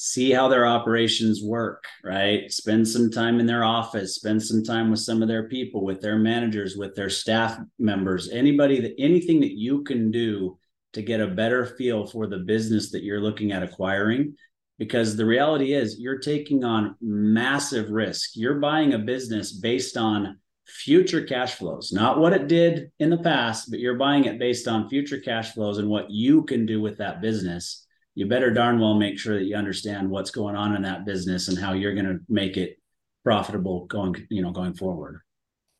see 0.03 0.31
how 0.31 0.47
their 0.47 0.65
operations 0.65 1.43
work, 1.43 1.85
right? 2.03 2.51
Spend 2.51 2.87
some 2.87 3.11
time 3.11 3.39
in 3.39 3.45
their 3.45 3.63
office, 3.63 4.15
spend 4.15 4.41
some 4.41 4.63
time 4.63 4.89
with 4.89 4.99
some 4.99 5.21
of 5.21 5.27
their 5.27 5.47
people, 5.47 5.85
with 5.85 6.01
their 6.01 6.17
managers, 6.17 6.75
with 6.75 6.95
their 6.95 7.07
staff 7.07 7.59
members, 7.77 8.27
anybody 8.29 8.81
that 8.81 8.95
anything 8.97 9.39
that 9.41 9.55
you 9.55 9.83
can 9.83 10.09
do 10.09 10.57
to 10.93 11.03
get 11.03 11.21
a 11.21 11.27
better 11.27 11.67
feel 11.67 12.07
for 12.07 12.25
the 12.25 12.39
business 12.39 12.89
that 12.89 13.03
you're 13.03 13.21
looking 13.21 13.51
at 13.51 13.61
acquiring. 13.61 14.35
Because 14.79 15.15
the 15.15 15.25
reality 15.25 15.73
is, 15.73 15.99
you're 15.99 16.17
taking 16.17 16.63
on 16.63 16.95
massive 16.99 17.91
risk. 17.91 18.31
You're 18.33 18.59
buying 18.59 18.95
a 18.95 18.97
business 18.97 19.51
based 19.51 19.97
on 19.97 20.39
future 20.65 21.23
cash 21.23 21.53
flows, 21.53 21.91
not 21.93 22.17
what 22.17 22.33
it 22.33 22.47
did 22.47 22.91
in 22.97 23.11
the 23.11 23.19
past, 23.19 23.69
but 23.69 23.79
you're 23.79 23.99
buying 23.99 24.25
it 24.25 24.39
based 24.39 24.67
on 24.67 24.89
future 24.89 25.19
cash 25.19 25.51
flows 25.51 25.77
and 25.77 25.87
what 25.87 26.09
you 26.09 26.41
can 26.41 26.65
do 26.65 26.81
with 26.81 26.97
that 26.97 27.21
business 27.21 27.80
you 28.15 28.25
better 28.27 28.51
darn 28.51 28.79
well 28.79 28.93
make 28.93 29.17
sure 29.17 29.37
that 29.37 29.45
you 29.45 29.55
understand 29.55 30.09
what's 30.09 30.31
going 30.31 30.55
on 30.55 30.75
in 30.75 30.81
that 30.81 31.05
business 31.05 31.47
and 31.47 31.57
how 31.57 31.73
you're 31.73 31.93
going 31.95 32.05
to 32.05 32.19
make 32.29 32.57
it 32.57 32.77
profitable 33.23 33.85
going 33.85 34.15
you 34.29 34.41
know 34.41 34.51
going 34.51 34.73
forward 34.73 35.21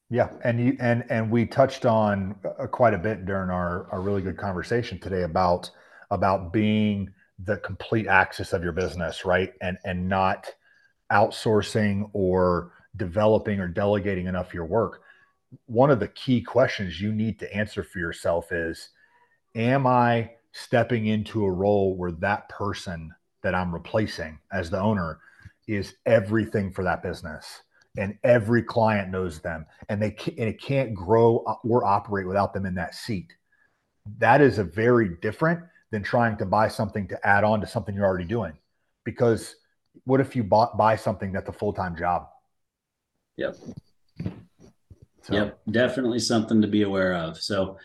yeah 0.10 0.30
and 0.44 0.60
you 0.60 0.78
and 0.80 1.04
and 1.10 1.30
we 1.30 1.46
touched 1.46 1.86
on 1.86 2.36
uh, 2.60 2.68
quite 2.68 2.94
a 2.94 2.98
bit 2.98 3.26
during 3.26 3.50
our 3.50 3.88
our 3.92 4.02
really 4.02 4.22
good 4.22 4.38
conversation 4.38 5.00
today 5.00 5.24
about 5.24 5.70
about 6.12 6.52
being 6.54 7.10
the 7.44 7.58
complete 7.58 8.08
access 8.08 8.54
of 8.54 8.64
your 8.64 8.74
business, 8.74 9.26
right? 9.26 9.54
And 9.62 9.78
and 9.84 10.08
not 10.08 10.48
outsourcing 11.12 12.10
or 12.14 12.74
developing 12.96 13.60
or 13.60 13.68
delegating 13.68 14.28
enough 14.28 14.54
your 14.54 14.66
work. 14.66 15.02
One 15.66 15.90
of 15.90 16.00
the 16.00 16.08
key 16.08 16.42
questions 16.42 17.02
you 17.02 17.12
need 17.12 17.40
to 17.40 17.54
answer 17.54 17.84
for 17.84 18.00
yourself 18.00 18.52
is 18.52 18.90
am 19.56 19.88
I 19.88 20.32
stepping 20.54 21.08
into 21.08 21.46
a 21.46 21.52
role 21.52 21.96
where 21.96 22.12
that 22.12 22.50
person 22.50 23.14
that 23.44 23.56
I'm 23.56 23.74
replacing 23.74 24.40
as 24.52 24.70
the 24.70 24.80
owner 24.80 25.20
is 25.68 25.96
everything 26.06 26.72
for 26.72 26.84
that 26.84 27.02
business 27.04 27.62
and 27.98 28.18
every 28.24 28.64
client 28.64 29.10
knows 29.10 29.40
them 29.40 29.66
and 29.90 30.02
they 30.02 30.12
can, 30.12 30.34
and 30.38 30.50
it 30.50 30.62
can't 30.62 30.94
grow 30.94 31.38
or 31.64 31.86
operate 31.86 32.28
without 32.28 32.54
them 32.54 32.66
in 32.66 32.76
that 32.76 32.96
seat. 32.96 33.34
That 34.18 34.42
is 34.42 34.58
a 34.58 34.64
very 34.64 35.18
different 35.22 35.62
than 35.92 36.04
trying 36.04 36.38
to 36.38 36.46
buy 36.46 36.68
something 36.68 37.08
to 37.10 37.28
add 37.28 37.44
on 37.44 37.62
to 37.62 37.68
something 37.68 37.94
you're 37.94 38.06
already 38.06 38.26
doing. 38.26 38.54
Because 39.04 39.56
what 40.06 40.22
if 40.22 40.36
you 40.36 40.44
bought, 40.44 40.78
buy 40.78 40.96
something 40.96 41.32
that's 41.32 41.50
a 41.50 41.54
full-time 41.54 41.98
job? 41.98 42.28
Yep. 43.38 43.58
So. 45.24 45.34
Yep, 45.34 45.60
definitely 45.70 46.20
something 46.20 46.62
to 46.62 46.68
be 46.68 46.84
aware 46.84 47.14
of. 47.14 47.38
So 47.38 47.78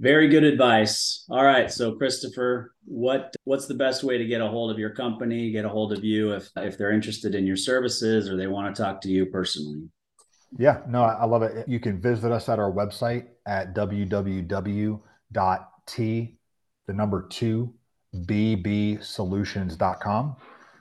very 0.00 0.28
good 0.28 0.44
advice. 0.44 1.24
All 1.30 1.44
right, 1.44 1.70
so 1.70 1.94
Christopher, 1.94 2.74
what 2.84 3.34
what's 3.44 3.66
the 3.66 3.74
best 3.74 4.04
way 4.04 4.18
to 4.18 4.24
get 4.24 4.40
a 4.40 4.48
hold 4.48 4.70
of 4.70 4.78
your 4.78 4.90
company, 4.90 5.50
get 5.50 5.64
a 5.64 5.68
hold 5.68 5.92
of 5.92 6.04
you 6.04 6.32
if 6.32 6.50
if 6.56 6.78
they're 6.78 6.92
interested 6.92 7.34
in 7.34 7.46
your 7.46 7.56
services 7.56 8.28
or 8.28 8.36
they 8.36 8.46
want 8.46 8.72
to 8.74 8.82
talk 8.82 9.00
to 9.02 9.08
you 9.08 9.26
personally? 9.26 9.82
Yeah, 10.56 10.82
no, 10.88 11.02
I 11.02 11.24
love 11.24 11.42
it. 11.42 11.68
You 11.68 11.80
can 11.80 12.00
visit 12.00 12.30
us 12.30 12.48
at 12.48 12.60
our 12.60 12.70
website 12.70 13.26
at 13.46 13.74
www.t 13.74 15.00
the 16.86 16.92
number 16.92 17.26
2 17.28 17.74
bbsolutions.com. 18.14 20.36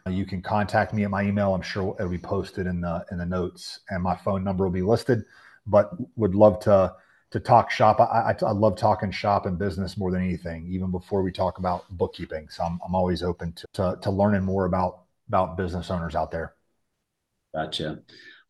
You 0.09 0.25
can 0.25 0.41
contact 0.41 0.93
me 0.93 1.05
at 1.05 1.09
my 1.09 1.23
email. 1.23 1.55
I'm 1.55 1.61
sure 1.61 1.95
it'll 1.97 2.11
be 2.11 2.17
posted 2.17 2.67
in 2.67 2.81
the 2.81 3.05
in 3.09 3.17
the 3.17 3.25
notes, 3.25 3.79
and 3.89 4.03
my 4.03 4.17
phone 4.17 4.43
number 4.43 4.65
will 4.65 4.71
be 4.71 4.81
listed. 4.81 5.23
But 5.65 5.91
would 6.17 6.35
love 6.35 6.59
to 6.61 6.93
to 7.33 7.39
talk 7.39 7.71
shop. 7.71 7.99
I, 7.99 8.03
I, 8.03 8.35
I, 8.45 8.51
love 8.51 8.77
talking 8.77 9.09
shop 9.09 9.47
and 9.47 9.57
business 9.57 9.97
more 9.97 10.11
than 10.11 10.21
anything, 10.21 10.67
even 10.69 10.91
before 10.91 11.23
we 11.23 11.31
talk 11.31 11.57
about 11.57 11.89
bookkeeping. 11.89 12.47
So 12.47 12.63
I'm, 12.63 12.79
I'm 12.85 12.93
always 12.93 13.23
open 13.23 13.53
to, 13.53 13.65
to, 13.73 13.99
to 14.03 14.11
learning 14.11 14.43
more 14.43 14.65
about, 14.65 15.05
about 15.29 15.57
business 15.57 15.89
owners 15.89 16.13
out 16.13 16.29
there. 16.29 16.53
Gotcha. 17.55 18.01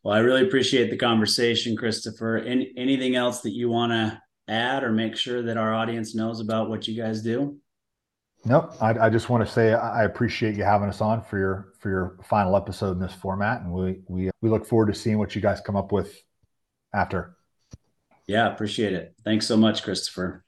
Well, 0.03 0.13
I 0.13 0.19
really 0.19 0.45
appreciate 0.45 0.89
the 0.89 0.97
conversation, 0.97 1.77
Christopher. 1.77 2.39
Any, 2.39 2.73
anything 2.75 3.15
else 3.15 3.39
that 3.43 3.53
you 3.53 3.69
want 3.69 3.93
to 3.93 4.21
add 4.49 4.83
or 4.83 4.91
make 4.91 5.15
sure 5.15 5.41
that 5.43 5.55
our 5.55 5.73
audience 5.73 6.13
knows 6.13 6.41
about 6.41 6.69
what 6.69 6.85
you 6.85 7.01
guys 7.01 7.21
do? 7.21 7.57
Nope. 8.43 8.73
I, 8.81 9.05
I 9.05 9.09
just 9.09 9.29
want 9.29 9.47
to 9.47 9.49
say 9.51 9.73
I 9.73 10.03
appreciate 10.03 10.57
you 10.57 10.65
having 10.65 10.89
us 10.89 10.99
on 10.99 11.21
for 11.21 11.37
your 11.37 11.69
for 11.79 11.89
your 11.89 12.17
final 12.25 12.57
episode 12.57 12.91
in 12.91 12.99
this 12.99 13.13
format, 13.13 13.61
and 13.61 13.71
we 13.71 14.01
we 14.09 14.29
we 14.41 14.49
look 14.49 14.65
forward 14.65 14.87
to 14.87 14.93
seeing 14.93 15.17
what 15.17 15.33
you 15.35 15.41
guys 15.41 15.61
come 15.61 15.77
up 15.77 15.93
with 15.93 16.21
after. 16.93 17.37
Yeah, 18.27 18.51
appreciate 18.51 18.93
it. 18.93 19.15
Thanks 19.23 19.45
so 19.47 19.57
much, 19.57 19.83
Christopher. 19.83 20.42